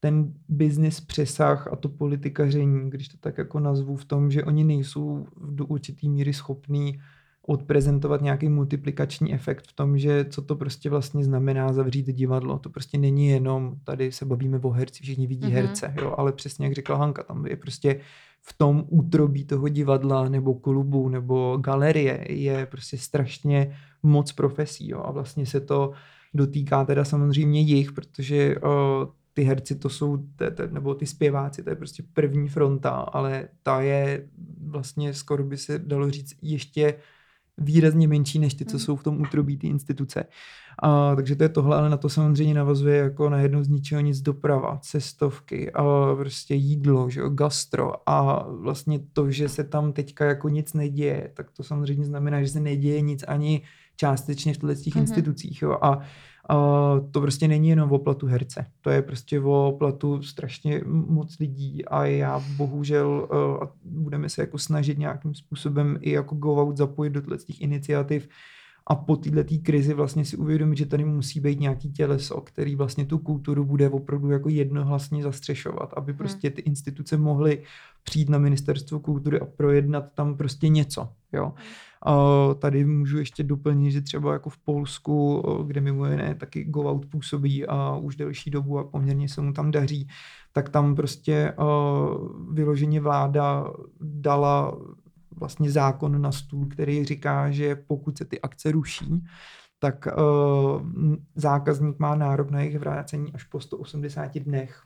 ten 0.01 0.33
business 0.49 1.01
přesah 1.01 1.69
a 1.73 1.77
to 1.77 1.89
politikaření, 1.89 2.91
když 2.91 3.09
to 3.09 3.17
tak 3.21 3.39
jako 3.39 3.61
nazvu, 3.61 3.97
v 3.97 4.05
tom, 4.05 4.31
že 4.31 4.45
oni 4.45 4.65
nejsou 4.65 5.27
do 5.51 5.67
určitý 5.67 6.09
míry 6.09 6.33
schopní 6.33 7.01
odprezentovat 7.47 8.23
nějaký 8.23 8.49
multiplikační 8.49 9.35
efekt 9.35 9.67
v 9.67 9.73
tom, 9.73 9.99
že 9.99 10.25
co 10.31 10.43
to 10.43 10.57
prostě 10.57 10.91
vlastně 10.91 11.25
znamená 11.25 11.73
zavřít 11.73 12.07
divadlo. 12.07 12.59
To 12.59 12.71
prostě 12.71 12.99
není 12.99 13.29
jenom, 13.29 13.75
tady 13.85 14.13
se 14.13 14.25
bavíme 14.25 14.59
o 14.63 14.71
herci, 14.71 15.03
všichni 15.03 15.27
vidí 15.27 15.47
mm-hmm. 15.47 15.53
herce, 15.53 15.95
jo, 16.03 16.15
ale 16.19 16.33
přesně 16.33 16.67
jak 16.67 16.75
řekla 16.75 16.97
Hanka, 16.97 17.23
tam 17.23 17.47
je 17.47 17.57
prostě 17.57 18.01
v 18.41 18.59
tom 18.59 18.85
útrobí 18.89 19.45
toho 19.45 19.69
divadla 19.69 20.29
nebo 20.29 20.55
klubu 20.55 21.09
nebo 21.09 21.57
galerie 21.57 22.27
je 22.33 22.67
prostě 22.67 22.99
strašně 22.99 23.77
moc 24.03 24.33
profesí 24.33 24.89
jo, 24.89 25.03
a 25.05 25.11
vlastně 25.11 25.47
se 25.47 25.61
to 25.61 25.93
dotýká 26.35 26.85
teda 26.85 27.05
samozřejmě 27.05 27.61
jich, 27.61 27.93
protože 27.93 28.57
o, 28.63 29.09
ty 29.33 29.43
herci 29.43 29.75
to 29.75 29.89
jsou, 29.89 30.17
te, 30.37 30.51
te, 30.51 30.67
nebo 30.67 30.95
ty 30.95 31.07
zpěváci, 31.07 31.63
to 31.63 31.71
je 31.71 31.77
prostě 31.77 32.03
první 32.13 32.49
fronta, 32.49 32.91
ale 32.91 33.49
ta 33.63 33.81
je 33.81 34.29
vlastně 34.67 35.15
skoro 35.15 35.45
by 35.45 35.57
se 35.57 35.79
dalo 35.79 36.11
říct 36.11 36.37
ještě 36.43 36.95
výrazně 37.59 38.09
menší 38.09 38.39
než 38.39 38.55
ty, 38.55 38.65
co 38.65 38.77
hmm. 38.77 38.81
jsou 38.81 38.97
v 38.97 39.03
tom 39.03 39.21
útrobí 39.21 39.57
ty 39.57 39.67
instituce. 39.67 40.25
A, 40.83 41.15
takže 41.15 41.37
to 41.37 41.43
je 41.43 41.49
tohle, 41.49 41.77
ale 41.77 41.91
na 41.91 41.97
to 41.97 42.09
samozřejmě 42.09 42.55
navazuje 42.55 42.97
jako 42.97 43.31
na 43.31 43.39
jedno 43.39 43.65
z 43.65 43.69
ničeho 43.69 44.01
nic 44.01 44.21
doprava, 44.21 44.79
cestovky, 44.83 45.73
a 45.73 45.83
prostě 46.17 46.55
jídlo, 46.55 47.11
že 47.11 47.21
jo, 47.21 47.29
gastro 47.29 48.09
a 48.09 48.49
vlastně 48.49 49.01
to, 49.13 49.31
že 49.31 49.49
se 49.49 49.65
tam 49.65 49.93
teďka 49.93 50.25
jako 50.25 50.49
nic 50.49 50.73
neděje, 50.73 51.31
tak 51.35 51.51
to 51.51 51.63
samozřejmě 51.63 52.05
znamená, 52.05 52.43
že 52.43 52.49
se 52.49 52.61
neděje 52.61 53.01
nic 53.01 53.25
ani 53.29 53.63
částečně 53.97 54.55
v 54.55 54.57
těchto 54.57 54.75
těch 54.75 54.95
mm-hmm. 54.95 55.01
institucích. 55.01 55.63
Jo. 55.63 55.79
A 55.83 56.01
Uh, 56.51 57.11
to 57.11 57.21
prostě 57.21 57.49
není 57.49 57.69
jenom 57.69 57.93
o 57.93 57.99
platu 57.99 58.27
herce, 58.27 58.67
to 58.81 58.91
je 58.91 59.03
prostě 59.03 59.41
o 59.41 59.77
platu 59.79 60.23
strašně 60.23 60.81
moc 60.87 61.39
lidí 61.39 61.85
a 61.85 62.05
já 62.05 62.43
bohužel 62.57 63.29
uh, 63.33 63.69
budeme 63.85 64.29
se 64.29 64.43
jako 64.43 64.59
snažit 64.59 64.99
nějakým 64.99 65.35
způsobem 65.35 65.99
i 66.01 66.11
jako 66.11 66.35
go 66.35 66.63
out 66.63 66.77
zapojit 66.77 67.11
do 67.11 67.37
těch 67.37 67.61
iniciativ 67.61 68.29
a 68.87 68.95
po 68.95 69.17
této 69.17 69.55
krizi 69.63 69.95
vlastně 69.95 70.25
si 70.25 70.37
uvědomit, 70.37 70.79
že 70.79 70.87
tady 70.87 71.05
musí 71.05 71.41
být 71.41 71.61
nějaký 71.61 71.93
těleso, 71.93 72.41
který 72.41 72.77
vlastně 72.77 73.05
tu 73.07 73.19
kulturu 73.19 73.65
bude 73.65 73.91
opravdu 73.91 74.31
jako 74.31 74.49
jednohlasně 74.49 75.23
zastřešovat, 75.23 75.95
aby 75.97 76.13
hmm. 76.13 76.19
prostě 76.19 76.51
ty 76.51 76.63
instituce 76.63 77.17
mohly 77.17 77.63
přijít 78.03 78.29
na 78.29 78.39
ministerstvo 78.39 79.01
kultury 79.01 79.41
a 79.41 79.45
projednat 79.45 80.13
tam 80.15 80.37
prostě 80.37 80.69
něco. 80.69 81.09
Jo. 81.35 81.53
A 82.07 82.15
tady 82.55 82.85
můžu 82.85 83.19
ještě 83.19 83.43
doplnit, 83.43 83.91
že 83.91 84.01
třeba 84.01 84.33
jako 84.33 84.51
v 84.51 84.59
Polsku, 84.59 85.43
kde 85.67 85.81
mimo 85.81 86.07
jiné 86.07 86.35
taky 86.35 86.65
Go 86.65 86.91
Out 86.91 87.07
působí 87.07 87.67
a 87.67 87.97
už 87.97 88.17
delší 88.17 88.51
dobu 88.51 88.79
a 88.79 88.85
poměrně 88.85 89.29
se 89.29 89.41
mu 89.41 89.53
tam 89.53 89.71
daří, 89.71 90.09
tak 90.53 90.69
tam 90.69 90.95
prostě 90.95 91.53
vyloženě 92.53 93.01
vláda 93.01 93.65
dala 94.01 94.79
vlastně 95.37 95.71
zákon 95.71 96.23
na 96.23 96.33
stůl, 96.33 96.67
který 96.67 97.05
říká, 97.05 97.51
že 97.51 97.77
pokud 97.77 98.19
se 98.19 98.25
ty 98.25 98.41
akce 98.41 98.73
ruší, 98.73 99.25
tak 99.79 100.09
uh, 100.17 100.83
zákazník 101.35 101.99
má 101.99 102.15
nárok 102.15 102.51
na 102.51 102.61
jejich 102.61 102.79
vrácení 102.79 103.33
až 103.33 103.45
po 103.45 103.61
180 103.61 104.39
dnech. 104.39 104.83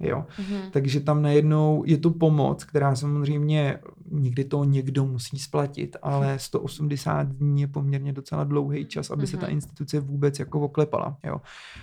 Jo. 0.00 0.26
Mm-hmm. 0.36 0.70
Takže 0.70 1.00
tam 1.00 1.22
najednou 1.22 1.82
je 1.86 1.98
to 1.98 2.10
pomoc, 2.10 2.64
která 2.64 2.94
samozřejmě 2.94 3.78
někdy 4.10 4.44
to 4.44 4.64
někdo 4.64 5.06
musí 5.06 5.38
splatit, 5.38 5.96
ale 6.02 6.38
180 6.38 7.28
dní 7.28 7.60
je 7.60 7.66
poměrně 7.66 8.12
docela 8.12 8.44
dlouhý 8.44 8.86
čas, 8.86 9.10
aby 9.10 9.22
mm-hmm. 9.22 9.30
se 9.30 9.36
ta 9.36 9.46
mhm. 9.46 9.54
instituce 9.54 10.00
vůbec 10.00 10.38
jako 10.38 10.60
oklepala. 10.60 11.16
Jo. 11.24 11.40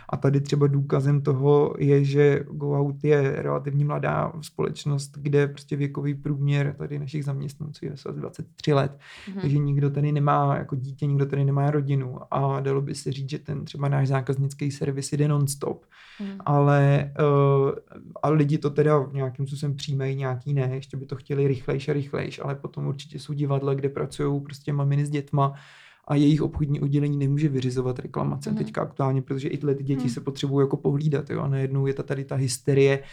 A 0.10 0.18
tady 0.18 0.42
třeba 0.42 0.68
důkazem 0.68 1.22
toho 1.22 1.76
je, 1.78 2.04
že 2.04 2.46
GoOut 2.52 3.04
je 3.04 3.36
relativně 3.42 3.86
mladá 3.86 4.34
společnost, 4.42 5.18
kde 5.18 5.48
prostě 5.48 5.76
věkový 5.76 6.14
průměr 6.14 6.76
tady 6.78 7.00
našich 7.00 7.26
zaměstnanců 7.26 7.86
je 7.86 7.94
23 8.12 8.74
let, 8.74 8.92
mm-hmm. 8.92 9.42
takže 9.42 9.58
nikdo 9.58 9.90
tady 9.90 10.12
nemá 10.12 10.58
jako 10.58 10.76
dítě, 10.76 11.06
nikdo 11.06 11.26
tady 11.26 11.46
nemá 11.46 11.72
rodinu 11.72 12.20
a 12.32 12.60
dalo 12.60 12.82
by 12.82 12.96
se 12.96 13.12
říct, 13.12 13.30
že 13.30 13.40
ten 13.40 13.66
třeba 13.66 13.88
náš 13.88 14.08
zákaznický 14.08 14.72
servis 14.72 15.14
jde 15.14 15.28
non-stop, 15.28 15.86
mm-hmm. 16.22 16.38
ale 16.46 17.12
uh, 17.20 17.72
a 18.24 18.30
lidi 18.30 18.58
to 18.58 18.70
teda 18.70 19.08
nějakým 19.14 19.48
způsobem 19.48 19.76
přijímají, 19.76 20.16
nějaký 20.16 20.54
ne, 20.54 20.70
ještě 20.74 20.98
by 20.98 21.06
to 21.06 21.16
chtěli 21.16 21.48
rychlejš 21.48 21.90
a 21.90 21.94
rychlejš, 22.14 22.40
ale 22.44 22.56
potom 22.56 22.88
určitě 22.88 23.20
jsou 23.20 23.34
divadla, 23.34 23.74
kde 23.74 23.90
pracují 23.90 24.42
prostě 24.42 24.74
maminy 24.74 25.06
s 25.06 25.10
dětma 25.10 25.54
a 26.08 26.16
jejich 26.16 26.42
obchodní 26.42 26.82
oddělení 26.82 27.18
nemůže 27.18 27.50
vyřizovat 27.50 28.00
reklamace 28.00 28.52
mm. 28.52 28.58
teďka 28.58 28.82
aktuálně, 28.82 29.22
protože 29.22 29.48
i 29.48 29.58
tyhle 29.58 29.76
ty 29.76 29.84
děti 29.84 30.04
mm. 30.04 30.10
se 30.10 30.22
potřebují 30.22 30.64
jako 30.64 30.78
pohlídat, 30.78 31.30
jo, 31.30 31.42
a 31.42 31.48
najednou 31.48 31.88
je 31.88 31.94
ta 31.94 32.04
tady 32.04 32.26
ta 32.26 32.36
hysterie, 32.36 33.04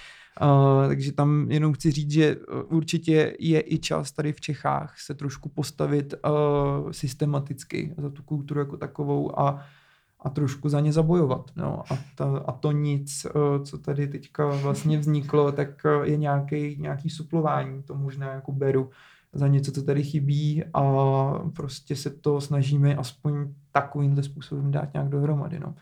Uh, 0.43 0.89
takže 0.89 1.13
tam 1.13 1.51
jenom 1.51 1.73
chci 1.73 1.91
říct, 1.91 2.11
že 2.11 2.37
určitě 2.69 3.37
je 3.39 3.63
i 3.67 3.79
čas 3.79 4.13
tady 4.13 4.33
v 4.33 4.41
Čechách 4.41 5.01
se 5.01 5.15
trošku 5.15 5.49
postavit 5.49 6.15
uh, 6.15 6.91
systematicky 6.91 7.95
za 7.99 8.11
tu 8.11 8.23
kulturu 8.23 8.61
jako 8.61 8.77
takovou 8.77 9.41
a 9.41 9.67
a 10.23 10.31
trošku 10.31 10.69
za 10.69 10.81
ně 10.81 10.93
zabojovat. 10.93 11.51
No. 11.57 11.83
A, 11.93 11.99
ta, 12.15 12.39
a 12.47 12.53
to 12.53 12.73
nic, 12.73 13.27
eh, 13.27 13.65
co 13.65 13.79
tady 13.79 14.07
teďka 14.07 14.47
vlastně 14.47 14.99
vzniklo, 14.99 15.53
tak 15.53 15.87
eh, 15.87 16.11
je 16.11 16.17
nějaký, 16.17 16.77
nějaký 16.81 17.11
suplování, 17.11 17.83
to 17.83 17.95
možná 17.95 18.33
jako 18.33 18.53
beru 18.53 18.91
za 19.33 19.49
něco, 19.49 19.73
co 19.73 19.83
tady 19.83 20.03
chybí 20.03 20.65
a 20.75 20.83
prostě 21.57 21.97
se 21.97 22.11
to 22.11 22.41
snažíme 22.41 22.97
aspoň 22.97 23.55
takovýmhle 23.73 24.23
způsobem 24.23 24.71
dát 24.71 24.95
nějak 24.95 25.09
dohromady. 25.09 25.61
No. 25.61 25.75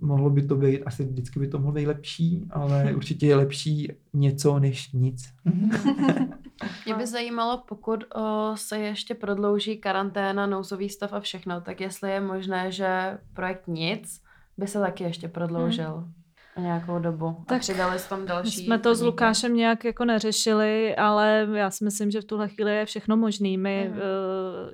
Mohlo 0.00 0.30
by 0.30 0.42
to 0.42 0.56
být, 0.56 0.82
asi 0.82 1.04
vždycky 1.04 1.40
by 1.40 1.48
to 1.48 1.58
mohlo 1.58 1.72
být 1.72 1.86
lepší, 1.86 2.46
ale 2.50 2.92
určitě 2.96 3.26
je 3.26 3.36
lepší 3.36 3.92
něco 4.12 4.58
než 4.58 4.92
nic. 4.92 5.32
Mě 6.84 6.94
by 6.94 7.06
zajímalo, 7.06 7.62
pokud 7.68 8.04
o, 8.14 8.52
se 8.54 8.78
ještě 8.78 9.14
prodlouží 9.14 9.78
karanténa, 9.78 10.46
nouzový 10.46 10.88
stav 10.88 11.12
a 11.12 11.20
všechno, 11.20 11.60
tak 11.60 11.80
jestli 11.80 12.10
je 12.10 12.20
možné, 12.20 12.72
že 12.72 13.18
projekt 13.34 13.66
nic 13.66 14.22
by 14.56 14.66
se 14.66 14.80
taky 14.80 15.04
ještě 15.04 15.28
prodloužil. 15.28 15.92
Hmm 15.96 16.18
nějakou 16.58 16.98
dobu 16.98 17.36
tak 17.46 17.56
a 17.56 17.60
přidali 17.60 17.98
tam 18.08 18.26
další. 18.26 18.64
Jsme 18.64 18.78
to 18.78 18.94
s 18.94 19.02
Lukášem 19.02 19.54
nějak 19.56 19.84
jako 19.84 20.04
neřešili, 20.04 20.96
ale 20.96 21.48
já 21.52 21.70
si 21.70 21.84
myslím, 21.84 22.10
že 22.10 22.20
v 22.20 22.24
tuhle 22.24 22.48
chvíli 22.48 22.76
je 22.76 22.86
všechno 22.86 23.16
možný. 23.16 23.58
My 23.58 23.90
mm. 23.92 23.96
uh, 23.96 24.00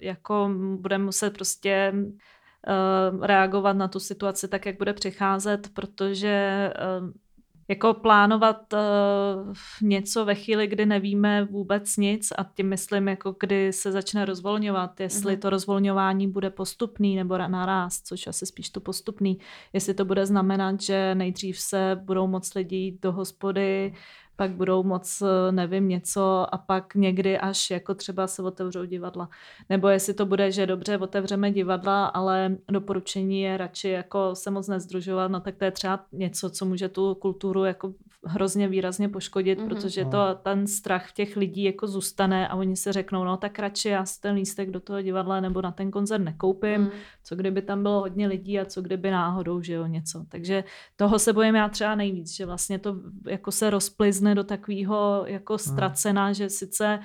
jako 0.03 0.51
budeme 0.81 1.05
muset 1.05 1.35
prostě 1.35 1.93
uh, 1.95 3.27
reagovat 3.27 3.73
na 3.73 3.89
tu 3.89 4.01
situaci 4.01 4.49
tak, 4.49 4.67
jak 4.67 4.79
bude 4.79 4.93
přicházet, 4.93 5.69
protože 5.75 6.71
uh, 7.01 7.11
jako 7.69 7.95
plánovat 7.95 8.73
uh, 8.73 9.55
něco 9.83 10.25
ve 10.25 10.35
chvíli, 10.35 10.67
kdy 10.67 10.87
nevíme 10.87 11.45
vůbec 11.45 11.97
nic 11.97 12.33
a 12.39 12.45
tím 12.55 12.69
myslím, 12.69 13.09
jako 13.09 13.37
kdy 13.41 13.73
se 13.73 13.93
začne 13.93 14.25
rozvolňovat, 14.25 15.01
jestli 15.01 15.37
mm-hmm. 15.37 15.41
to 15.41 15.51
rozvolňování 15.51 16.29
bude 16.29 16.51
postupný 16.51 17.17
nebo 17.17 17.39
naraz, 17.39 18.03
což 18.03 18.27
asi 18.27 18.47
spíš 18.47 18.71
to 18.71 18.81
postupný, 18.81 19.39
jestli 19.73 19.95
to 19.95 20.05
bude 20.05 20.27
znamenat, 20.27 20.81
že 20.81 21.15
nejdřív 21.15 21.61
se 21.61 22.01
budou 22.05 22.27
moc 22.27 22.55
lidí 22.55 22.99
do 23.03 23.13
hospody, 23.13 23.95
pak 24.37 24.51
budou 24.51 24.83
moc, 24.83 25.23
eh, 25.23 25.53
nevím, 25.53 25.89
něco 25.89 26.47
a 26.55 26.59
pak 26.59 26.95
někdy 26.95 27.39
až 27.39 27.71
jako 27.71 27.95
třeba 27.95 28.27
se 28.27 28.43
otevřou 28.43 28.85
divadla. 28.85 29.29
Nebo 29.71 29.89
jestli 29.89 30.15
to 30.15 30.27
bude, 30.27 30.53
že 30.53 30.67
dobře, 30.67 30.99
otevřeme 30.99 31.51
divadla, 31.51 32.07
ale 32.07 32.57
doporučení 32.71 33.41
je 33.41 33.57
radši 33.57 33.89
jako 33.89 34.35
se 34.35 34.51
moc 34.51 34.69
nezdružovat, 34.69 35.31
no 35.31 35.41
tak 35.41 35.57
to 35.57 35.65
je 35.65 35.71
třeba 35.71 36.01
něco, 36.13 36.51
co 36.51 36.65
může 36.65 36.89
tu 36.89 37.15
kulturu 37.15 37.65
jako 37.65 37.95
hrozně 38.27 38.69
výrazně 38.69 39.09
poškodit, 39.09 39.59
mm-hmm. 39.59 39.69
protože 39.69 40.05
to 40.05 40.11
no. 40.11 40.35
ten 40.35 40.67
strach 40.67 41.09
v 41.09 41.13
těch 41.13 41.37
lidí 41.37 41.65
jako 41.65 41.87
zůstane 41.87 42.49
a 42.49 42.55
oni 42.55 42.77
se 42.77 42.93
řeknou, 42.93 43.25
no 43.25 43.37
tak 43.37 43.59
radši 43.59 43.89
já 43.89 44.05
si 44.07 44.21
ten 44.21 44.35
lístek 44.35 44.71
do 44.71 44.81
toho 44.81 45.03
divadla 45.03 45.41
nebo 45.41 45.63
na 45.63 45.73
ten 45.73 45.91
koncert 45.91 46.23
nekoupím, 46.23 46.81
mm. 46.81 46.91
co 47.25 47.37
kdyby 47.37 47.63
tam 47.63 47.83
bylo 47.83 48.01
hodně 48.01 48.27
lidí 48.27 48.61
a 48.61 48.65
co 48.65 48.83
kdyby 48.83 49.11
náhodou, 49.11 49.63
že 49.63 49.75
jo, 49.75 49.87
něco. 49.87 50.25
Takže 50.29 50.65
toho 50.97 51.19
se 51.19 51.33
bojím 51.33 51.55
já 51.55 51.69
třeba 51.69 51.95
nejvíc, 51.95 52.37
že 52.37 52.47
vlastně 52.47 52.79
to 52.79 52.97
jako 53.27 53.53
se 53.53 53.71
rozplizne 53.71 54.24
do 54.33 54.45
takového 54.45 55.25
jako 55.27 55.59
ztracena, 55.59 56.29
mm. 56.29 56.35
že 56.35 56.51
sice 56.51 56.99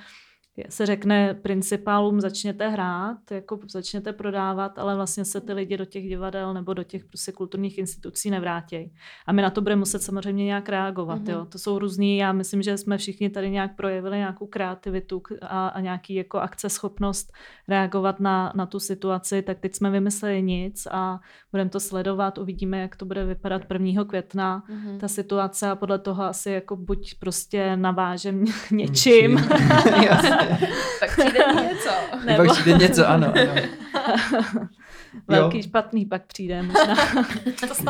se 0.69 0.85
řekne 0.85 1.33
principálům 1.33 2.21
začněte 2.21 2.69
hrát, 2.69 3.31
jako 3.31 3.59
začněte 3.67 4.13
prodávat, 4.13 4.79
ale 4.79 4.95
vlastně 4.95 5.25
se 5.25 5.41
ty 5.41 5.53
lidi 5.53 5.77
do 5.77 5.85
těch 5.85 6.07
divadel 6.07 6.53
nebo 6.53 6.73
do 6.73 6.83
těch 6.83 7.05
prostě 7.05 7.31
kulturních 7.31 7.77
institucí 7.77 8.29
nevrátějí. 8.29 8.93
A 9.27 9.31
my 9.31 9.41
na 9.41 9.49
to 9.49 9.61
budeme 9.61 9.79
muset 9.79 10.03
samozřejmě 10.03 10.45
nějak 10.45 10.69
reagovat. 10.69 11.21
Mm-hmm. 11.21 11.31
Jo. 11.31 11.45
To 11.45 11.59
jsou 11.59 11.79
různý, 11.79 12.17
já 12.17 12.31
myslím, 12.31 12.61
že 12.61 12.77
jsme 12.77 12.97
všichni 12.97 13.29
tady 13.29 13.49
nějak 13.49 13.75
projevili 13.75 14.17
nějakou 14.17 14.47
kreativitu 14.47 15.21
a, 15.41 15.67
a 15.67 15.79
nějaký 15.79 16.15
jako 16.15 16.37
akceschopnost 16.37 17.33
reagovat 17.67 18.19
na, 18.19 18.53
na 18.55 18.65
tu 18.65 18.79
situaci, 18.79 19.41
tak 19.41 19.59
teď 19.59 19.75
jsme 19.75 19.89
vymysleli 19.89 20.41
nic 20.41 20.87
a 20.91 21.19
budeme 21.51 21.69
to 21.69 21.79
sledovat, 21.79 22.37
uvidíme, 22.37 22.81
jak 22.81 22.95
to 22.95 23.05
bude 23.05 23.25
vypadat 23.25 23.61
1. 23.73 24.03
května, 24.03 24.63
mm-hmm. 24.69 24.97
ta 24.97 25.07
situace 25.07 25.69
a 25.69 25.75
podle 25.75 25.99
toho 25.99 26.23
asi 26.23 26.51
jako 26.51 26.75
buď 26.75 27.15
prostě 27.19 27.77
navážem 27.77 28.45
něčím. 28.71 29.39
tak 30.99 31.11
přijde 31.11 31.39
něco. 31.69 31.89
Nebo... 32.25 32.43
Pak 32.43 32.51
přijde 32.57 32.77
něco, 32.77 33.07
ano. 33.07 33.33
ano. 33.41 34.69
velký 35.27 35.63
špatný 35.63 36.05
pak 36.05 36.25
přijde 36.25 36.61
možná. 36.63 36.95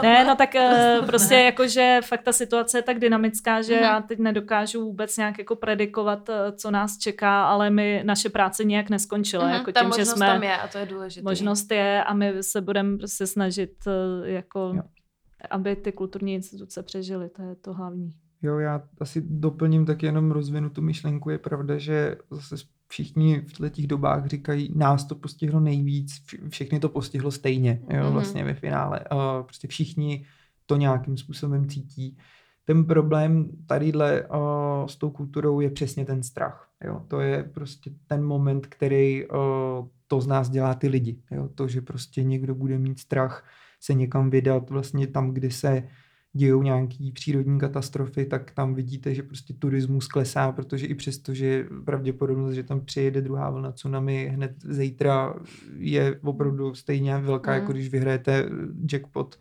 ne, 0.02 0.26
no 0.26 0.36
tak 0.36 0.50
uh, 0.56 1.06
prostě 1.06 1.36
ne. 1.36 1.44
jako, 1.44 1.68
že 1.68 2.00
fakt 2.04 2.22
ta 2.22 2.32
situace 2.32 2.78
je 2.78 2.82
tak 2.82 3.00
dynamická, 3.00 3.62
že 3.62 3.76
mm-hmm. 3.76 3.84
já 3.84 4.02
teď 4.02 4.20
nedokážu 4.20 4.84
vůbec 4.84 5.18
nějak 5.18 5.38
jako 5.38 5.56
predikovat, 5.56 6.30
co 6.56 6.72
nás 6.72 6.98
čeká, 6.98 7.44
ale 7.46 7.70
my, 7.70 8.04
naše 8.06 8.30
práce 8.30 8.64
nějak 8.64 8.90
neskončila. 8.90 9.46
Mm-hmm, 9.46 9.54
jako 9.54 9.72
ta 9.72 9.82
tím, 9.82 9.92
že 9.96 10.06
jsme, 10.06 10.28
tam 10.28 10.44
je 10.44 10.58
a 10.58 10.68
to 10.68 10.78
je 10.78 10.86
důležité. 10.86 11.30
Možnost 11.30 11.72
je 11.72 12.04
a 12.04 12.14
my 12.14 12.34
se 12.44 12.62
budeme 12.62 12.98
prostě 12.98 13.28
snažit 13.28 13.72
jako, 14.24 14.72
jo. 14.76 14.84
aby 15.50 15.76
ty 15.76 15.92
kulturní 15.92 16.34
instituce 16.34 16.84
přežily, 16.84 17.30
to 17.30 17.42
je 17.42 17.56
to 17.56 17.74
hlavní. 17.74 18.12
Jo, 18.42 18.60
já 18.60 18.84
asi 19.00 19.22
doplním 19.22 19.86
tak 19.86 20.04
jenom 20.04 20.32
rozvinu 20.32 20.70
tu 20.70 20.82
myšlenku. 20.82 21.30
Je 21.30 21.38
pravda, 21.38 21.78
že 21.78 22.18
zase 22.32 22.56
všichni 22.88 23.42
v 23.42 23.70
těch 23.70 23.88
dobách 23.88 24.26
říkají, 24.26 24.74
nás 24.76 25.06
to 25.06 25.16
postihlo 25.16 25.60
nejvíc, 25.60 26.12
všechny 26.50 26.80
to 26.80 26.90
postihlo 26.90 27.32
stejně, 27.32 27.82
jo, 27.90 28.04
mm-hmm. 28.04 28.12
vlastně 28.12 28.44
ve 28.44 28.54
finále. 28.54 29.00
Uh, 29.00 29.46
prostě 29.46 29.68
všichni 29.68 30.26
to 30.66 30.76
nějakým 30.76 31.18
způsobem 31.18 31.70
cítí. 31.70 32.18
Ten 32.66 32.86
problém 32.86 33.50
tadyhle 33.66 34.24
uh, 34.24 34.88
s 34.88 34.96
tou 34.96 35.10
kulturou 35.10 35.60
je 35.60 35.70
přesně 35.70 36.06
ten 36.06 36.24
strach. 36.24 36.70
Jo. 36.84 37.06
To 37.08 37.20
je 37.20 37.44
prostě 37.44 37.92
ten 38.08 38.24
moment, 38.24 38.68
který 38.68 39.28
uh, 39.28 39.38
to 40.08 40.22
z 40.22 40.28
nás 40.28 40.50
dělá 40.50 40.74
ty 40.74 40.88
lidi. 40.88 41.22
Jo. 41.32 41.50
To, 41.56 41.68
že 41.68 41.82
prostě 41.82 42.24
někdo 42.24 42.56
bude 42.56 42.78
mít 42.78 43.00
strach 43.00 43.46
se 43.80 43.94
někam 43.94 44.30
vydat 44.30 44.70
vlastně 44.70 45.08
tam, 45.08 45.32
kde 45.32 45.52
se 45.52 45.84
dějou 46.34 46.64
nějaký 46.64 47.12
přírodní 47.12 47.60
katastrofy, 47.60 48.26
tak 48.26 48.52
tam 48.52 48.74
vidíte, 48.74 49.16
že 49.16 49.24
prostě 49.24 49.54
turismus 49.54 50.08
klesá, 50.08 50.52
protože 50.52 50.86
i 50.86 50.96
přesto, 50.96 51.34
že 51.34 51.66
pravděpodobnost, 51.86 52.54
že 52.54 52.64
tam 52.64 52.82
přijede 52.82 53.22
druhá 53.22 53.50
vlna 53.50 53.72
tsunami 53.72 54.32
hned 54.34 54.52
zítra 54.64 55.34
je 55.78 56.20
opravdu 56.24 56.76
stejně 56.76 57.18
velká, 57.18 57.52
mm. 57.52 57.58
jako 57.58 57.72
když 57.72 57.90
vyhrajete 57.90 58.50
jackpot 58.92 59.40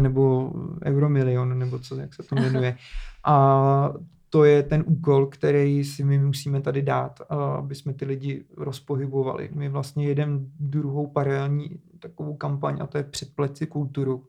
nebo 0.00 0.52
Euromilion, 0.84 1.58
nebo 1.58 1.78
co, 1.78 1.96
jak 1.96 2.14
se 2.14 2.22
to 2.22 2.34
jmenuje. 2.34 2.76
A 3.24 3.92
to 4.30 4.44
je 4.44 4.62
ten 4.62 4.84
úkol, 4.86 5.26
který 5.26 5.84
si 5.84 6.04
my 6.04 6.18
musíme 6.18 6.60
tady 6.60 6.82
dát, 6.82 7.20
aby 7.58 7.74
jsme 7.74 7.94
ty 7.94 8.04
lidi 8.04 8.44
rozpohybovali. 8.56 9.50
My 9.54 9.68
vlastně 9.68 10.06
jedeme 10.06 10.40
druhou 10.60 11.06
paralelní 11.06 11.80
takovou 11.98 12.34
kampaň 12.34 12.78
a 12.80 12.86
to 12.86 12.98
je 12.98 13.04
předpleci 13.04 13.66
kulturu 13.66 14.26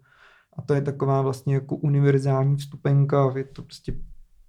a 0.56 0.62
to 0.62 0.74
je 0.74 0.82
taková 0.82 1.22
vlastně 1.22 1.54
jako 1.54 1.76
univerzální 1.76 2.56
vstupenka, 2.56 3.34
je 3.36 3.44
to 3.44 3.62
prostě 3.62 3.94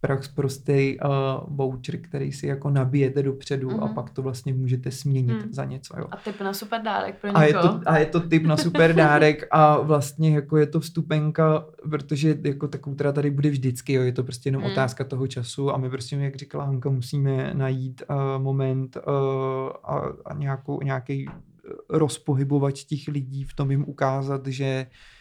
prax 0.01 0.29
prostý 0.29 0.97
uh, 1.01 1.11
voucher, 1.57 1.99
který 1.99 2.33
si 2.33 2.47
jako 2.47 2.71
nabijete 2.71 3.23
dopředu 3.23 3.69
mm-hmm. 3.69 3.83
a 3.83 3.87
mhm. 3.87 3.95
pak 3.95 4.11
to 4.11 4.23
vlastně 4.23 4.55
můžete 4.55 4.91
směnit 4.91 5.47
mm. 5.47 5.53
za 5.53 5.65
něco. 5.65 5.95
Jo. 5.99 6.07
A 6.11 6.17
typ 6.17 6.41
na 6.41 6.53
super 6.53 6.83
dárek 6.83 7.15
pro 7.21 7.29
někoho. 7.29 7.43
A 7.43 7.47
je, 7.47 7.53
to, 7.53 7.81
a 7.87 7.99
je 7.99 8.07
to 8.07 8.21
typ 8.21 8.43
na 8.43 8.57
super 8.67 8.95
dárek 8.95 9.47
a 9.51 9.81
vlastně 9.81 10.35
jako 10.35 10.57
je 10.57 10.67
to 10.67 10.81
vstupenka, 10.81 11.67
protože 11.91 12.39
jako 12.45 12.69
ta 12.69 12.79
kultura 12.79 13.13
tady 13.13 13.31
bude 13.31 13.51
vždycky, 13.51 13.93
jo. 13.93 14.03
je 14.03 14.13
to 14.13 14.23
prostě 14.23 14.49
jenom 14.49 14.63
mm. 14.63 14.71
otázka 14.71 15.05
toho 15.05 15.27
času 15.27 15.71
a 15.71 15.77
my 15.77 15.91
prostě, 15.91 16.17
jak 16.17 16.37
říkala 16.37 16.65
Hanka, 16.65 16.91
musíme 16.91 17.55
najít 17.55 18.03
uh, 18.11 18.43
moment 18.43 18.97
uh, 18.97 19.13
a, 19.85 20.03
a 20.25 20.35
nějakou, 20.35 20.81
nějaký 20.83 21.27
rozpohybovač 21.89 22.85
těch 22.85 23.09
lidí 23.09 23.45
v 23.45 23.55
tom 23.55 23.71
jim 23.71 23.85
ukázat, 23.89 24.47
že 24.47 24.87
uh, 24.87 25.16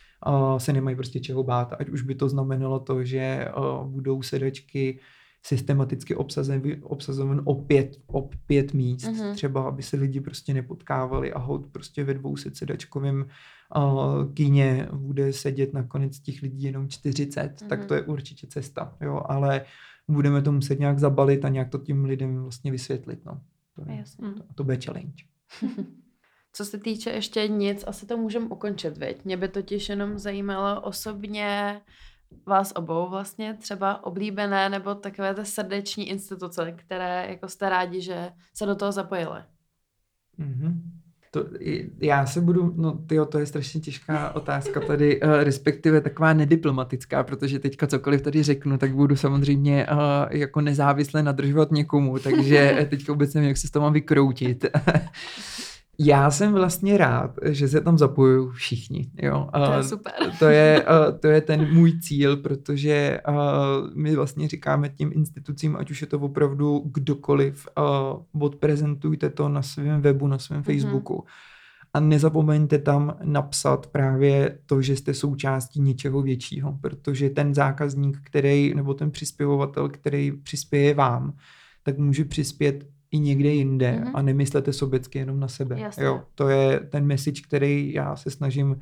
se 0.57 0.73
nemají 0.73 0.95
prostě 0.95 1.19
čeho 1.19 1.43
bát, 1.43 1.73
ať 1.79 1.89
už 1.89 2.01
by 2.01 2.15
to 2.15 2.29
znamenalo 2.29 2.79
to, 2.79 3.03
že 3.03 3.47
uh, 3.57 3.87
budou 3.87 4.21
sedačky 4.21 4.99
systematicky 5.45 6.15
obsazen, 6.15 6.61
obsazen 6.81 7.41
o 7.45 7.55
pět, 7.55 7.97
o 8.07 8.29
pět 8.47 8.73
míst, 8.73 9.05
mm-hmm. 9.05 9.33
třeba 9.33 9.67
aby 9.67 9.83
se 9.83 9.97
lidi 9.97 10.21
prostě 10.21 10.53
nepotkávali 10.53 11.33
a 11.33 11.39
hod 11.39 11.65
prostě 11.71 12.03
ve 12.03 12.13
dvou 12.13 12.35
sedačkovém 12.37 13.25
uh, 13.77 14.33
kyně 14.33 14.89
bude 14.93 15.33
sedět 15.33 15.73
nakonec 15.73 16.19
těch 16.19 16.41
lidí 16.41 16.63
jenom 16.63 16.89
40, 16.89 17.41
mm-hmm. 17.41 17.67
tak 17.67 17.85
to 17.85 17.93
je 17.93 18.01
určitě 18.01 18.47
cesta, 18.47 18.95
jo, 19.01 19.21
ale 19.25 19.65
budeme 20.07 20.41
to 20.41 20.51
muset 20.51 20.79
nějak 20.79 20.99
zabalit 20.99 21.45
a 21.45 21.49
nějak 21.49 21.69
to 21.69 21.77
tím 21.77 22.05
lidem 22.05 22.41
vlastně 22.41 22.71
vysvětlit, 22.71 23.25
no. 23.25 23.41
To, 23.75 23.91
je, 23.91 24.03
to, 24.33 24.43
to 24.55 24.63
bude 24.63 24.77
challenge. 24.85 25.23
Co 26.57 26.65
se 26.65 26.77
týče 26.77 27.09
ještě 27.09 27.47
nic, 27.47 27.83
asi 27.87 28.05
to 28.05 28.17
můžeme 28.17 28.45
ukončit, 28.45 28.97
viď? 28.97 29.25
Mě 29.25 29.37
by 29.37 29.47
totiž 29.47 29.89
jenom 29.89 30.19
zajímalo 30.19 30.81
osobně 30.81 31.81
vás 32.45 32.73
obou 32.75 33.09
vlastně 33.09 33.53
třeba 33.53 34.03
oblíbené 34.03 34.69
nebo 34.69 34.95
takové 34.95 35.35
ty 35.35 35.45
srdeční 35.45 36.09
instituce, 36.09 36.71
které 36.77 37.25
jako 37.29 37.47
jste 37.47 37.69
rádi, 37.69 38.01
že 38.01 38.29
se 38.53 38.65
do 38.65 38.75
toho 38.75 38.91
zapojily. 38.91 39.39
Mm-hmm. 40.39 40.73
To, 41.31 41.45
já 41.99 42.25
se 42.25 42.41
budu, 42.41 42.73
no 42.75 42.91
tyjo, 42.91 43.25
to 43.25 43.39
je 43.39 43.45
strašně 43.45 43.81
těžká 43.81 44.35
otázka 44.35 44.79
tady, 44.79 45.21
uh, 45.21 45.29
respektive 45.29 46.01
taková 46.01 46.33
nediplomatická, 46.33 47.23
protože 47.23 47.59
teďka 47.59 47.87
cokoliv 47.87 48.21
tady 48.21 48.43
řeknu, 48.43 48.77
tak 48.77 48.95
budu 48.95 49.15
samozřejmě 49.15 49.87
uh, 49.91 49.97
jako 50.29 50.61
nezávisle 50.61 51.23
nadržovat 51.23 51.71
někomu, 51.71 52.19
takže 52.19 52.87
teďka 52.89 53.13
vůbec 53.13 53.33
nevím, 53.33 53.47
jak 53.47 53.57
se 53.57 53.67
s 53.67 53.71
toho 53.71 53.83
mám 53.83 53.93
vykroutit. 53.93 54.65
Já 55.99 56.31
jsem 56.31 56.53
vlastně 56.53 56.97
rád, 56.97 57.31
že 57.45 57.67
se 57.67 57.81
tam 57.81 57.97
zapojují 57.97 58.49
všichni. 58.51 59.11
Jo. 59.21 59.49
To 59.65 59.73
je 59.73 59.83
super. 59.83 60.13
To 60.39 60.45
je, 60.45 60.85
to 61.19 61.27
je 61.27 61.41
ten 61.41 61.73
můj 61.73 61.99
cíl, 61.99 62.37
protože 62.37 63.19
my 63.95 64.15
vlastně 64.15 64.47
říkáme 64.47 64.89
těm 64.89 65.11
institucím, 65.13 65.75
ať 65.75 65.91
už 65.91 66.01
je 66.01 66.07
to 66.07 66.19
opravdu 66.19 66.83
kdokoliv, 66.93 67.67
odprezentujte 68.39 69.29
to 69.29 69.49
na 69.49 69.61
svém 69.61 70.01
webu, 70.01 70.27
na 70.27 70.37
svém 70.37 70.61
mm-hmm. 70.61 70.63
Facebooku. 70.63 71.25
A 71.93 71.99
nezapomeňte 71.99 72.79
tam 72.79 73.17
napsat 73.23 73.87
právě 73.87 74.59
to, 74.65 74.81
že 74.81 74.95
jste 74.95 75.13
součástí 75.13 75.81
něčeho 75.81 76.21
většího, 76.21 76.77
protože 76.81 77.29
ten 77.29 77.53
zákazník, 77.53 78.17
který, 78.23 78.73
nebo 78.75 78.93
ten 78.93 79.11
přispěvovatel, 79.11 79.89
který 79.89 80.31
přispěje 80.31 80.93
vám, 80.93 81.33
tak 81.83 81.97
může 81.97 82.25
přispět 82.25 82.87
i 83.11 83.19
někde 83.19 83.49
jinde 83.49 83.91
mm-hmm. 83.91 84.11
a 84.13 84.21
nemyslete 84.21 84.73
sobecky 84.73 85.19
jenom 85.19 85.39
na 85.39 85.47
sebe. 85.47 85.79
Jasně. 85.79 86.03
Jo, 86.03 86.21
to 86.35 86.49
je 86.49 86.79
ten 86.79 87.05
message, 87.05 87.41
který 87.47 87.93
já 87.93 88.15
se 88.15 88.31
snažím 88.31 88.79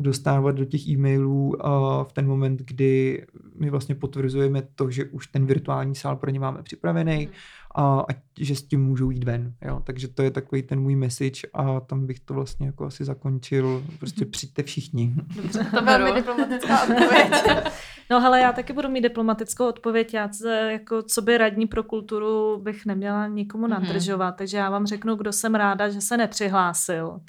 dostávat 0.00 0.52
do 0.52 0.64
těch 0.64 0.88
e-mailů 0.88 1.48
uh, 1.48 2.04
v 2.04 2.12
ten 2.12 2.26
moment, 2.26 2.62
kdy 2.64 3.24
my 3.60 3.70
vlastně 3.70 3.94
potvrzujeme 3.94 4.62
to, 4.74 4.90
že 4.90 5.04
už 5.04 5.26
ten 5.26 5.46
virtuální 5.46 5.94
sál 5.94 6.16
pro 6.16 6.30
ně 6.30 6.40
máme 6.40 6.62
připravený 6.62 7.26
mm. 7.26 7.32
A, 7.74 8.00
a 8.00 8.14
že 8.40 8.54
s 8.54 8.62
tím 8.62 8.84
můžou 8.84 9.10
jít 9.10 9.24
ven. 9.24 9.54
Jo? 9.62 9.82
Takže 9.84 10.08
to 10.08 10.22
je 10.22 10.30
takový 10.30 10.62
ten 10.62 10.80
můj 10.80 10.96
message 10.96 11.40
a 11.54 11.80
tam 11.80 12.06
bych 12.06 12.20
to 12.20 12.34
vlastně 12.34 12.66
jako 12.66 12.84
asi 12.84 13.04
zakončil. 13.04 13.84
Prostě 13.98 14.24
mhm. 14.24 14.30
přijďte 14.30 14.62
všichni. 14.62 15.14
Dobře, 15.36 15.66
to 15.70 15.82
velmi 15.84 16.12
diplomatická 16.12 16.82
odpověď. 16.82 17.32
No 18.12 18.20
hele, 18.20 18.40
já 18.40 18.52
taky 18.52 18.72
budu 18.72 18.88
mít 18.88 19.00
diplomatickou 19.00 19.68
odpověď. 19.68 20.14
Já 20.14 20.28
jako 20.68 21.02
co 21.02 21.22
by 21.22 21.38
radní 21.38 21.66
pro 21.66 21.82
kulturu 21.82 22.58
bych 22.62 22.86
neměla 22.86 23.26
nikomu 23.26 23.66
mm-hmm. 23.66 23.70
nadržovat, 23.70 24.36
takže 24.36 24.56
já 24.56 24.70
vám 24.70 24.86
řeknu, 24.86 25.14
kdo 25.14 25.32
jsem 25.32 25.54
ráda, 25.54 25.88
že 25.88 26.00
se 26.00 26.16
nepřihlásil. 26.16 27.20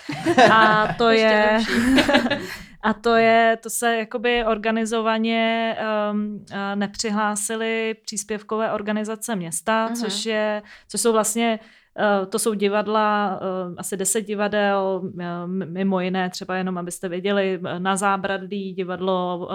A 0.54 0.88
to 0.94 1.10
je... 1.10 1.60
A 2.84 2.94
to 2.94 3.16
je, 3.16 3.58
to 3.64 3.70
se 3.70 3.98
jakoby 3.98 4.46
organizovaně 4.46 5.78
um, 6.12 6.46
nepřihlásili 6.76 7.96
příspěvkové 8.06 8.72
organizace 8.72 9.36
města, 9.36 9.90
uh-huh. 9.90 9.96
což 9.96 10.26
je, 10.26 10.62
což 10.88 11.02
jsou 11.02 11.12
vlastně 11.12 11.60
Uh, 11.98 12.26
to 12.26 12.40
jsou 12.40 12.54
divadla, 12.54 13.40
uh, 13.42 13.76
asi 13.78 13.98
deset 13.98 14.22
divadel, 14.22 15.02
mimo 15.48 16.00
jiné, 16.00 16.30
třeba 16.30 16.56
jenom 16.56 16.78
abyste 16.78 17.10
věděli, 17.10 17.60
na 17.78 17.96
Zábradlí, 17.96 18.74
divadlo 18.74 19.50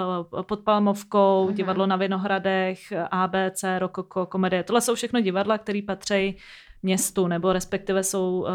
pod 0.48 0.60
Palmovkou, 0.60 1.46
uh-huh. 1.48 1.54
divadlo 1.54 1.86
na 1.86 1.96
Vinohradech, 1.96 2.78
ABC, 3.10 3.64
Rokoko, 3.78 4.26
komedie. 4.26 4.62
Tohle 4.62 4.80
jsou 4.80 4.94
všechno 4.94 5.20
divadla, 5.20 5.58
které 5.58 5.80
patří 5.86 6.36
městu, 6.82 7.26
nebo 7.26 7.52
respektive 7.52 8.02
jsou, 8.02 8.46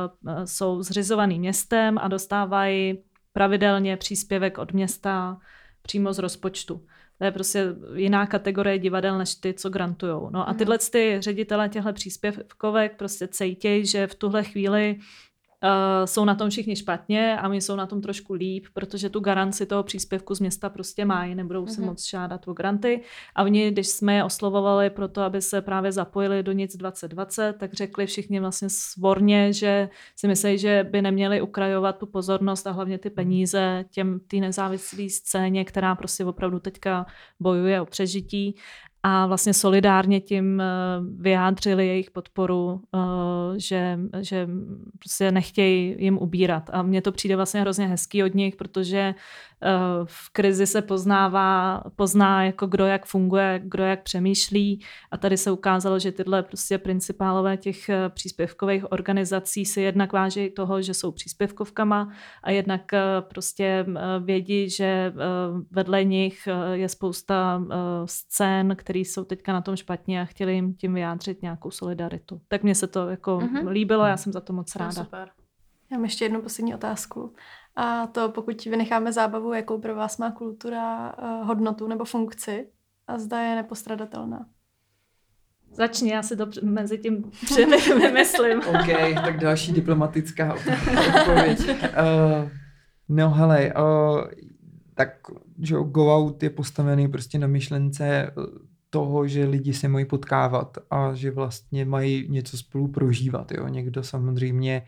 jsou 0.46 0.82
zřizovaný 0.82 1.40
městem 1.40 1.98
a 2.02 2.08
dostávají 2.08 3.04
pravidelně 3.34 3.98
příspěvek 3.98 4.58
od 4.58 4.74
města 4.74 5.38
přímo 5.82 6.14
z 6.14 6.20
rozpočtu. 6.20 6.86
To 7.18 7.26
je 7.26 7.32
prostě 7.32 7.66
jiná 7.96 8.26
kategorie 8.26 8.80
divadel 8.80 9.18
než 9.18 9.36
ty, 9.36 9.54
co 9.54 9.70
grantujou. 9.70 10.30
No 10.30 10.48
a 10.48 10.52
mhm. 10.52 10.58
tyhle 10.58 10.78
ty 10.78 11.18
ředitele 11.20 11.70
těchto 11.70 11.94
příspěvkovek 11.94 12.98
prostě 12.98 13.28
cejtějí, 13.28 13.86
že 13.86 14.08
v 14.08 14.16
tuhle 14.16 14.44
chvíli 14.44 15.00
Uh, 15.64 16.06
jsou 16.06 16.26
na 16.26 16.36
tom 16.36 16.50
všichni 16.50 16.76
špatně 16.76 17.38
a 17.38 17.48
my 17.48 17.62
jsou 17.62 17.76
na 17.76 17.86
tom 17.86 18.02
trošku 18.02 18.34
líp, 18.34 18.66
protože 18.74 19.10
tu 19.10 19.20
garanci 19.20 19.66
toho 19.66 19.84
příspěvku 19.84 20.36
z 20.36 20.40
města 20.40 20.70
prostě 20.70 21.06
mají, 21.06 21.36
nebudou 21.36 21.68
se 21.68 21.82
mm-hmm. 21.82 21.86
moc 21.86 22.10
žádat 22.10 22.48
o 22.48 22.54
granty. 22.54 23.02
A 23.36 23.44
oni, 23.44 23.72
když 23.72 23.88
jsme 23.88 24.16
je 24.16 24.24
oslovovali 24.24 24.90
pro 24.90 25.08
to, 25.08 25.22
aby 25.22 25.42
se 25.42 25.62
právě 25.62 25.92
zapojili 25.92 26.44
do 26.44 26.52
nic 26.52 26.76
2020, 26.76 27.54
tak 27.54 27.74
řekli 27.74 28.06
všichni 28.06 28.40
vlastně 28.40 28.70
svorně, 28.70 29.54
že 29.54 29.90
si 30.16 30.28
myslí, 30.28 30.58
že 30.58 30.88
by 30.92 31.02
neměli 31.02 31.42
ukrajovat 31.42 31.98
tu 31.98 32.06
pozornost 32.06 32.68
a 32.68 32.72
hlavně 32.72 32.98
ty 32.98 33.10
peníze 33.10 33.86
těm 33.92 34.20
té 34.20 34.38
nezávislé 34.38 35.10
scéně, 35.10 35.66
která 35.66 35.96
prostě 35.96 36.26
opravdu 36.26 36.60
teďka 36.60 37.06
bojuje 37.40 37.82
o 37.82 37.86
přežití 37.86 38.56
a 39.04 39.28
vlastně 39.28 39.54
solidárně 39.54 40.20
tím 40.20 40.64
vyjádřili 41.18 41.88
jejich 41.88 42.12
podporu, 42.12 42.82
že, 43.58 44.00
že 44.20 44.48
prostě 45.00 45.32
nechtějí 45.32 45.96
jim 46.00 46.18
ubírat. 46.18 46.70
A 46.74 46.82
mně 46.82 47.02
to 47.02 47.12
přijde 47.12 47.36
vlastně 47.36 47.62
hrozně 47.62 47.88
hezký 47.88 48.24
od 48.24 48.36
nich, 48.36 48.56
protože 48.56 49.16
v 50.06 50.30
krizi 50.30 50.68
se 50.68 50.82
poznává, 50.82 51.84
pozná 51.96 52.44
jako 52.44 52.68
kdo 52.68 52.86
jak 52.86 53.06
funguje, 53.06 53.62
kdo 53.64 53.84
jak 53.84 54.04
přemýšlí 54.04 54.82
a 55.12 55.18
tady 55.18 55.38
se 55.38 55.52
ukázalo, 55.52 56.00
že 56.00 56.12
tyhle 56.12 56.44
prostě 56.44 56.78
principálové 56.78 57.58
těch 57.58 57.90
eh, 57.90 58.10
příspěvkových 58.10 58.92
organizací 58.92 59.66
si 59.66 59.82
jednak 59.82 60.14
váží 60.14 60.50
toho, 60.50 60.82
že 60.82 60.94
jsou 60.94 61.12
příspěvkovkama 61.12 62.12
a 62.44 62.52
jednak 62.52 62.94
eh, 62.94 63.02
prostě 63.22 63.86
eh, 63.88 64.20
vědí, 64.20 64.70
že 64.70 65.14
vedle 65.72 66.04
nich 66.04 66.48
je 66.74 66.90
spousta 66.90 67.62
scén, 68.06 68.76
které 68.76 69.00
jsou 69.00 69.24
teďka 69.24 69.54
na 69.54 69.62
tom 69.62 69.76
špatně 69.76 70.22
a 70.22 70.26
chtěli 70.26 70.54
jim 70.54 70.74
tím 70.74 70.94
vyjádřit 70.94 71.42
nějakou 71.42 71.72
solidaritu. 71.72 72.42
Tak 72.48 72.64
mně 72.64 72.76
se 72.76 72.88
to 72.88 73.10
jako 73.10 73.38
mm-hmm. 73.38 73.68
líbilo, 73.68 74.06
já 74.06 74.18
jsem 74.18 74.34
za 74.34 74.42
to 74.42 74.54
moc 74.54 74.76
ráda. 74.76 74.92
super. 74.92 75.30
Já 75.92 75.98
mám 75.98 76.04
ještě 76.04 76.26
jednu 76.26 76.42
poslední 76.42 76.76
otázku. 76.76 77.34
A 77.76 78.08
to 78.08 78.30
pokud 78.30 78.66
vynecháme 78.66 79.14
zábavu, 79.14 79.54
jakou 79.54 79.80
pro 79.80 79.96
vás 79.96 80.18
má 80.18 80.32
kultura 80.32 81.14
uh, 81.14 81.48
hodnotu 81.48 81.88
nebo 81.88 82.06
funkci 82.06 82.68
a 83.08 83.18
zda 83.18 83.42
je 83.42 83.56
nepostradatelná. 83.56 84.46
Začni, 85.74 86.12
já 86.12 86.24
si 86.24 86.38
to 86.38 86.48
mezi 86.64 86.98
tím 86.98 87.32
vymyslím. 88.02 88.60
OK, 88.60 89.16
tak 89.16 89.40
další 89.40 89.72
diplomatická 89.74 90.54
odpověď. 90.54 91.70
Uh, 91.70 92.50
no 93.10 93.30
hele, 93.30 93.74
uh, 93.74 94.22
tak 94.96 95.10
že 95.60 95.76
Go 95.76 96.16
Out 96.16 96.44
je 96.44 96.50
postavený 96.50 97.08
prostě 97.08 97.40
na 97.40 97.48
myšlence 97.48 98.34
toho, 98.90 99.28
že 99.28 99.46
lidi 99.46 99.74
se 99.74 99.88
mají 99.88 100.06
potkávat 100.06 100.78
a 100.92 101.14
že 101.14 101.32
vlastně 101.32 101.86
mají 101.86 102.28
něco 102.30 102.58
spolu 102.58 102.88
prožívat. 102.88 103.52
Jo? 103.52 103.68
Někdo 103.68 104.04
samozřejmě 104.04 104.84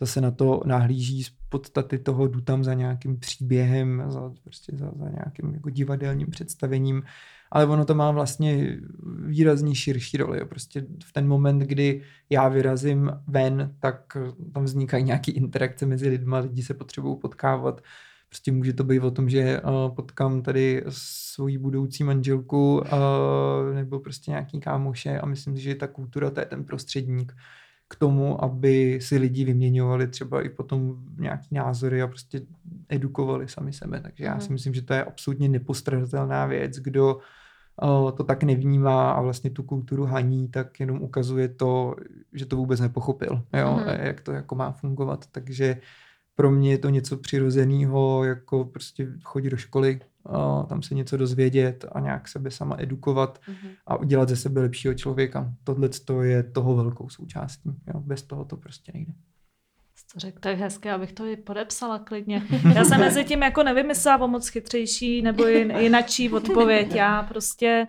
zase 0.00 0.20
na 0.20 0.30
to 0.30 0.60
nahlíží 0.64 1.24
z 1.24 1.30
podstaty 1.48 1.98
toho, 1.98 2.28
jdu 2.28 2.40
tam 2.40 2.64
za 2.64 2.74
nějakým 2.74 3.18
příběhem, 3.18 4.02
za, 4.08 4.32
prostě 4.44 4.72
za, 4.76 4.90
za 4.96 5.08
nějakým 5.08 5.54
jako 5.54 5.70
divadelním 5.70 6.30
představením, 6.30 7.02
ale 7.50 7.66
ono 7.66 7.84
to 7.84 7.94
má 7.94 8.10
vlastně 8.10 8.78
výrazně 9.26 9.74
širší 9.74 10.16
roli. 10.16 10.44
Prostě 10.44 10.86
v 11.04 11.12
ten 11.12 11.28
moment, 11.28 11.58
kdy 11.58 12.02
já 12.30 12.48
vyrazím 12.48 13.10
ven, 13.26 13.74
tak 13.80 14.16
tam 14.52 14.64
vznikají 14.64 15.04
nějaké 15.04 15.32
interakce 15.32 15.86
mezi 15.86 16.08
lidma, 16.08 16.38
lidi 16.38 16.62
se 16.62 16.74
potřebují 16.74 17.16
potkávat. 17.18 17.80
Prostě 18.28 18.52
může 18.52 18.72
to 18.72 18.84
být 18.84 19.00
o 19.00 19.10
tom, 19.10 19.28
že 19.28 19.60
uh, 19.60 19.94
potkám 19.94 20.42
tady 20.42 20.84
svoji 20.88 21.58
budoucí 21.58 22.04
manželku 22.04 22.76
uh, 22.78 22.84
nebo 23.74 24.00
prostě 24.00 24.30
nějaký 24.30 24.60
kámoše 24.60 25.18
a 25.18 25.26
myslím 25.26 25.56
si, 25.56 25.62
že 25.62 25.74
ta 25.74 25.86
kultura 25.86 26.30
to 26.30 26.40
je 26.40 26.46
ten 26.46 26.64
prostředník 26.64 27.32
k 27.88 27.96
tomu, 27.96 28.44
aby 28.44 28.98
si 29.02 29.18
lidi 29.18 29.44
vyměňovali 29.44 30.08
třeba 30.08 30.42
i 30.42 30.48
potom 30.48 30.96
nějaký 31.18 31.54
názory 31.54 32.02
a 32.02 32.06
prostě 32.06 32.40
edukovali 32.88 33.48
sami 33.48 33.72
sebe. 33.72 34.00
Takže 34.00 34.24
já 34.24 34.40
si 34.40 34.44
mhm. 34.44 34.52
myslím, 34.52 34.74
že 34.74 34.82
to 34.82 34.94
je 34.94 35.04
absolutně 35.04 35.48
nepostradatelná 35.48 36.46
věc. 36.46 36.76
Kdo 36.76 37.18
uh, 37.82 38.10
to 38.10 38.24
tak 38.24 38.42
nevnímá 38.42 39.12
a 39.12 39.20
vlastně 39.20 39.50
tu 39.50 39.62
kulturu 39.62 40.04
haní, 40.04 40.48
tak 40.48 40.80
jenom 40.80 41.02
ukazuje 41.02 41.48
to, 41.48 41.94
že 42.32 42.46
to 42.46 42.56
vůbec 42.56 42.80
nepochopil, 42.80 43.42
jo? 43.52 43.76
Mm. 43.76 44.06
jak 44.06 44.20
to 44.20 44.32
jako 44.32 44.54
má 44.54 44.72
fungovat. 44.72 45.26
Takže 45.32 45.76
pro 46.36 46.50
mě 46.50 46.70
je 46.70 46.78
to 46.78 46.88
něco 46.88 47.16
přirozeného, 47.16 48.24
jako 48.24 48.64
prostě 48.64 49.08
chodit 49.22 49.50
do 49.50 49.56
školy, 49.56 50.00
tam 50.68 50.82
se 50.82 50.94
něco 50.94 51.16
dozvědět 51.16 51.84
a 51.92 52.00
nějak 52.00 52.28
sebe 52.28 52.50
sama 52.50 52.76
edukovat 52.78 53.40
mm-hmm. 53.48 53.70
a 53.86 53.96
udělat 53.96 54.28
ze 54.28 54.36
sebe 54.36 54.60
lepšího 54.60 54.94
člověka. 54.94 55.52
Tohle 55.64 55.88
je 56.22 56.42
toho 56.42 56.76
velkou 56.76 57.08
součástí. 57.08 57.70
Jo? 57.94 58.00
Bez 58.00 58.22
toho 58.22 58.44
to 58.44 58.56
prostě 58.56 58.92
nejde. 58.94 59.12
To 60.14 60.20
řekl 60.20 60.38
tak 60.40 60.58
hezké, 60.58 60.92
abych 60.92 61.12
to 61.12 61.26
i 61.26 61.36
podepsala 61.36 61.98
klidně. 61.98 62.42
Já 62.74 62.84
jsem 62.84 63.00
mezi 63.00 63.24
tím 63.24 63.42
jako 63.42 63.62
nevymyslela 63.62 64.24
o 64.24 64.28
moc 64.28 64.48
chytřejší 64.48 65.22
nebo 65.22 65.46
jinačí 65.78 66.30
odpověď. 66.30 66.94
Já 66.94 67.22
prostě 67.22 67.86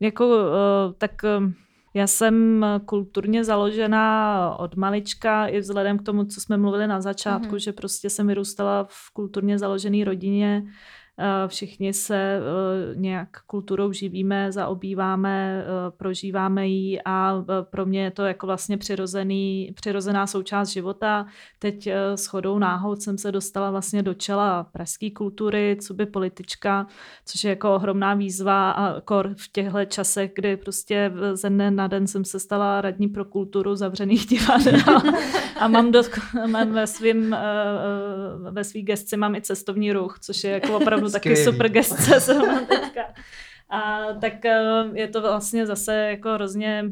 jako 0.00 0.26
uh, 0.26 0.92
tak 0.98 1.12
uh, 1.38 1.52
já 1.94 2.06
jsem 2.06 2.66
kulturně 2.84 3.44
založená 3.44 4.56
od 4.58 4.76
malička 4.76 5.46
i 5.46 5.60
vzhledem 5.60 5.98
k 5.98 6.02
tomu, 6.02 6.24
co 6.24 6.40
jsme 6.40 6.56
mluvili 6.56 6.86
na 6.86 7.00
začátku, 7.00 7.54
mm-hmm. 7.54 7.64
že 7.64 7.72
prostě 7.72 8.10
jsem 8.10 8.26
vyrůstala 8.26 8.86
v 8.88 9.10
kulturně 9.12 9.58
založené 9.58 10.04
rodině, 10.04 10.62
všichni 11.46 11.92
se 11.92 12.16
eh, 12.16 12.40
nějak 12.94 13.28
kulturou 13.46 13.92
živíme, 13.92 14.52
zaobýváme, 14.52 15.64
eh, 15.64 15.90
prožíváme 15.90 16.68
ji 16.68 16.98
a 17.04 17.44
pro 17.70 17.86
mě 17.86 18.02
je 18.02 18.10
to 18.10 18.22
jako 18.22 18.46
vlastně 18.46 18.78
přirozený, 18.78 19.72
přirozená 19.74 20.26
součást 20.26 20.68
života. 20.68 21.26
Teď 21.58 21.88
s 22.14 22.26
chodou 22.26 22.58
náhod 22.58 23.02
jsem 23.02 23.18
se 23.18 23.32
dostala 23.32 23.70
vlastně 23.70 24.02
do 24.02 24.14
čela 24.14 24.64
pražské 24.64 25.10
kultury, 25.10 25.76
co 25.80 25.94
by 25.94 26.06
politička, 26.06 26.86
což 27.26 27.44
je 27.44 27.50
jako 27.50 27.74
ohromná 27.74 28.14
výzva 28.14 28.70
a 28.70 29.00
kor 29.00 29.34
v 29.36 29.52
těchto 29.52 29.84
časech, 29.84 30.30
kdy 30.34 30.56
prostě 30.56 31.12
ze 31.32 31.50
dne 31.50 31.70
na 31.70 31.86
den 31.86 32.06
jsem 32.06 32.24
se 32.24 32.40
stala 32.40 32.80
radní 32.80 33.08
pro 33.08 33.24
kulturu 33.24 33.76
zavřených 33.76 34.26
divadel 34.30 35.02
a 35.60 35.68
mám, 35.68 35.92
do, 35.92 36.02
mám 36.46 36.72
ve 36.72 36.86
svým 36.86 37.36
ve 38.50 38.64
svý 38.64 38.82
gestci 38.82 39.16
mám 39.16 39.34
i 39.34 39.40
cestovní 39.40 39.92
ruch, 39.92 40.18
což 40.20 40.44
je 40.44 40.50
jako 40.50 40.76
opravdu 40.76 41.03
opravdu 41.06 41.12
taky 41.12 41.36
super 41.36 41.68
gestce 41.68 42.20
zrovna 42.20 42.60
teďka. 42.60 43.14
A 43.70 44.06
tak 44.20 44.44
eh, 44.44 44.84
je 44.92 45.08
to 45.08 45.20
vlastně 45.20 45.66
zase 45.66 45.94
jako 45.94 46.32
hrozně 46.32 46.84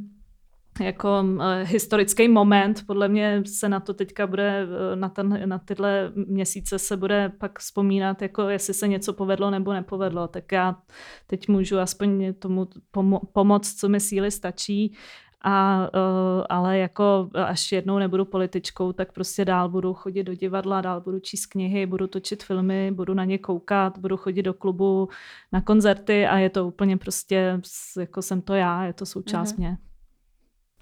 jako 0.80 1.24
eh, 1.42 1.64
historický 1.64 2.28
moment. 2.28 2.86
Podle 2.86 3.08
mě 3.08 3.42
se 3.46 3.68
na 3.68 3.80
to 3.80 3.94
teďka 3.94 4.26
bude, 4.26 4.66
eh, 4.92 4.96
na, 4.96 5.08
ten, 5.08 5.48
na 5.48 5.58
tyhle 5.58 6.12
měsíce 6.14 6.78
se 6.78 6.96
bude 6.96 7.32
pak 7.38 7.58
vzpomínat, 7.58 8.22
jako 8.22 8.48
jestli 8.48 8.74
se 8.74 8.88
něco 8.88 9.12
povedlo 9.12 9.50
nebo 9.50 9.72
nepovedlo. 9.72 10.28
Tak 10.28 10.52
já 10.52 10.76
teď 11.26 11.48
můžu 11.48 11.78
aspoň 11.78 12.34
tomu 12.34 12.68
pomo- 12.94 13.20
pomoct, 13.32 13.74
co 13.74 13.88
mi 13.88 14.00
síly 14.00 14.30
stačí 14.30 14.94
a, 15.44 15.88
uh, 15.94 16.44
ale 16.48 16.78
jako 16.78 17.30
až 17.34 17.72
jednou 17.72 17.98
nebudu 17.98 18.24
političkou, 18.24 18.92
tak 18.92 19.12
prostě 19.12 19.44
dál 19.44 19.68
budu 19.68 19.94
chodit 19.94 20.24
do 20.24 20.34
divadla, 20.34 20.80
dál 20.80 21.00
budu 21.00 21.20
číst 21.20 21.46
knihy, 21.46 21.86
budu 21.86 22.06
točit 22.06 22.42
filmy, 22.42 22.90
budu 22.94 23.14
na 23.14 23.24
ně 23.24 23.38
koukat, 23.38 23.98
budu 23.98 24.16
chodit 24.16 24.42
do 24.42 24.54
klubu, 24.54 25.08
na 25.52 25.60
koncerty 25.60 26.26
a 26.26 26.38
je 26.38 26.50
to 26.50 26.66
úplně 26.66 26.96
prostě, 26.96 27.60
jako 27.98 28.22
jsem 28.22 28.42
to 28.42 28.54
já, 28.54 28.84
je 28.84 28.92
to 28.92 29.06
součást 29.06 29.52
mm-hmm. 29.52 29.58
mě. 29.58 29.78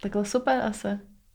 Takhle 0.02 0.24
super 0.24 0.60
asi. 0.64 0.88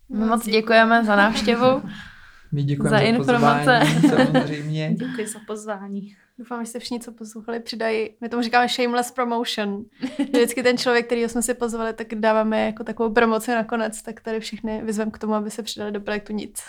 My 0.10 0.20
no, 0.20 0.28
moc 0.28 0.46
děkujeme 0.46 1.04
za 1.06 1.16
návštěvu. 1.16 1.82
My 2.52 2.64
děkujeme 2.64 2.90
za, 2.90 2.98
za 2.98 3.04
informace. 3.04 3.82
Pozvání, 3.94 4.10
samozřejmě. 4.10 4.96
Děkuji 5.00 5.28
za 5.28 5.40
pozvání. 5.48 6.16
Doufám, 6.38 6.66
že 6.66 6.72
se 6.72 6.80
všichni, 6.80 7.00
co 7.00 7.12
poslouchali, 7.12 7.60
přidají. 7.60 8.10
My 8.22 8.30
tomu 8.30 8.44
říkáme 8.44 8.68
shameless 8.68 9.12
promotion. 9.12 9.86
Vždycky 10.20 10.64
ten 10.64 10.78
člověk, 10.78 11.06
který 11.06 11.22
jsme 11.22 11.42
si 11.42 11.54
pozvali, 11.54 11.94
tak 11.94 12.16
dáváme 12.16 12.66
jako 12.66 12.84
takovou 12.84 13.14
promoci 13.14 13.52
nakonec, 13.52 14.02
tak 14.02 14.22
tady 14.22 14.40
všichni 14.40 14.82
vyzvem 14.82 15.12
k 15.12 15.18
tomu, 15.18 15.34
aby 15.34 15.52
se 15.52 15.64
přidali 15.64 15.92
do 15.92 16.02
projektu 16.02 16.34
nic. 16.34 16.64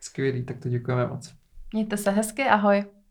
Skvělý, 0.00 0.44
tak 0.44 0.58
to 0.58 0.68
děkujeme 0.68 1.06
moc. 1.06 1.34
Mějte 1.72 1.96
se 1.96 2.10
hezky, 2.10 2.42
ahoj. 2.42 2.84